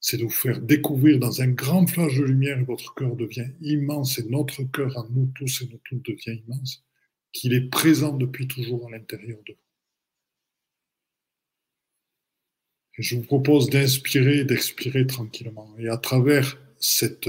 [0.00, 4.18] c'est de vous faire découvrir dans un grand flash de lumière, votre cœur devient immense,
[4.18, 6.84] et notre cœur à nous tous et nous toutes devient immense,
[7.32, 9.58] qu'il est présent depuis toujours à l'intérieur de vous.
[12.98, 15.74] Et je vous propose d'inspirer et d'expirer tranquillement.
[15.78, 17.28] Et à travers cette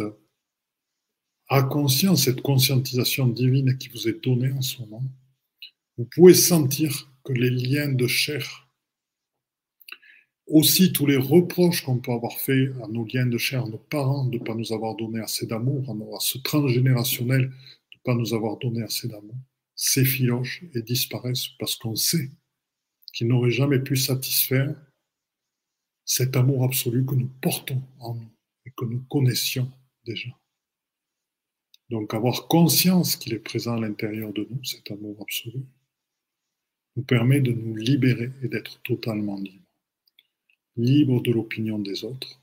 [1.70, 5.04] conscience, cette conscientisation divine qui vous est donnée en ce moment,
[5.98, 8.66] vous pouvez sentir que les liens de chair
[10.48, 13.78] aussi, tous les reproches qu'on peut avoir faits à nos liens de chair, à nos
[13.78, 18.14] parents de ne pas nous avoir donné assez d'amour, à, ce transgénérationnel de ne pas
[18.14, 19.36] nous avoir donné assez d'amour,
[19.76, 22.30] s'effilochent et disparaissent parce qu'on sait
[23.14, 24.76] qu'ils n'auraient jamais pu satisfaire
[26.04, 28.32] cet amour absolu que nous portons en nous
[28.68, 29.72] et que nous connaissions
[30.06, 30.30] déjà.
[31.90, 35.64] Donc avoir conscience qu'il est présent à l'intérieur de nous, cet amour absolu,
[36.96, 39.66] nous permet de nous libérer et d'être totalement libres
[40.78, 42.42] libre de l'opinion des autres,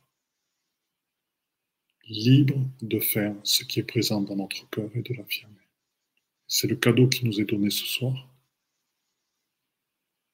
[2.09, 5.55] libre de faire ce qui est présent dans notre cœur et de l'affirmer.
[6.47, 8.29] C'est le cadeau qui nous est donné ce soir.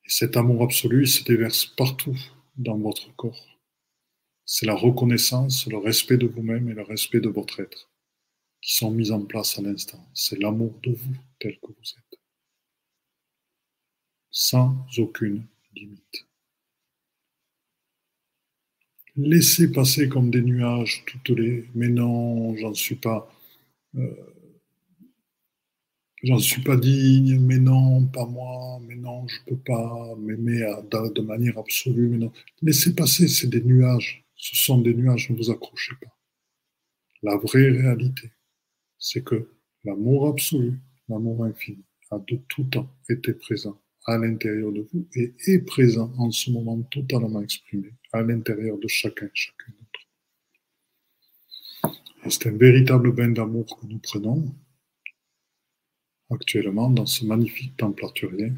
[0.05, 2.19] Et cet amour absolu se déverse partout
[2.57, 3.59] dans votre corps.
[4.45, 7.91] C'est la reconnaissance, le respect de vous-même et le respect de votre être
[8.61, 10.05] qui sont mis en place à l'instant.
[10.15, 12.08] C'est l'amour de vous tel que vous êtes.
[14.31, 15.45] Sans aucune
[15.75, 16.27] limite.
[19.17, 23.29] Laissez passer comme des nuages toutes les mais non, j'en suis pas
[23.97, 24.15] euh,
[26.23, 31.21] j'en suis pas digne, mais non, pas moi, mais non, je peux pas m'aimer de
[31.21, 32.33] manière absolue, mais non.
[32.63, 34.25] Laissez passer, c'est des nuages.
[34.37, 36.17] Ce sont des nuages, ne vous accrochez pas.
[37.23, 38.31] La vraie réalité,
[38.99, 39.49] c'est que
[39.85, 40.79] l'amour absolu,
[41.09, 46.11] l'amour infini, a de tout temps été présent à l'intérieur de vous et est présent
[46.17, 50.01] en ce moment totalement exprimé à l'intérieur de chacun, chacun d'entre
[52.25, 52.31] nous.
[52.31, 54.55] C'est un véritable bain d'amour que nous prenons
[56.31, 58.55] actuellement dans ce magnifique temple arthurien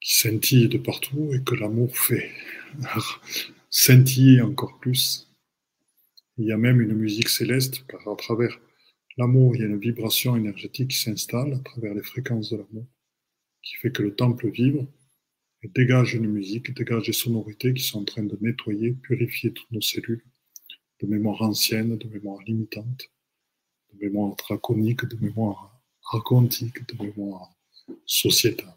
[0.00, 2.32] qui scintille de partout et que l'amour fait
[3.70, 5.30] scintiller encore plus.
[6.38, 8.58] Il y a même une musique céleste car à travers
[9.16, 12.86] l'amour, il y a une vibration énergétique qui s'installe à travers les fréquences de l'amour
[13.62, 14.86] qui fait que le temple vibre
[15.62, 19.70] et dégage une musique, dégage des sonorités qui sont en train de nettoyer, purifier toutes
[19.70, 20.24] nos cellules
[21.00, 23.10] de mémoire ancienne, de mémoire limitante,
[23.92, 25.80] de mémoire draconique, de mémoire
[26.12, 27.50] archontique, de mémoire
[28.06, 28.76] sociétale,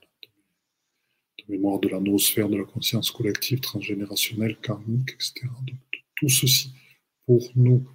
[1.39, 5.47] de mémoire de la noosphère, de la conscience collective, transgénérationnelle, karmique, etc.
[5.67, 6.73] Donc, tout ceci
[7.25, 7.85] pour nous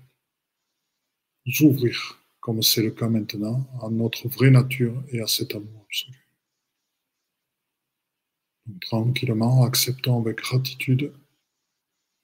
[1.61, 6.26] ouvrir, comme c'est le cas maintenant, à notre vraie nature et à cet amour absolu
[8.81, 11.13] tranquillement, acceptant avec gratitude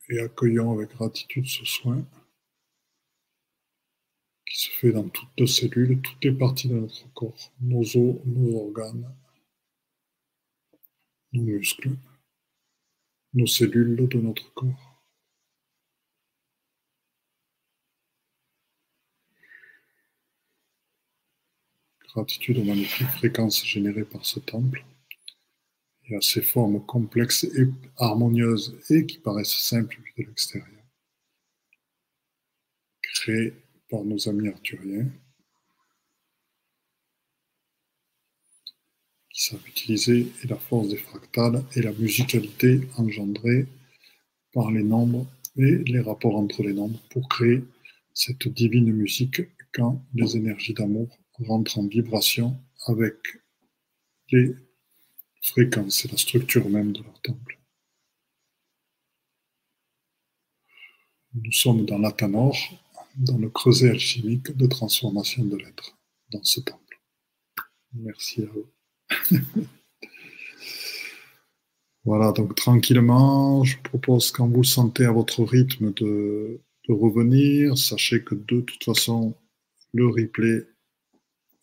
[0.08, 2.04] et accueillant avec gratitude ce soin
[4.46, 8.16] qui se fait dans toutes nos cellules, toutes les parties de notre corps, nos os,
[8.26, 9.14] nos organes,
[11.32, 11.96] nos muscles,
[13.32, 15.00] nos cellules de notre corps.
[22.14, 24.84] Gratitude aux magnifiques fréquences générées par ce temple
[26.14, 30.68] à ces formes complexes et harmonieuses et qui paraissent simples de l'extérieur,
[33.02, 33.54] créées
[33.88, 35.08] par nos amis arthuriens,
[39.30, 43.66] qui savent utiliser la force des fractales et la musicalité engendrée
[44.52, 45.26] par les nombres
[45.56, 47.62] et les rapports entre les nombres pour créer
[48.14, 51.08] cette divine musique quand les énergies d'amour
[51.38, 52.56] rentrent en vibration
[52.86, 53.16] avec
[54.30, 54.54] les
[55.42, 57.58] fréquences et la structure même de leur temple.
[61.34, 62.56] Nous sommes dans l'Atanor,
[63.16, 65.96] dans le creuset alchimique de transformation de l'être,
[66.30, 67.00] dans ce temple.
[67.94, 68.66] Merci à vous.
[72.04, 78.34] voilà, donc tranquillement, je propose quand vous sentez à votre rythme de, revenir, sachez que
[78.34, 79.34] de toute façon,
[79.94, 80.66] le replay,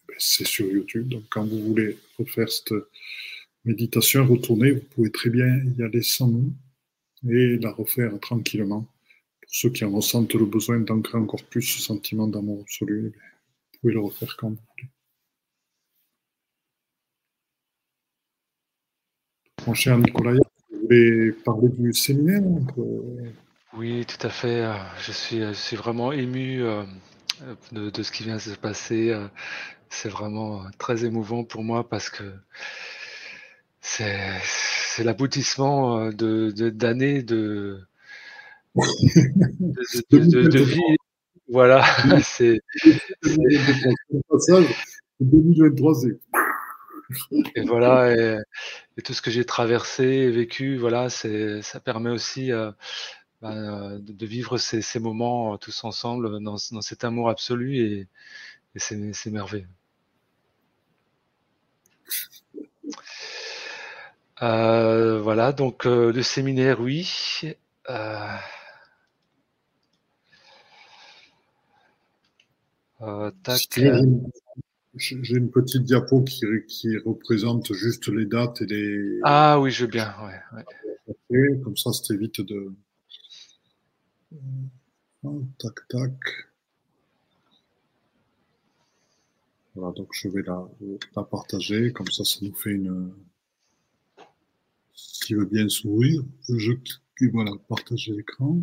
[0.08, 1.10] ben, c'est sur YouTube.
[1.10, 2.74] Donc quand vous voulez refaire cette
[3.70, 5.48] méditation, retourner, vous pouvez très bien
[5.78, 6.54] y aller sans nous
[7.30, 8.82] et la refaire tranquillement.
[9.42, 13.12] Pour ceux qui en ressentent le besoin d'ancrer encore plus ce sentiment d'amour absolu, ben,
[13.12, 14.90] vous pouvez le refaire quand vous voulez.
[19.68, 20.34] Mon cher Nicolas,
[20.72, 22.42] vous voulez parler du séminaire
[23.74, 24.66] Oui, tout à fait.
[25.06, 26.84] Je suis, je suis vraiment ému euh,
[27.72, 29.12] de, ce qui vient de se passer.
[29.12, 29.28] Euh,
[29.90, 32.24] c'est vraiment très émouvant pour moi parce que
[33.82, 37.80] c'est l'aboutissement euh, de d'années de,
[40.12, 40.80] de, vie.
[41.48, 41.84] Voilà,
[42.24, 42.60] c'est.
[45.22, 45.94] 2023,
[47.56, 48.12] et voilà,
[48.98, 52.72] et, tout ce que j'ai traversé et vécu, voilà, c'est, ça permet aussi euh,
[53.42, 58.08] ben, de, vivre ces, ces, moments tous ensemble dans, dans, cet amour absolu et,
[58.76, 59.68] et c'est, merveilleux.
[64.42, 67.10] Euh, voilà, donc euh, le séminaire, oui.
[67.90, 68.38] Euh,
[74.96, 79.20] J'ai une petite diapo qui, qui, représente juste les dates et les.
[79.24, 81.58] Ah oui, je veux bien, ouais.
[81.64, 82.72] Comme ça, ça évite de.
[85.58, 86.14] Tac, tac.
[89.76, 90.66] Voilà, donc je vais la,
[91.16, 93.14] la partager, comme ça, ça nous fait une
[95.20, 96.24] qui veut bien s'ouvrir.
[96.48, 96.72] Je
[97.34, 98.58] voilà, partager l'écran.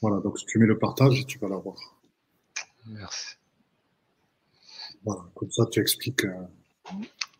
[0.00, 1.76] Voilà, donc tu mets le partage, tu vas l'avoir.
[2.86, 3.36] Merci.
[5.04, 6.24] Voilà, comme ça tu expliques.
[6.24, 6.46] Euh,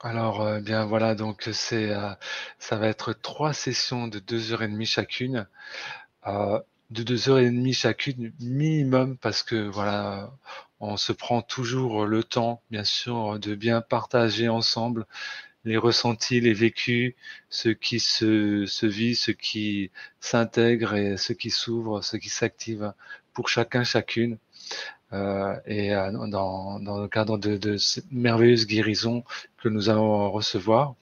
[0.01, 2.11] Alors, euh, bien voilà, donc c'est, euh,
[2.59, 5.47] ça va être trois sessions de deux heures et demie chacune,
[6.27, 10.33] de deux heures et demie chacune minimum, parce que voilà,
[10.81, 15.07] on se prend toujours le temps, bien sûr, de bien partager ensemble
[15.65, 17.15] les ressentis, les vécus,
[17.51, 22.93] ce qui se, se vit, ce qui s'intègre et ce qui s'ouvre, ce qui s'active
[23.35, 24.39] pour chacun, chacune.
[25.13, 29.25] Euh, et euh, dans, dans, le cadre de, de, cette merveilleuse guérison
[29.59, 30.95] que nous allons recevoir.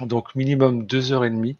[0.00, 1.56] Donc minimum deux heures et demie.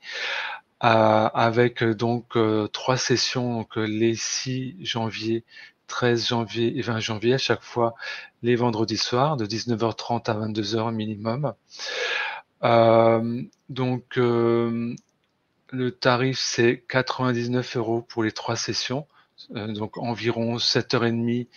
[0.83, 5.45] Euh, avec donc euh, trois sessions, donc les 6 janvier,
[5.91, 7.95] 13 janvier et 20 janvier, à chaque fois
[8.43, 11.53] les vendredis soirs, de 19h30 à 22h minimum.
[12.63, 14.95] Euh, donc, euh,
[15.71, 19.07] le tarif, c'est 99 euros pour les trois sessions,
[19.57, 21.49] euh, donc environ 7h30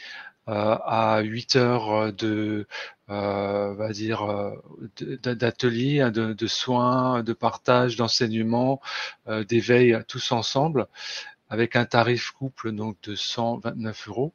[0.46, 2.68] à 8 heures de,
[3.08, 4.52] va dire,
[5.00, 8.82] d'atelier, de, de, soins, de partage, d'enseignement,
[9.48, 10.88] d'éveil, tous ensemble
[11.54, 14.34] avec un tarif couple donc de 129 euros.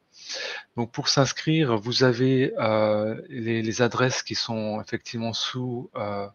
[0.76, 6.28] Donc pour s'inscrire, vous avez euh, les, adresses qui sont effectivement sous euh,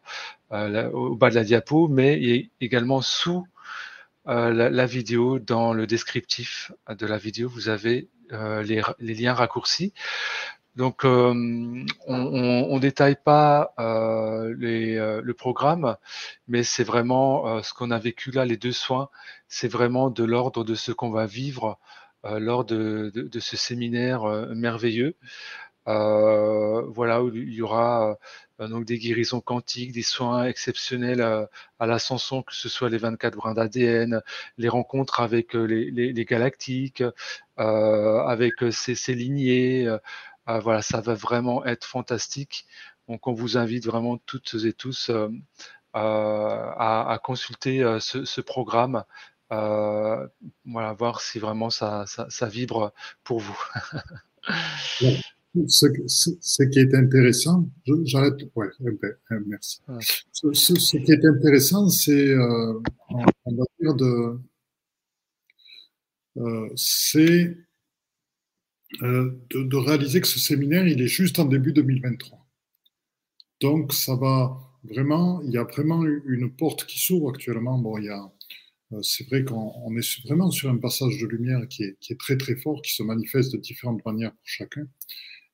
[0.52, 3.48] euh, au bas de la diapo, mais également sous
[4.26, 9.94] la, vidéo dans le descriptif de la vidéo, vous avez les, liens raccourcis.
[10.76, 15.98] Donc, on ne détaille pas le programme,
[16.48, 19.10] mais c'est vraiment ce qu'on a vécu là, les deux soins,
[19.48, 21.80] c'est vraiment de l'ordre de ce qu'on va vivre
[22.26, 25.16] euh, lors de, ce séminaire euh, merveilleux.
[25.90, 28.18] Euh, voilà, où il y aura
[28.60, 33.54] donc des guérisons quantiques, des soins exceptionnels à, l'ascension, que ce soit les 24 brins
[33.54, 34.22] d'ADN,
[34.58, 37.04] les rencontres avec les, galactiques,
[37.58, 39.94] avec ces, lignées.
[40.48, 42.66] Voilà, ça va vraiment être fantastique.
[43.08, 45.12] Donc, on vous invite vraiment toutes et tous
[45.94, 49.04] à, consulter ce, programme
[49.54, 50.28] euh,
[50.66, 52.94] voilà, voir si vraiment ça, ça, vibre
[53.24, 53.58] pour vous.
[55.68, 57.68] ce, qui est intéressant,
[58.04, 59.82] j'arrête, ouais, eh ben, eh, merci.
[60.32, 62.80] Ce, qui est intéressant, c'est, euh,
[63.46, 64.40] on, va dire de,
[66.38, 67.56] euh, c'est euh,
[69.02, 72.46] de, de, réaliser que ce séminaire, il est juste en début 2023.
[73.62, 77.78] Donc, ça va vraiment, il y a vraiment une porte qui s'ouvre actuellement.
[77.78, 78.32] Bon, il y a,
[78.94, 82.20] euh, c'est vrai qu'on est vraiment sur un passage de lumière qui est, qui est,
[82.20, 84.88] très très fort, qui se manifeste de différentes manières pour chacun.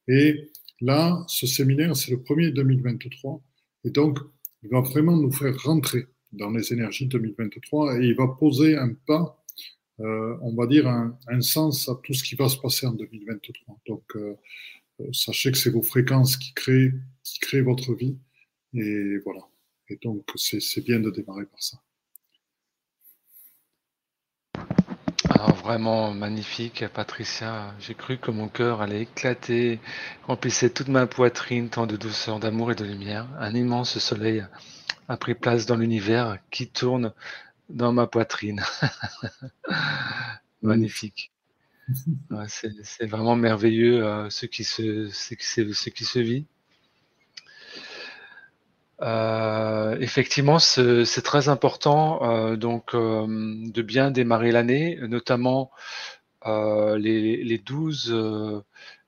[0.07, 0.51] Et
[0.81, 3.41] là, ce séminaire, c'est le premier 2023.
[3.85, 4.19] Et donc,
[4.63, 8.93] il va vraiment nous faire rentrer dans les énergies 2023 et il va poser un
[8.93, 9.38] pas,
[9.99, 13.80] euh, on va dire, un, sens à tout ce qui va se passer en 2023.
[13.88, 14.35] Donc, euh,
[15.01, 16.93] euh, sachez que c'est vos fréquences qui créent,
[17.23, 18.17] qui créent votre vie.
[18.73, 19.41] Et voilà.
[19.89, 21.77] Et donc, c'est bien de démarrer par ça.
[25.30, 27.73] Alors vraiment magnifique, Patricia.
[27.80, 29.80] J'ai cru que mon cœur allait éclater,
[30.27, 33.27] remplissait toute ma poitrine, tant de douceur, d'amour et de lumière.
[33.39, 34.45] Un immense soleil
[35.07, 37.13] a pris place dans l'univers qui tourne
[37.69, 38.63] dans ma poitrine.
[40.61, 41.31] magnifique.
[42.47, 46.45] c'est vraiment merveilleux euh, ce, qui se, vit.
[49.01, 55.71] Euh, effectivement, c'est très important euh, donc de bien démarrer l'année, notamment
[56.45, 58.63] les, les, 12,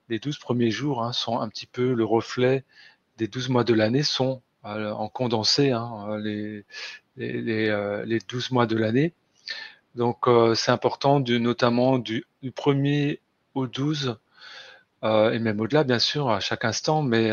[0.09, 2.63] les 12 premiers jours hein, sont un petit peu le reflet
[3.17, 6.17] des 12 mois de l'année, sont en condensé hein,
[7.17, 7.41] les,
[8.05, 9.13] les, 12 mois de l'année.
[9.95, 13.19] Donc c'est important de, notamment du, du 1er
[13.53, 14.17] au 12
[15.03, 17.31] et même au-delà bien sûr à chaque instant, mais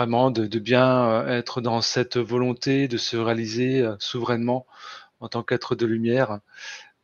[0.00, 4.66] vraiment de, bien euh, être dans cette volonté de se réaliser euh, souverainement
[5.20, 6.40] en tant qu'être de lumière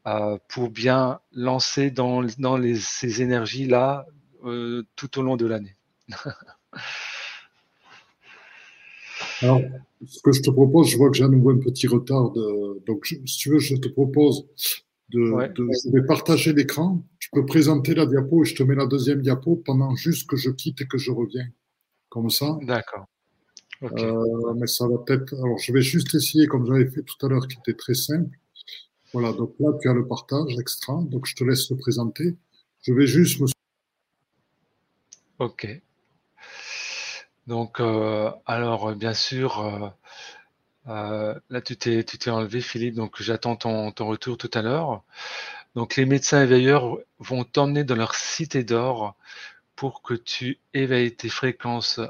[0.06, 4.06] euh, pour bien lancer dans, les, ces énergies-là
[4.94, 5.76] tout au long de l'année.
[9.42, 9.60] Alors,
[10.04, 12.32] ce que je te propose, je vois que j'ai à nouveau un petit retard.
[12.32, 12.82] De...
[12.86, 14.46] Donc, si tu veux, je te propose
[15.10, 15.20] de,
[15.54, 17.02] de je vais partager l'écran.
[17.18, 20.36] Tu peux présenter la diapo et je te mets la deuxième diapo pendant juste que
[20.36, 21.48] je quitte et que je reviens
[22.08, 22.58] comme ça.
[22.62, 23.06] D'accord.
[23.82, 25.34] Euh, mais ça va peut-être.
[25.34, 28.30] Alors, je vais juste essayer comme j'avais fait tout à l'heure, qui était très simple.
[29.12, 31.02] Voilà, donc là, tu as le partage extra.
[31.10, 32.36] Donc, je te laisse le présenter.
[32.82, 33.46] Je vais juste me.
[35.38, 35.82] Ok.
[37.46, 39.92] Donc, euh, alors, bien sûr,
[40.88, 42.94] euh, là, tu t'es, tu t'es enlevé, Philippe.
[42.94, 45.02] Donc, j'attends ton, ton retour tout à l'heure.
[45.74, 49.16] Donc, les médecins éveilleurs vont t'emmener dans leur cité d'or
[49.76, 52.00] pour que tu éveilles tes fréquences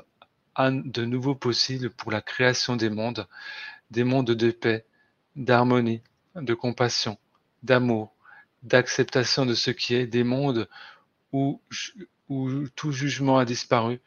[0.54, 3.26] à de nouveaux possibles pour la création des mondes,
[3.90, 4.86] des mondes de paix,
[5.36, 6.02] d'harmonie,
[6.36, 7.18] de compassion,
[7.62, 8.14] d'amour,
[8.62, 10.68] d'acceptation de ce qui est, des mondes
[11.32, 11.60] où,
[12.28, 14.00] où tout jugement a disparu,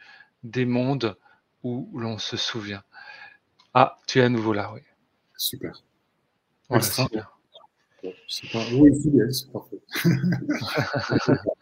[0.43, 1.17] des mondes
[1.63, 2.83] où l'on se souvient.
[3.73, 4.81] Ah, tu es à nouveau là, oui.
[5.37, 5.83] Super.
[6.69, 7.39] Voilà, super.
[8.73, 8.91] Oui,
[9.31, 9.81] c'est parfait.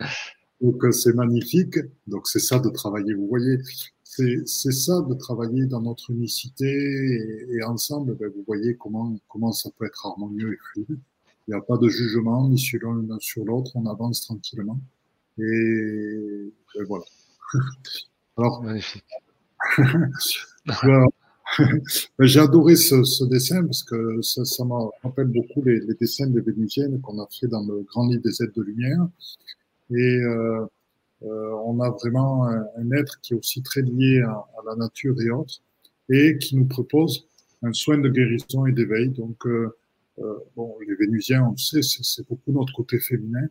[0.61, 1.77] Donc euh, c'est magnifique.
[2.07, 3.13] Donc c'est ça de travailler.
[3.13, 3.59] Vous voyez,
[4.03, 8.15] c'est ça de travailler dans notre unicité et, ensemble.
[8.15, 10.99] Ben, vous voyez comment comment ça peut être harmonieux et fluide.
[11.47, 13.71] Il n'y a pas de jugement ni sur l'un ni sur l'autre.
[13.75, 14.79] On avance tranquillement.
[15.37, 16.51] Et,
[16.87, 17.05] voilà.
[18.37, 18.63] Alors.
[18.63, 19.03] Magnifique.
[22.19, 26.27] J'ai adoré ce, ce, dessin parce que ça, ça me rappelle beaucoup les, les dessins
[26.27, 29.07] des Vénusiennes qu'on a fait dans le Grand Livre des aides de lumière.
[29.91, 30.65] Et euh,
[31.23, 35.19] euh, on a vraiment un, être qui est aussi très lié à, à, la nature
[35.21, 35.61] et autres,
[36.09, 37.27] et qui nous propose
[37.63, 39.09] un soin de guérison et d'éveil.
[39.09, 39.75] Donc, euh,
[40.19, 43.47] euh bon, les Vénusiens, on le sait, c'est beaucoup notre côté féminin.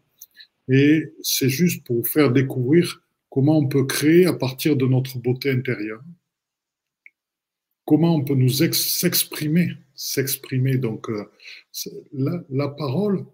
[0.69, 3.03] Et c'est juste pour vous faire découvrir
[3.37, 6.03] comment on peut créer à partir de notre beauté intérieure,
[7.85, 10.79] comment on peut nous s'exprimer, s'exprimer.
[10.79, 11.31] Donc, euh,
[12.15, 13.27] la, la, parole,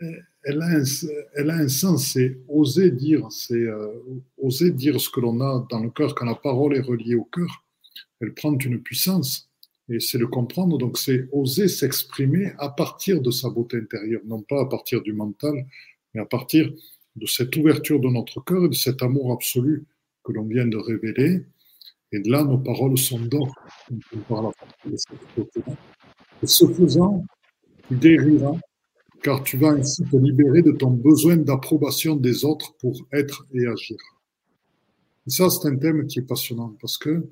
[0.00, 3.92] elle a un, sens, c'est oser dire, c'est euh,
[4.38, 6.14] oser dire ce que l'on a dans le cœur.
[6.14, 7.62] Quand la parole est reliée au cœur,
[8.22, 9.50] elle prend une puissance
[9.90, 10.78] et c'est le comprendre.
[10.78, 15.12] Donc c'est oser s'exprimer à partir de sa beauté intérieure, non pas à partir du
[15.12, 15.66] mental,
[16.14, 16.72] mais à partir
[17.16, 19.84] de cette ouverture de notre cœur et de cet amour absolu
[20.22, 21.44] que l'on vient de révéler.
[22.12, 23.52] Et de là, nos paroles sont d'or.
[26.42, 27.24] Et ce faisant,
[27.88, 28.56] tu guériras
[29.22, 33.66] car tu vas ainsi te libérer de ton besoin d'approbation des autres pour être et
[33.66, 33.96] agir.
[35.26, 37.26] Et ça, c'est un thème qui est passionnant parce que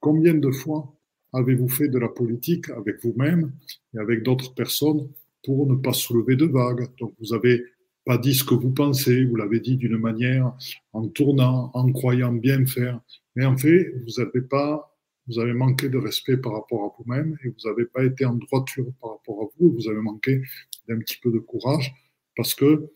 [0.00, 0.92] combien de fois
[1.32, 3.52] avez-vous fait de la politique avec vous-même
[3.94, 5.08] et avec d'autres personnes
[5.44, 6.88] pour ne pas soulever de vagues?
[6.98, 7.62] Donc vous avez
[8.06, 10.52] pas dit ce que vous pensez, vous l'avez dit d'une manière
[10.92, 13.00] en tournant, en croyant bien faire.
[13.34, 14.96] Mais en fait, vous avez pas,
[15.26, 18.34] vous avez manqué de respect par rapport à vous-même et vous n'avez pas été en
[18.34, 19.72] droiture par rapport à vous.
[19.72, 20.40] Vous avez manqué
[20.88, 21.92] d'un petit peu de courage
[22.36, 22.88] parce que,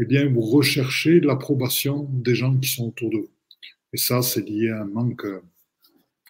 [0.00, 3.30] eh bien, vous recherchez l'approbation des gens qui sont autour de vous.
[3.92, 5.24] Et ça, c'est lié à un manque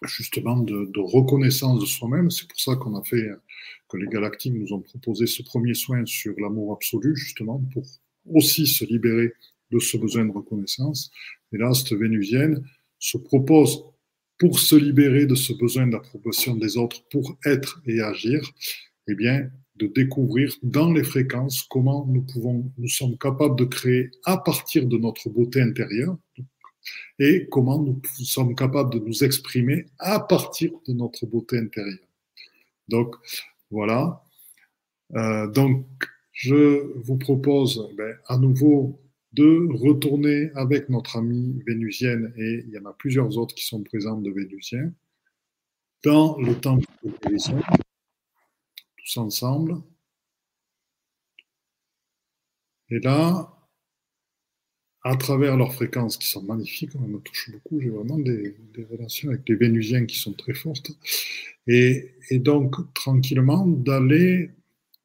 [0.05, 2.29] justement de, de reconnaissance de soi-même.
[2.29, 3.27] C'est pour ça qu'on a fait
[3.87, 7.83] que les galactiques nous ont proposé ce premier soin sur l'amour absolu, justement, pour
[8.33, 9.33] aussi se libérer
[9.71, 11.11] de ce besoin de reconnaissance.
[11.53, 12.63] Et là, cette vénusienne
[12.97, 13.83] se propose,
[14.37, 18.41] pour se libérer de ce besoin d'approbation des autres, pour être et agir,
[19.07, 24.11] eh bien, de découvrir dans les fréquences comment nous pouvons, nous sommes capables de créer
[24.25, 26.17] à partir de notre beauté intérieure,
[27.19, 32.07] et comment nous sommes capables de nous exprimer à partir de notre beauté intérieure.
[32.87, 33.15] Donc,
[33.69, 34.23] voilà.
[35.15, 35.85] Euh, donc,
[36.39, 39.01] je vous propose ben, à nouveau
[39.33, 43.83] de retourner avec notre amie vénusienne, et il y en a plusieurs autres qui sont
[43.83, 44.89] présents de vénusiens,
[46.05, 47.59] dans le temple de guérison,
[48.95, 49.81] tous ensemble.
[52.89, 53.53] Et là,
[55.03, 58.55] à travers leurs fréquences qui sont magnifiques, on me touche beaucoup, j'ai vraiment des,
[58.89, 60.91] relations avec les Vénusiens qui sont très fortes.
[61.67, 64.51] Et, donc, tranquillement, d'aller,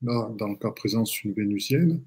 [0.04, 2.04] dans le cas présent, une Vénusienne,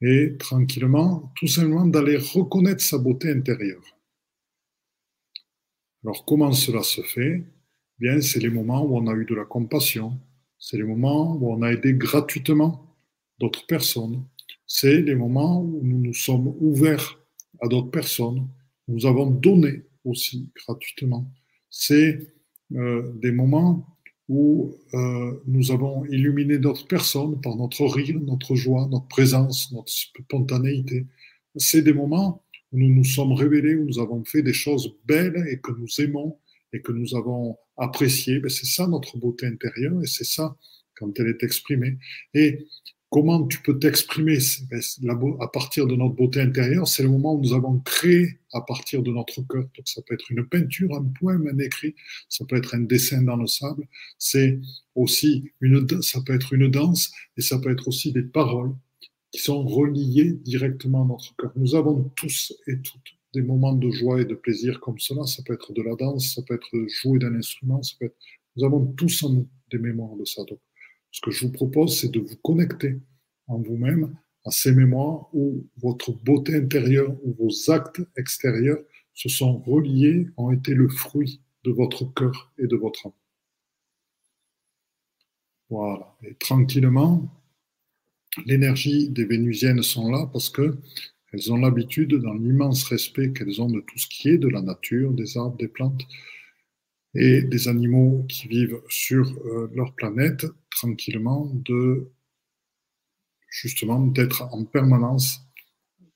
[0.00, 3.82] et tranquillement, tout simplement d'aller reconnaître sa beauté intérieure.
[6.04, 7.44] Alors, comment cela se fait?
[7.98, 10.18] Bien, c'est les moments où on a eu de la compassion,
[10.58, 12.94] c'est les moments où on a aidé gratuitement
[13.38, 14.24] d'autres personnes,
[14.66, 17.18] c'est les moments où nous nous sommes ouverts
[17.60, 18.48] à d'autres personnes.
[18.88, 21.30] Nous avons donné aussi gratuitement.
[21.70, 22.34] C'est
[22.72, 23.93] euh, des moments
[24.28, 29.92] où euh, nous avons illuminé d'autres personnes par notre rire, notre joie, notre présence, notre
[29.92, 31.06] spontanéité.
[31.56, 32.42] C'est des moments
[32.72, 35.88] où nous nous sommes révélés, où nous avons fait des choses belles et que nous
[35.98, 36.38] aimons
[36.72, 38.40] et que nous avons appréciées.
[38.40, 40.56] Ben, c'est ça notre beauté intérieure et c'est ça
[40.96, 41.98] quand elle est exprimée.
[42.32, 42.66] Et
[43.14, 44.38] comment tu peux t'exprimer
[45.40, 49.04] à partir de notre beauté intérieure C'est le moment où nous avons créé à partir
[49.04, 49.62] de notre cœur.
[49.76, 51.94] Donc ça peut être une peinture, un poème, un écrit,
[52.28, 53.86] ça peut être un dessin dans le sable,
[54.18, 54.58] c'est
[54.96, 58.74] aussi une, ça peut être une danse et ça peut être aussi des paroles
[59.30, 61.52] qui sont reliées directement à notre cœur.
[61.54, 65.24] Nous avons tous et toutes des moments de joie et de plaisir comme cela.
[65.26, 67.80] Ça peut être de la danse, ça peut être jouer d'un instrument,
[68.56, 70.42] nous avons tous en nous des mémoires de ça.
[70.42, 70.58] Donc,
[71.14, 72.98] ce que je vous propose, c'est de vous connecter
[73.46, 78.80] en vous-même à ces mémoires où votre beauté intérieure ou vos actes extérieurs
[79.12, 83.12] se sont reliés, ont été le fruit de votre cœur et de votre âme.
[85.70, 86.16] Voilà.
[86.24, 87.32] Et tranquillement,
[88.44, 90.76] l'énergie des Vénusiennes sont là parce que
[91.32, 94.62] elles ont l'habitude, dans l'immense respect qu'elles ont de tout ce qui est de la
[94.62, 96.02] nature, des arbres, des plantes,
[97.14, 102.10] et des animaux qui vivent sur euh, leur planète tranquillement, de
[103.48, 105.40] justement d'être en permanence,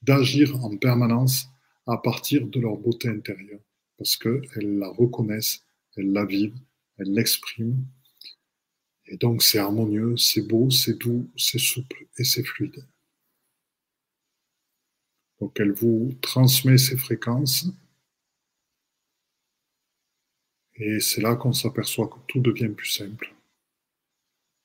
[0.03, 1.49] d'agir en permanence
[1.87, 3.61] à partir de leur beauté intérieure,
[3.97, 5.65] parce qu'elles la reconnaissent,
[5.97, 6.59] elles la vivent,
[6.99, 7.85] elles l'expriment.
[9.07, 12.85] Et donc c'est harmonieux, c'est beau, c'est doux, c'est souple et c'est fluide.
[15.41, 17.69] Donc elle vous transmet ces fréquences
[20.79, 23.35] et c'est là qu'on s'aperçoit que tout devient plus simple,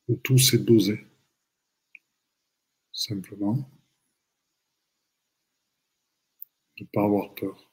[0.07, 1.03] que tout s'est dosé.
[2.91, 3.67] Simplement,
[6.79, 7.71] ne pas avoir peur.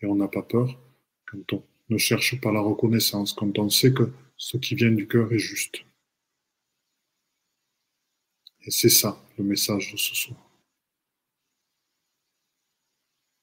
[0.00, 0.78] Et on n'a pas peur
[1.26, 5.08] quand on ne cherche pas la reconnaissance, quand on sait que ce qui vient du
[5.08, 5.84] cœur est juste.
[8.62, 10.38] Et c'est ça le message de ce soir.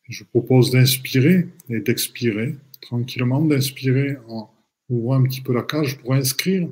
[0.09, 4.49] Je propose d'inspirer et d'expirer tranquillement, d'inspirer en
[4.89, 6.69] ouvrant un petit peu la cage pour inscrire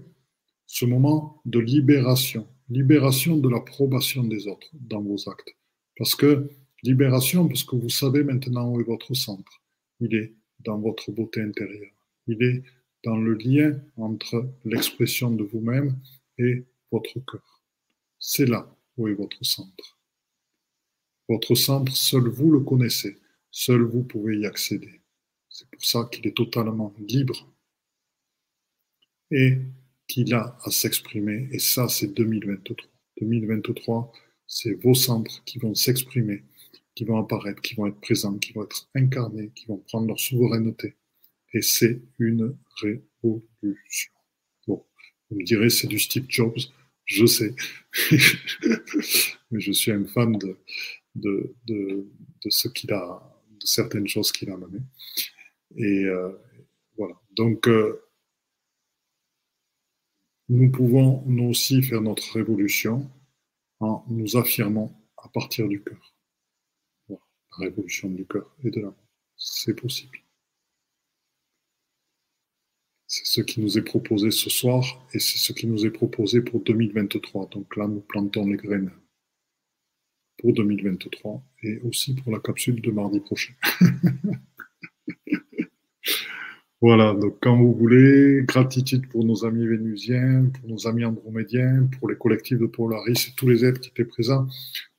[0.68, 5.56] ce moment de libération, libération de l'approbation des autres dans vos actes.
[5.98, 6.50] Parce que
[6.84, 9.62] libération, parce que vous savez maintenant où est votre centre.
[10.00, 11.92] Il est dans votre beauté intérieure.
[12.28, 12.64] Il est
[13.04, 15.98] dans le lien entre l'expression de vous-même
[16.38, 17.62] et votre cœur.
[18.20, 19.98] C'est là où est votre centre.
[21.28, 23.18] Votre centre, seul vous le connaissez,
[23.52, 25.01] seul vous pouvez y accéder.
[25.62, 27.48] C'est pour ça qu'il est totalement libre
[29.30, 29.60] et
[30.08, 31.50] qu'il a à s'exprimer.
[31.52, 32.90] Et ça, c'est 2023.
[33.22, 34.12] 2023,
[34.48, 36.44] c'est vos centres qui vont s'exprimer,
[36.96, 40.20] qui vont apparaître, qui vont être présents, qui vont être incarnés, qui vont prendre leur
[40.20, 40.96] souveraineté.
[41.54, 44.12] Et c'est une révolution.
[44.66, 44.84] Bon,
[45.30, 46.58] vous me direz, c'est du Steve Jobs,
[47.06, 47.54] je sais.
[49.52, 50.58] Mais je suis un fan de,
[51.14, 52.08] de, de,
[52.44, 53.22] de ce qu'il a,
[53.52, 54.82] de certaines choses qu'il a menées.
[55.76, 56.31] Et euh,
[56.98, 57.15] voilà.
[57.35, 58.03] Donc, euh,
[60.49, 63.10] nous pouvons nous aussi faire notre révolution
[63.80, 66.14] en nous affirmant à partir du cœur.
[67.10, 67.18] la
[67.57, 68.95] révolution du cœur et de l'amour.
[69.38, 70.19] C'est possible.
[73.07, 76.41] C'est ce qui nous est proposé ce soir et c'est ce qui nous est proposé
[76.41, 77.48] pour 2023.
[77.48, 78.91] Donc là, nous plantons les graines
[80.38, 83.53] pour 2023 et aussi pour la capsule de mardi prochain.
[86.82, 92.10] voilà, donc quand vous voulez, gratitude pour nos amis vénusiens, pour nos amis andromédiens, pour
[92.10, 94.48] les collectifs de Polaris et tous les êtres qui étaient présents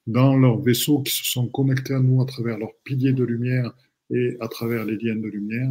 [0.07, 3.73] dans leur vaisseau, qui se sont connectés à nous à travers leurs piliers de lumière
[4.11, 5.71] et à travers les liens de lumière.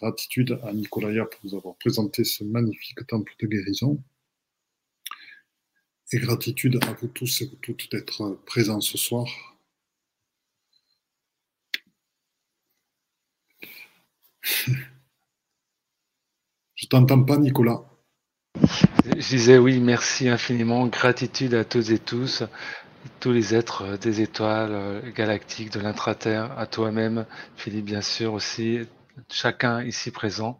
[0.00, 4.02] Gratitude à Nicolaya pour nous avoir présenté ce magnifique temple de guérison
[6.12, 9.26] et gratitude à vous tous et vous toutes d'être présents ce soir.
[16.82, 17.82] Je t'entends pas, Nicolas.
[19.04, 22.42] Je disais oui, merci infiniment, gratitude à toutes et tous,
[23.20, 28.80] tous les êtres des étoiles euh, galactiques, de l'intraterre, à toi-même, Philippe, bien sûr aussi,
[29.30, 30.58] chacun ici présent.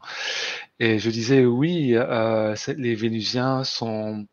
[0.79, 4.27] Et je disais oui, euh, les Vénusiens sont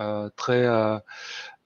[0.00, 0.98] euh, très, euh,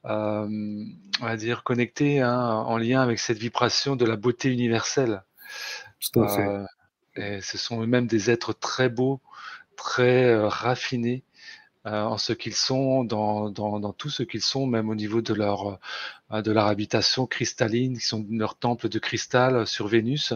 [0.05, 0.85] euh,
[1.21, 5.23] on va dire, connecté, hein, en lien avec cette vibration de la beauté universelle.
[6.13, 6.67] Tout à fait.
[7.17, 9.21] et ce sont eux-mêmes des êtres très beaux,
[9.83, 11.25] très raffinés.
[11.85, 15.79] en ce qu'ils sont, dans, tout ce qu'ils sont, même au niveau de leur,
[16.31, 20.35] de leur habitation cristalline, qui sont leur temple de cristal sur Vénus.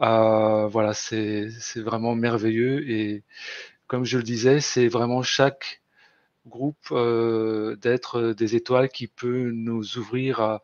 [0.00, 3.22] Euh, voilà, c'est vraiment merveilleux et
[3.86, 5.82] comme je le disais, c'est vraiment chaque
[6.46, 10.60] groupe euh, d'être euh, des étoiles qui peut nous ouvrir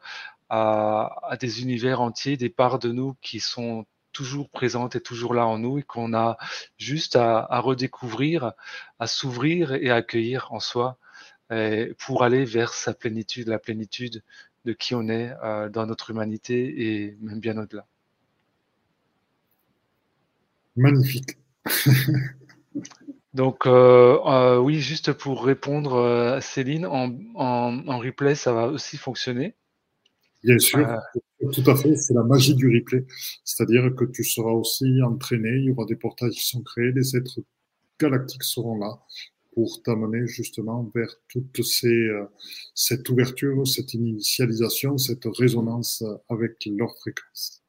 [0.50, 5.46] à, des univers entiers, des parts de nous qui sont toujours présentes et toujours là
[5.46, 6.36] en nous et qu'on a
[6.78, 8.52] juste à, à redécouvrir,
[8.98, 10.98] à s'ouvrir et à accueillir en soi
[11.98, 14.22] pour aller vers sa plénitude, la plénitude
[14.64, 17.86] de qui on est euh, dans notre humanité et même bien au-delà.
[20.76, 21.38] Magnifique.
[23.34, 28.66] Donc euh, euh, oui, juste pour répondre à euh, Céline, en, en, replay, ça va
[28.66, 29.54] aussi fonctionner.
[30.42, 30.86] Bien sûr,
[31.52, 33.04] tout à fait, c'est la magie du replay.
[33.44, 37.16] C'est-à-dire que tu seras aussi entraîné, il y aura des portails qui sont créés, les
[37.16, 37.40] êtres
[37.98, 38.98] galactiques seront là
[39.52, 42.08] pour t'amener justement vers toute ces,
[42.74, 47.62] cette ouverture, cette initialisation, cette résonance avec leur fréquence.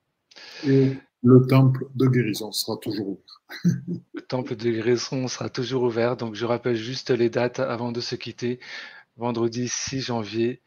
[0.65, 0.91] Et
[1.23, 3.41] le temple de guérison sera toujours ouvert.
[4.13, 6.17] le temple de guérison sera toujours ouvert.
[6.17, 8.59] Donc, je rappelle juste les dates avant de se quitter.
[9.17, 10.61] Vendredi 6 janvier,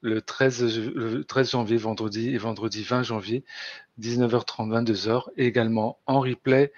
[0.00, 3.44] le 13, le 13 janvier, vendredi, et vendredi 20 janvier,
[4.00, 6.72] 19h30, 22h, et également en replay.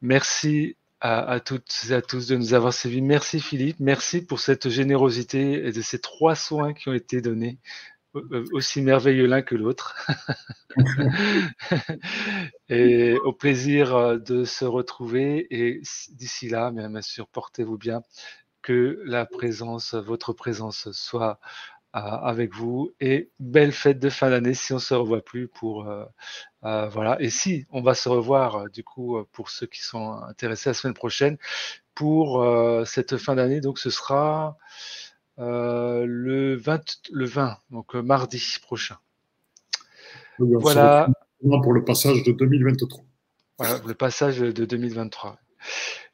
[0.00, 3.02] Merci à, toutes et à tous de nous avoir suivis.
[3.02, 7.58] Merci Philippe, merci pour cette générosité et de ces trois soins qui ont été donnés
[8.14, 9.94] euh, aussi merveilleux l'un que l'autre.
[12.68, 15.46] et au plaisir euh, de se retrouver.
[15.50, 18.02] Et d'ici là, bien sûr, portez-vous bien.
[18.62, 21.38] Que la présence, votre présence soit
[21.92, 22.92] avec vous.
[23.00, 25.88] Et belle fête de fin d'année si on se revoit plus pour
[26.62, 27.16] voilà.
[27.20, 30.94] Et si on va se revoir du coup pour ceux qui sont intéressés la semaine
[30.94, 31.36] prochaine
[31.94, 32.46] pour
[32.84, 33.60] cette fin d'année.
[33.60, 34.56] Donc ce sera
[35.38, 36.80] euh, le, 20,
[37.12, 38.96] le 20, donc euh, mardi prochain.
[40.38, 41.08] voilà.
[41.62, 43.04] Pour le passage de 2023.
[43.58, 45.38] Voilà, le passage de 2023.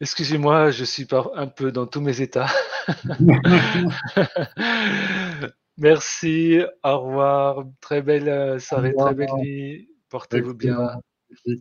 [0.00, 2.48] Excusez-moi, je suis un peu dans tous mes états.
[5.78, 11.00] Merci, au revoir, très belle euh, soirée, très belle nuit, portez-vous bien.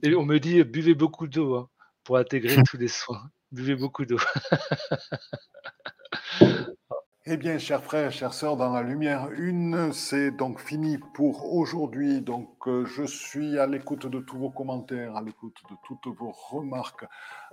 [0.04, 1.70] Et on me dit, buvez beaucoup d'eau hein,
[2.04, 3.30] pour intégrer tous les soins.
[3.52, 4.20] Buvez beaucoup d'eau.
[7.28, 12.20] Eh bien, chers frères, chères sœurs, dans la lumière une, c'est donc fini pour aujourd'hui.
[12.20, 16.32] Donc, euh, je suis à l'écoute de tous vos commentaires, à l'écoute de toutes vos
[16.32, 17.06] remarques,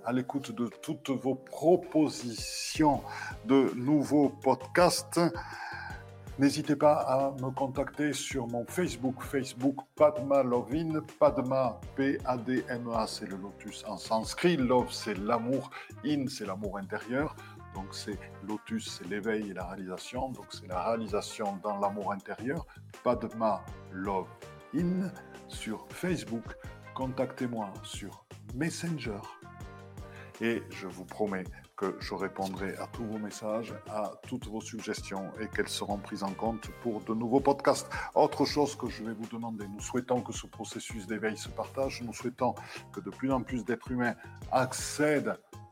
[0.03, 3.03] à l'écoute de toutes vos propositions
[3.45, 5.19] de nouveaux podcasts.
[6.39, 13.35] N'hésitez pas à me contacter sur mon Facebook, Facebook Padma Lovin, Padma P-A-D-M-A, c'est le
[13.35, 15.69] lotus en sanskrit, Love c'est l'amour,
[16.05, 17.35] In c'est l'amour intérieur.
[17.75, 18.17] Donc c'est
[18.47, 20.29] lotus, c'est l'éveil et la réalisation.
[20.29, 22.65] Donc c'est la réalisation dans l'amour intérieur.
[23.03, 23.61] Padma
[23.91, 24.29] Love
[24.73, 25.11] In
[25.49, 26.45] sur Facebook.
[26.93, 28.23] Contactez-moi sur
[28.55, 29.19] Messenger.
[30.39, 31.43] Et je vous promets
[31.79, 36.23] que je répondrai à tous vos messages, à toutes vos suggestions et qu'elles seront prises
[36.23, 37.89] en compte pour de nouveaux podcasts.
[38.15, 42.01] Autre chose que je vais vous demander, nous souhaitons que ce processus d'éveil se partage,
[42.01, 42.53] nous souhaitons
[42.91, 44.15] que de plus en plus d'êtres humains
[44.51, 45.37] accèdent